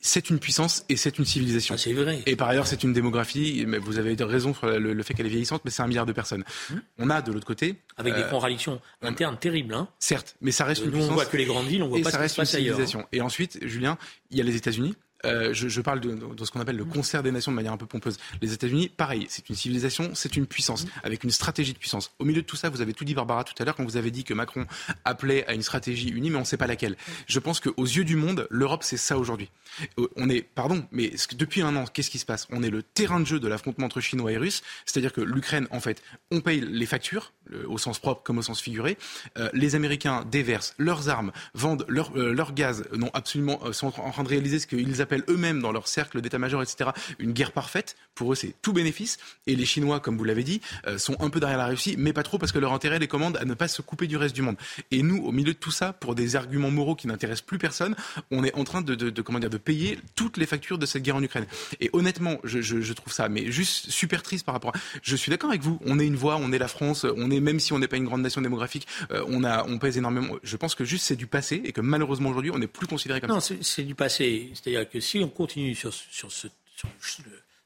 c'est 0.00 0.28
une 0.28 0.38
puissance 0.38 0.84
et 0.90 0.96
c'est 0.96 1.18
une 1.18 1.24
civilisation. 1.24 1.74
Ah, 1.74 1.78
c'est 1.78 1.94
vrai. 1.94 2.20
Et 2.26 2.36
par 2.36 2.48
ailleurs, 2.48 2.66
c'est 2.66 2.84
une 2.84 2.92
démographie. 2.92 3.64
Mais 3.66 3.78
vous 3.78 3.98
avez 3.98 4.14
raison 4.14 4.52
sur 4.52 4.66
le, 4.66 5.02
fait 5.02 5.14
qu'elle 5.14 5.26
est 5.26 5.30
vieillissante, 5.30 5.62
mais 5.64 5.70
c'est 5.70 5.82
un 5.82 5.86
milliard 5.86 6.06
de 6.06 6.12
personnes. 6.12 6.44
Hum. 6.70 6.82
On 6.98 7.08
a 7.08 7.22
de 7.22 7.32
l'autre 7.32 7.46
côté 7.46 7.76
avec 7.96 8.14
des 8.14 8.24
contradictions 8.30 8.80
internes 9.00 9.38
terribles. 9.38 9.74
Hein. 9.74 9.88
Certes, 9.98 10.36
mais 10.42 10.52
ça 10.52 10.64
reste 10.64 10.84
une 10.84 10.90
puissance. 10.90 11.10
On 11.10 11.14
voit 11.14 11.26
que 11.26 11.36
les 11.36 11.46
grandes 11.46 11.66
villes, 11.66 11.82
on 11.82 11.88
voit 11.88 12.00
pas 12.02 12.10
ça 12.10 12.18
reste 12.18 12.38
une 12.38 12.44
civilisation. 12.44 13.06
Et 13.12 13.20
ensuite, 13.20 13.58
Julien, 13.66 13.96
il 14.30 14.38
y 14.38 14.40
a 14.40 14.44
les 14.44 14.56
États-Unis 14.66 14.96
euh, 15.26 15.52
je, 15.52 15.68
je, 15.68 15.80
parle 15.80 16.00
de, 16.00 16.14
de 16.14 16.44
ce 16.44 16.50
qu'on 16.50 16.60
appelle 16.60 16.76
le 16.76 16.84
mm. 16.84 16.88
concert 16.88 17.22
des 17.22 17.32
nations 17.32 17.52
de 17.52 17.56
manière 17.56 17.72
un 17.72 17.76
peu 17.76 17.86
pompeuse. 17.86 18.16
Les 18.40 18.52
États-Unis, 18.52 18.88
pareil, 18.88 19.26
c'est 19.28 19.48
une 19.48 19.56
civilisation, 19.56 20.10
c'est 20.14 20.36
une 20.36 20.46
puissance, 20.46 20.84
mm. 20.84 20.90
avec 21.04 21.24
une 21.24 21.30
stratégie 21.30 21.72
de 21.72 21.78
puissance. 21.78 22.12
Au 22.18 22.24
milieu 22.24 22.42
de 22.42 22.46
tout 22.46 22.56
ça, 22.56 22.68
vous 22.68 22.80
avez 22.80 22.92
tout 22.92 23.04
dit, 23.04 23.14
Barbara, 23.14 23.44
tout 23.44 23.54
à 23.58 23.64
l'heure, 23.64 23.74
quand 23.74 23.84
vous 23.84 23.96
avez 23.96 24.10
dit 24.10 24.24
que 24.24 24.34
Macron 24.34 24.66
appelait 25.04 25.46
à 25.46 25.54
une 25.54 25.62
stratégie 25.62 26.08
unie, 26.08 26.30
mais 26.30 26.36
on 26.36 26.40
ne 26.40 26.44
sait 26.44 26.56
pas 26.56 26.66
laquelle. 26.66 26.92
Mm. 26.92 27.12
Je 27.26 27.38
pense 27.38 27.60
qu'aux 27.60 27.84
yeux 27.84 28.04
du 28.04 28.16
monde, 28.16 28.46
l'Europe, 28.50 28.82
c'est 28.82 28.96
ça 28.96 29.18
aujourd'hui. 29.18 29.50
Euh, 29.98 30.08
on 30.16 30.28
est, 30.28 30.42
pardon, 30.42 30.86
mais 30.92 31.12
depuis 31.34 31.62
un 31.62 31.74
an, 31.76 31.84
qu'est-ce 31.86 32.10
qui 32.10 32.18
se 32.18 32.26
passe? 32.26 32.46
On 32.50 32.62
est 32.62 32.70
le 32.70 32.82
terrain 32.82 33.20
de 33.20 33.26
jeu 33.26 33.40
de 33.40 33.48
l'affrontement 33.48 33.86
entre 33.86 34.00
Chinois 34.00 34.32
et 34.32 34.36
Russes, 34.36 34.62
c'est-à-dire 34.84 35.12
que 35.12 35.20
l'Ukraine, 35.20 35.66
en 35.70 35.80
fait, 35.80 36.02
on 36.30 36.40
paye 36.40 36.60
les 36.60 36.86
factures, 36.86 37.32
au 37.66 37.78
sens 37.78 37.98
propre 37.98 38.22
comme 38.22 38.38
au 38.38 38.42
sens 38.42 38.60
figuré. 38.60 38.98
Euh, 39.38 39.48
les 39.52 39.74
Américains 39.74 40.24
déversent 40.30 40.74
leurs 40.78 41.08
armes, 41.08 41.32
vendent 41.54 41.84
leur, 41.88 42.16
leur 42.16 42.54
gaz, 42.54 42.84
non 42.92 43.10
absolument, 43.14 43.72
sont 43.72 43.92
en 44.00 44.10
train 44.10 44.24
de 44.24 44.28
réaliser 44.28 44.58
ce 44.58 44.66
qu'ils 44.66 45.00
appellent 45.02 45.15
eux-mêmes 45.28 45.60
dans 45.60 45.72
leur 45.72 45.88
cercle 45.88 46.20
d'état-major, 46.20 46.62
etc., 46.62 46.90
une 47.18 47.32
guerre 47.32 47.52
parfaite. 47.52 47.96
Pour 48.14 48.32
eux, 48.32 48.34
c'est 48.34 48.54
tout 48.62 48.72
bénéfice. 48.72 49.18
Et 49.46 49.56
les 49.56 49.66
Chinois, 49.66 50.00
comme 50.00 50.16
vous 50.16 50.24
l'avez 50.24 50.44
dit, 50.44 50.60
euh, 50.86 50.98
sont 50.98 51.16
un 51.20 51.30
peu 51.30 51.40
derrière 51.40 51.58
la 51.58 51.66
Russie, 51.66 51.96
mais 51.98 52.12
pas 52.12 52.22
trop 52.22 52.38
parce 52.38 52.52
que 52.52 52.58
leur 52.58 52.72
intérêt 52.72 52.98
les 52.98 53.08
commande 53.08 53.36
à 53.36 53.44
ne 53.44 53.54
pas 53.54 53.68
se 53.68 53.82
couper 53.82 54.06
du 54.06 54.16
reste 54.16 54.34
du 54.34 54.42
monde. 54.42 54.56
Et 54.90 55.02
nous, 55.02 55.24
au 55.24 55.32
milieu 55.32 55.52
de 55.52 55.58
tout 55.58 55.70
ça, 55.70 55.92
pour 55.92 56.14
des 56.14 56.36
arguments 56.36 56.70
moraux 56.70 56.94
qui 56.94 57.06
n'intéressent 57.06 57.46
plus 57.46 57.58
personne, 57.58 57.94
on 58.30 58.44
est 58.44 58.54
en 58.54 58.64
train 58.64 58.82
de, 58.82 59.10
comment 59.22 59.38
dire, 59.38 59.50
de 59.50 59.58
payer 59.58 59.98
toutes 60.14 60.36
les 60.36 60.46
factures 60.46 60.78
de 60.78 60.86
cette 60.86 61.02
guerre 61.02 61.16
en 61.16 61.22
Ukraine. 61.22 61.46
Et 61.80 61.90
honnêtement, 61.92 62.38
je, 62.44 62.92
trouve 62.92 63.12
ça, 63.12 63.28
mais 63.28 63.50
juste 63.50 63.90
super 63.90 64.22
triste 64.22 64.44
par 64.44 64.54
rapport 64.54 64.74
à... 64.74 64.78
Je 65.02 65.16
suis 65.16 65.30
d'accord 65.30 65.50
avec 65.50 65.62
vous. 65.62 65.78
On 65.84 65.98
est 65.98 66.06
une 66.06 66.16
voix, 66.16 66.36
on 66.36 66.52
est 66.52 66.58
la 66.58 66.68
France, 66.68 67.04
on 67.16 67.30
est, 67.30 67.40
même 67.40 67.60
si 67.60 67.72
on 67.72 67.78
n'est 67.78 67.88
pas 67.88 67.96
une 67.96 68.04
grande 68.04 68.22
nation 68.22 68.40
démographique, 68.40 68.86
euh, 69.10 69.24
on, 69.28 69.44
a, 69.44 69.64
on 69.64 69.78
pèse 69.78 69.98
énormément. 69.98 70.36
Je 70.42 70.56
pense 70.56 70.74
que 70.74 70.84
juste 70.84 71.04
c'est 71.04 71.16
du 71.16 71.26
passé 71.26 71.60
et 71.64 71.72
que 71.72 71.80
malheureusement 71.80 72.30
aujourd'hui, 72.30 72.50
on 72.50 72.58
n'est 72.58 72.66
plus 72.66 72.86
considéré 72.86 73.20
comme 73.20 73.40
ça. 73.40 73.54
Non, 73.54 73.58
c'est 73.60 73.82
du 73.82 73.94
passé. 73.94 74.50
C'est-à-dire 74.54 74.88
que 74.88 74.95
si 75.00 75.18
on 75.18 75.28
continue 75.28 75.74
sur, 75.74 75.92
sur 75.92 76.30
ce, 76.32 76.48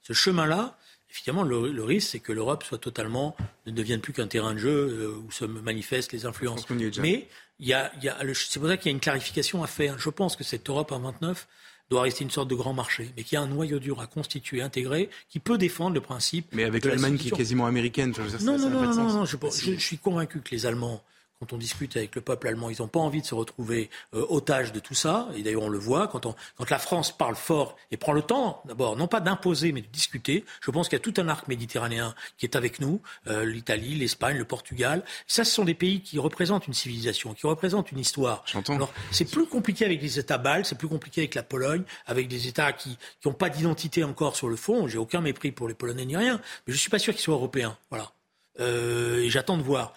ce 0.03 0.12
chemin-là, 0.12 0.76
effectivement, 1.11 1.43
le, 1.43 1.83
risque, 1.83 2.11
c'est 2.12 2.20
que 2.20 2.33
l'Europe 2.33 2.62
soit 2.62 2.78
totalement, 2.78 3.37
ne 3.66 3.72
devienne 3.72 4.01
plus 4.01 4.12
qu'un 4.12 4.28
terrain 4.28 4.55
de 4.55 4.59
jeu 4.59 4.70
euh, 4.70 5.22
où 5.26 5.31
se 5.31 5.45
manifestent 5.45 6.12
les 6.12 6.26
influences. 6.26 6.68
Mais 6.70 7.28
il 7.59 7.66
y 7.66 7.74
a, 7.74 7.93
c'est 8.35 8.59
pour 8.59 8.68
ça 8.68 8.76
qu'il 8.76 8.91
y 8.91 8.93
a 8.93 8.95
une 8.95 9.01
clarification 9.01 9.62
à 9.62 9.66
faire. 9.66 9.99
Je 9.99 10.11
pense 10.11 10.37
que 10.37 10.45
cette 10.45 10.68
Europe 10.68 10.93
à 10.93 10.99
29 10.99 11.47
doit 11.91 12.03
rester 12.03 12.22
une 12.22 12.31
sorte 12.31 12.49
de 12.49 12.55
grand 12.55 12.72
marché, 12.72 13.11
mais 13.16 13.24
qu'il 13.24 13.35
y 13.35 13.39
a 13.39 13.43
un 13.43 13.49
noyau 13.49 13.81
dur 13.81 14.01
à 14.01 14.07
constituer, 14.07 14.62
intégré, 14.62 15.11
qui 15.28 15.41
peut 15.41 15.59
défendre 15.59 15.95
le 15.95 16.01
principe. 16.01 16.47
Mais 16.53 16.62
avec 16.62 16.85
l'Allemagne 16.85 17.18
qui 17.18 17.28
est 17.28 17.37
quasiment 17.37 17.66
américaine, 17.66 18.14
ça, 18.14 18.22
non, 18.45 18.57
non, 18.57 18.70
non, 18.70 18.95
non, 18.95 19.12
non, 19.12 19.24
je, 19.24 19.37
je, 19.51 19.81
suis 19.81 19.99
convaincu 19.99 20.41
que 20.41 20.53
les 20.53 20.66
Allemands 20.66 21.03
quand 21.41 21.55
on 21.55 21.57
discute 21.57 21.97
avec 21.97 22.14
le 22.14 22.20
peuple 22.20 22.49
allemand, 22.49 22.68
ils 22.68 22.80
n'ont 22.80 22.88
pas 22.88 23.01
envie 23.01 23.22
de 23.22 23.26
se 23.26 23.34
retrouver 23.34 23.88
euh, 24.14 24.26
otages 24.28 24.72
de 24.72 24.78
tout 24.78 24.95
ça. 24.95 25.28
Et 25.34 25.43
d'ailleurs, 25.43 25.62
on 25.62 25.70
le 25.70 25.78
voit 25.78 26.07
quand, 26.07 26.26
on, 26.26 26.34
quand 26.57 26.68
la 26.68 26.78
France 26.78 27.16
parle 27.16 27.34
fort 27.34 27.76
et 27.91 27.97
prend 27.97 28.12
le 28.12 28.20
temps, 28.20 28.62
d'abord, 28.66 28.95
non 28.95 29.09
pas 29.09 29.20
d'imposer, 29.20 29.72
mais 29.72 29.80
de 29.80 29.86
discuter. 29.86 30.45
Je 30.61 30.70
pense 30.70 30.88
qu'il 30.88 30.99
y 30.99 31.01
a 31.01 31.03
tout 31.03 31.14
un 31.18 31.28
arc 31.28 31.49
méditerranéen 31.49 32.14
qui 32.36 32.45
est 32.45 32.57
avec 32.57 32.78
nous, 32.78 33.01
euh, 33.26 33.47
l'Italie, 33.47 33.95
l'Espagne, 33.95 34.36
le 34.36 34.45
Portugal. 34.45 35.03
Ça, 35.26 35.45
ce 35.45 35.53
sont 35.53 35.64
des 35.64 35.74
pays 35.74 36.03
qui 36.03 36.18
représentent 36.18 36.66
une 36.66 36.74
civilisation, 36.74 37.32
qui 37.32 37.47
représentent 37.47 37.91
une 37.91 38.01
histoire. 38.01 38.45
Alors, 38.68 38.93
c'est 39.11 39.24
plus 39.30 39.47
compliqué 39.47 39.86
avec 39.86 40.03
les 40.03 40.18
États 40.18 40.38
baltes, 40.38 40.66
c'est 40.66 40.78
plus 40.78 40.88
compliqué 40.88 41.22
avec 41.22 41.34
la 41.34 41.43
Pologne, 41.43 41.84
avec 42.07 42.28
des 42.28 42.49
États 42.49 42.72
qui 42.74 42.99
n'ont 43.24 43.32
pas 43.32 43.49
d'identité 43.49 44.05
encore 44.05 44.36
sur 44.36 44.49
le 44.49 44.57
fond. 44.57 44.88
J'ai 44.88 44.99
aucun 44.99 45.22
mépris 45.22 45.53
pour 45.53 45.68
les 45.68 45.74
Polonais 45.74 46.05
ni 46.05 46.18
rien, 46.18 46.38
mais 46.66 46.74
je 46.74 46.78
suis 46.78 46.91
pas 46.91 46.99
sûr 46.99 47.14
qu'ils 47.14 47.22
soient 47.22 47.34
européens. 47.34 47.78
Voilà. 47.88 48.12
Euh, 48.61 49.20
et 49.20 49.30
j'attends 49.30 49.56
de 49.56 49.62
voir. 49.62 49.94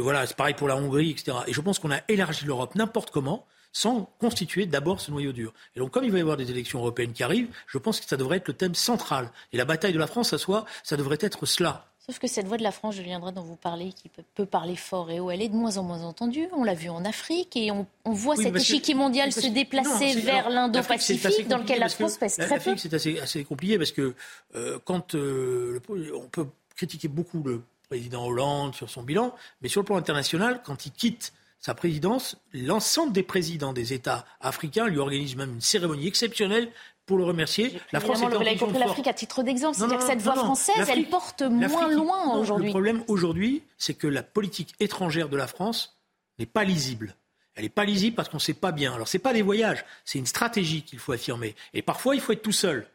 voilà, 0.00 0.26
c'est 0.26 0.36
pareil 0.36 0.54
pour 0.54 0.68
la 0.68 0.76
Hongrie, 0.76 1.10
etc. 1.10 1.38
Et 1.46 1.52
je 1.52 1.60
pense 1.60 1.78
qu'on 1.78 1.90
a 1.90 2.00
élargi 2.08 2.44
l'Europe 2.46 2.74
n'importe 2.74 3.10
comment 3.10 3.46
sans 3.72 4.08
constituer 4.20 4.64
d'abord 4.64 5.02
ce 5.02 5.10
noyau 5.10 5.32
dur. 5.32 5.52
Et 5.74 5.80
donc, 5.80 5.90
comme 5.90 6.04
il 6.04 6.10
va 6.10 6.16
y 6.16 6.22
avoir 6.22 6.38
des 6.38 6.50
élections 6.50 6.78
européennes 6.78 7.12
qui 7.12 7.22
arrivent, 7.22 7.50
je 7.66 7.76
pense 7.76 8.00
que 8.00 8.06
ça 8.06 8.16
devrait 8.16 8.38
être 8.38 8.48
le 8.48 8.54
thème 8.54 8.74
central. 8.74 9.30
Et 9.52 9.58
la 9.58 9.66
bataille 9.66 9.92
de 9.92 9.98
la 9.98 10.06
France, 10.06 10.30
ça, 10.30 10.38
soit, 10.38 10.64
ça 10.82 10.96
devrait 10.96 11.18
être 11.20 11.44
cela. 11.44 11.84
Sauf 12.06 12.18
que 12.18 12.26
cette 12.26 12.46
voix 12.46 12.56
de 12.56 12.62
la 12.62 12.70
France, 12.70 12.94
je 12.94 13.02
viendrai 13.02 13.32
dont 13.32 13.42
vous 13.42 13.56
parlez, 13.56 13.92
qui 13.92 14.08
peut, 14.08 14.46
parler 14.46 14.76
fort 14.76 15.10
et 15.10 15.20
haut, 15.20 15.30
elle 15.30 15.42
est 15.42 15.48
de 15.48 15.56
moins 15.56 15.76
en 15.76 15.82
moins 15.82 16.04
entendue. 16.04 16.48
On 16.52 16.64
l'a 16.64 16.72
vu 16.72 16.88
en 16.88 17.04
Afrique 17.04 17.54
et 17.56 17.70
on, 17.70 17.86
voit 18.06 18.36
cet 18.36 18.56
échiquier 18.56 18.94
mondial 18.94 19.30
se 19.30 19.48
déplacer 19.48 20.14
vers 20.20 20.48
l'Indo-Pacifique, 20.48 21.48
dans 21.48 21.58
lequel 21.58 21.80
la 21.80 21.90
France 21.90 22.16
pèse 22.16 22.36
très 22.36 22.60
peu. 22.60 22.76
C'est 22.76 22.94
assez, 22.94 23.44
compliqué 23.44 23.76
parce 23.76 23.92
que 23.92 24.14
euh, 24.54 24.78
quand 24.84 25.16
euh, 25.16 25.80
on 26.14 26.28
peut 26.28 26.46
critiqué 26.76 27.08
beaucoup 27.08 27.42
le 27.42 27.62
président 27.88 28.26
Hollande 28.26 28.74
sur 28.74 28.90
son 28.90 29.02
bilan, 29.02 29.34
mais 29.62 29.68
sur 29.68 29.80
le 29.80 29.86
plan 29.86 29.96
international, 29.96 30.60
quand 30.64 30.86
il 30.86 30.92
quitte 30.92 31.32
sa 31.58 31.74
présidence, 31.74 32.36
l'ensemble 32.52 33.12
des 33.12 33.22
présidents 33.22 33.72
des 33.72 33.92
États 33.92 34.24
africains 34.40 34.86
lui 34.86 34.98
organisent 34.98 35.36
même 35.36 35.54
une 35.54 35.60
cérémonie 35.60 36.06
exceptionnelle 36.06 36.70
pour 37.06 37.16
le 37.18 37.24
remercier. 37.24 37.80
La 37.92 38.00
France 38.00 38.20
est 38.20 38.58
compris 38.58 38.78
l'Afrique 38.78 39.06
à 39.06 39.14
titre 39.14 39.42
d'exemple, 39.42 39.76
c'est-à-dire 39.76 39.98
que 39.98 40.04
cette 40.04 40.22
voix 40.22 40.34
française, 40.34 40.88
elle 40.88 41.08
porte 41.08 41.42
moins 41.42 41.88
loin 41.88 42.36
aujourd'hui. 42.36 42.66
Le 42.66 42.72
problème 42.72 43.02
aujourd'hui, 43.08 43.62
c'est 43.78 43.94
que 43.94 44.06
la 44.06 44.22
politique 44.22 44.74
étrangère 44.80 45.28
de 45.28 45.36
la 45.36 45.46
France 45.46 45.96
n'est 46.38 46.46
pas 46.46 46.64
lisible. 46.64 47.16
Elle 47.54 47.62
n'est 47.62 47.70
pas 47.70 47.84
lisible 47.84 48.14
parce 48.14 48.28
qu'on 48.28 48.36
ne 48.36 48.42
sait 48.42 48.54
pas 48.54 48.72
bien. 48.72 48.92
Alors, 48.92 49.08
ce 49.08 49.16
n'est 49.16 49.22
pas 49.22 49.32
des 49.32 49.42
voyages, 49.42 49.84
c'est 50.04 50.18
une 50.18 50.26
stratégie 50.26 50.82
qu'il 50.82 50.98
faut 50.98 51.12
affirmer. 51.12 51.54
Et 51.72 51.80
parfois, 51.80 52.14
il 52.14 52.20
faut 52.20 52.32
être 52.32 52.42
tout 52.42 52.52
seul. 52.52 52.86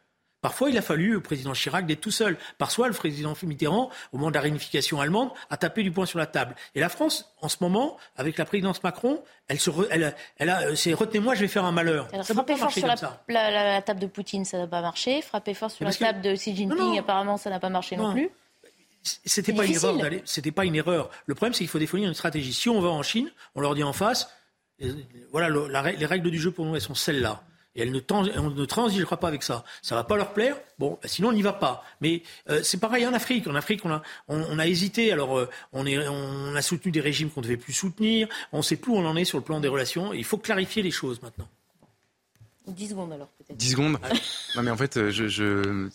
Parfois, 0.42 0.70
il 0.70 0.76
a 0.76 0.82
fallu 0.82 1.14
au 1.14 1.20
président 1.20 1.52
Chirac 1.52 1.86
d'être 1.86 2.00
tout 2.00 2.10
seul. 2.10 2.36
Parfois, 2.58 2.88
le 2.88 2.94
président 2.94 3.32
Mitterrand, 3.44 3.90
au 4.12 4.18
moment 4.18 4.30
de 4.30 4.34
la 4.34 4.40
réunification 4.40 5.00
allemande, 5.00 5.30
a 5.50 5.56
tapé 5.56 5.84
du 5.84 5.92
poing 5.92 6.04
sur 6.04 6.18
la 6.18 6.26
table. 6.26 6.56
Et 6.74 6.80
la 6.80 6.88
France, 6.88 7.32
en 7.40 7.48
ce 7.48 7.58
moment, 7.60 7.96
avec 8.16 8.36
la 8.38 8.44
présidence 8.44 8.82
Macron, 8.82 9.22
elle 9.46 9.60
se, 9.60 9.70
elle, 9.90 10.14
elle 10.38 10.50
a, 10.50 10.74
c'est 10.74 10.94
retenez-moi, 10.94 11.36
je 11.36 11.42
vais 11.42 11.48
faire 11.48 11.64
un 11.64 11.70
malheur. 11.70 12.08
Alors, 12.12 12.26
ça 12.26 12.34
frapper 12.34 12.56
fort 12.56 12.72
sur 12.72 12.88
la, 13.28 13.82
table 13.82 14.00
de 14.00 14.06
Poutine, 14.08 14.44
ça 14.44 14.58
n'a 14.58 14.66
pas 14.66 14.82
marché. 14.82 15.22
Frapper 15.22 15.54
fort 15.54 15.70
sur 15.70 15.84
la 15.84 15.94
table 15.94 16.20
de 16.22 16.34
Xi 16.34 16.56
Jinping, 16.56 16.98
apparemment, 16.98 17.36
ça 17.36 17.48
n'a 17.48 17.60
pas 17.60 17.70
marché 17.70 17.96
non, 17.96 18.12
plus. 18.12 18.28
C'était 19.04 19.52
pas 19.52 19.64
une 19.64 19.74
erreur 19.74 19.96
C'était 20.24 20.52
pas 20.52 20.64
une 20.64 20.74
erreur. 20.74 21.10
Le 21.26 21.36
problème, 21.36 21.54
c'est 21.54 21.60
qu'il 21.60 21.68
faut 21.68 21.78
définir 21.78 22.08
une 22.08 22.14
stratégie. 22.14 22.52
Si 22.52 22.68
on 22.68 22.80
va 22.80 22.88
en 22.88 23.04
Chine, 23.04 23.30
on 23.54 23.60
leur 23.60 23.76
dit 23.76 23.84
en 23.84 23.92
face, 23.92 24.28
voilà, 25.30 25.48
les 25.92 26.06
règles 26.06 26.32
du 26.32 26.38
jeu 26.38 26.50
pour 26.50 26.66
nous, 26.66 26.74
elles 26.74 26.80
sont 26.80 26.96
celles-là. 26.96 27.44
Et 27.74 27.82
elle 27.82 27.90
ne, 27.90 28.00
ne 28.00 28.64
transigera 28.64 29.16
pas 29.16 29.28
avec 29.28 29.42
ça. 29.42 29.64
Ça 29.80 29.94
va 29.94 30.04
pas 30.04 30.16
leur 30.16 30.32
plaire. 30.32 30.56
Bon, 30.78 30.98
bah, 31.02 31.08
sinon 31.08 31.28
on 31.28 31.32
n'y 31.32 31.42
va 31.42 31.52
pas. 31.52 31.84
Mais 32.00 32.22
euh, 32.50 32.62
c'est 32.62 32.78
pareil 32.78 33.06
en 33.06 33.14
Afrique. 33.14 33.46
En 33.46 33.54
Afrique, 33.54 33.84
on 33.84 33.90
a, 33.90 34.02
on, 34.28 34.58
a 34.58 34.66
hésité. 34.66 35.12
Alors, 35.12 35.38
euh, 35.38 35.48
on, 35.72 35.86
est, 35.86 36.06
on 36.08 36.54
a 36.54 36.62
soutenu 36.62 36.92
des 36.92 37.00
régimes 37.00 37.30
qu'on 37.30 37.40
ne 37.40 37.46
devait 37.46 37.56
plus 37.56 37.72
soutenir. 37.72 38.28
On 38.52 38.58
ne 38.58 38.62
sait 38.62 38.76
plus 38.76 38.92
où 38.92 38.96
on 38.96 39.06
en 39.06 39.16
est 39.16 39.24
sur 39.24 39.38
le 39.38 39.44
plan 39.44 39.60
des 39.60 39.68
relations. 39.68 40.12
il 40.12 40.24
faut 40.24 40.38
clarifier 40.38 40.82
les 40.82 40.90
choses 40.90 41.22
maintenant. 41.22 41.48
10 42.66 42.90
secondes 42.90 43.12
alors 43.12 43.28
peut-être. 43.38 43.56
10 43.56 43.70
secondes 43.70 43.98
Non 44.56 44.62
mais 44.62 44.70
en 44.70 44.76
fait, 44.76 45.10
je, 45.10 45.26
je, 45.26 45.88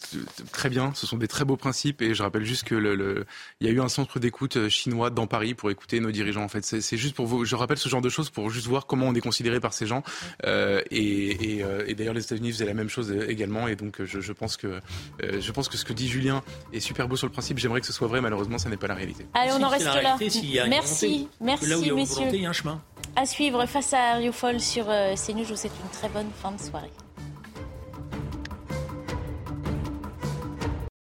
très 0.51 0.69
bien, 0.69 0.93
ce 0.95 1.07
sont 1.07 1.17
des 1.17 1.27
très 1.27 1.45
beaux 1.45 1.55
principes 1.55 2.01
et 2.01 2.13
je 2.13 2.23
rappelle 2.23 2.43
juste 2.43 2.63
que 2.65 2.75
le, 2.75 3.25
il 3.61 3.67
y 3.67 3.69
a 3.69 3.73
eu 3.73 3.79
un 3.79 3.87
centre 3.87 4.19
d'écoute 4.19 4.57
euh, 4.57 4.69
chinois 4.69 5.09
dans 5.09 5.27
Paris 5.27 5.53
pour 5.53 5.71
écouter 5.71 5.99
nos 5.99 6.11
dirigeants. 6.11 6.43
En 6.43 6.47
fait, 6.47 6.65
c'est 6.65 6.97
juste 6.97 7.15
pour 7.15 7.25
vous, 7.25 7.45
je 7.45 7.55
rappelle 7.55 7.77
ce 7.77 7.89
genre 7.89 8.01
de 8.01 8.09
choses 8.09 8.29
pour 8.29 8.49
juste 8.49 8.67
voir 8.67 8.85
comment 8.85 9.07
on 9.07 9.15
est 9.15 9.21
considéré 9.21 9.59
par 9.59 9.73
ces 9.73 9.85
gens. 9.85 10.03
Euh, 10.45 10.81
et, 10.91 11.57
et, 11.57 11.63
euh, 11.63 11.85
et 11.87 11.95
d'ailleurs, 11.95 12.13
les 12.13 12.23
États-Unis 12.23 12.51
faisaient 12.51 12.65
la 12.65 12.73
même 12.73 12.89
chose 12.89 13.11
également 13.27 13.67
et 13.67 13.75
donc 13.75 14.03
je, 14.03 14.19
je 14.19 14.33
pense 14.33 14.57
que 14.57 14.79
je 15.21 15.51
pense 15.51 15.69
que 15.69 15.77
ce 15.77 15.85
que 15.85 15.93
dit 15.93 16.07
Julien 16.07 16.43
est 16.73 16.79
super 16.79 17.07
beau 17.07 17.15
sur 17.15 17.27
le 17.27 17.31
principe. 17.33 17.57
J'aimerais 17.57 17.81
que 17.81 17.87
ce 17.87 17.93
soit 17.93 18.07
vrai, 18.07 18.21
malheureusement, 18.21 18.57
ça 18.57 18.69
n'est 18.69 18.77
pas 18.77 18.87
la 18.87 18.95
réalité. 18.95 19.25
Allez, 19.33 19.51
on 19.53 19.63
en 19.63 19.69
reste 19.69 19.85
là. 19.85 20.17
Merci, 20.67 21.27
merci, 21.39 21.67
là 21.67 21.77
où 21.77 21.81
il 21.81 21.87
y 21.87 21.91
a 21.91 21.95
messieurs. 21.95 22.25
il 22.33 22.41
y 22.41 22.45
a 22.45 22.49
un 22.49 22.53
chemin. 22.53 22.81
À 23.19 23.25
suivre 23.25 23.65
face 23.65 23.93
à 23.93 24.13
Riofol 24.13 24.59
sur 24.59 24.85
CNews. 24.85 25.43
Je 25.43 25.49
vous 25.49 25.55
souhaite 25.55 25.73
une 25.83 25.89
très 25.89 26.07
bonne 26.07 26.29
fin 26.39 26.51
de 26.51 26.61
soirée. 26.61 26.91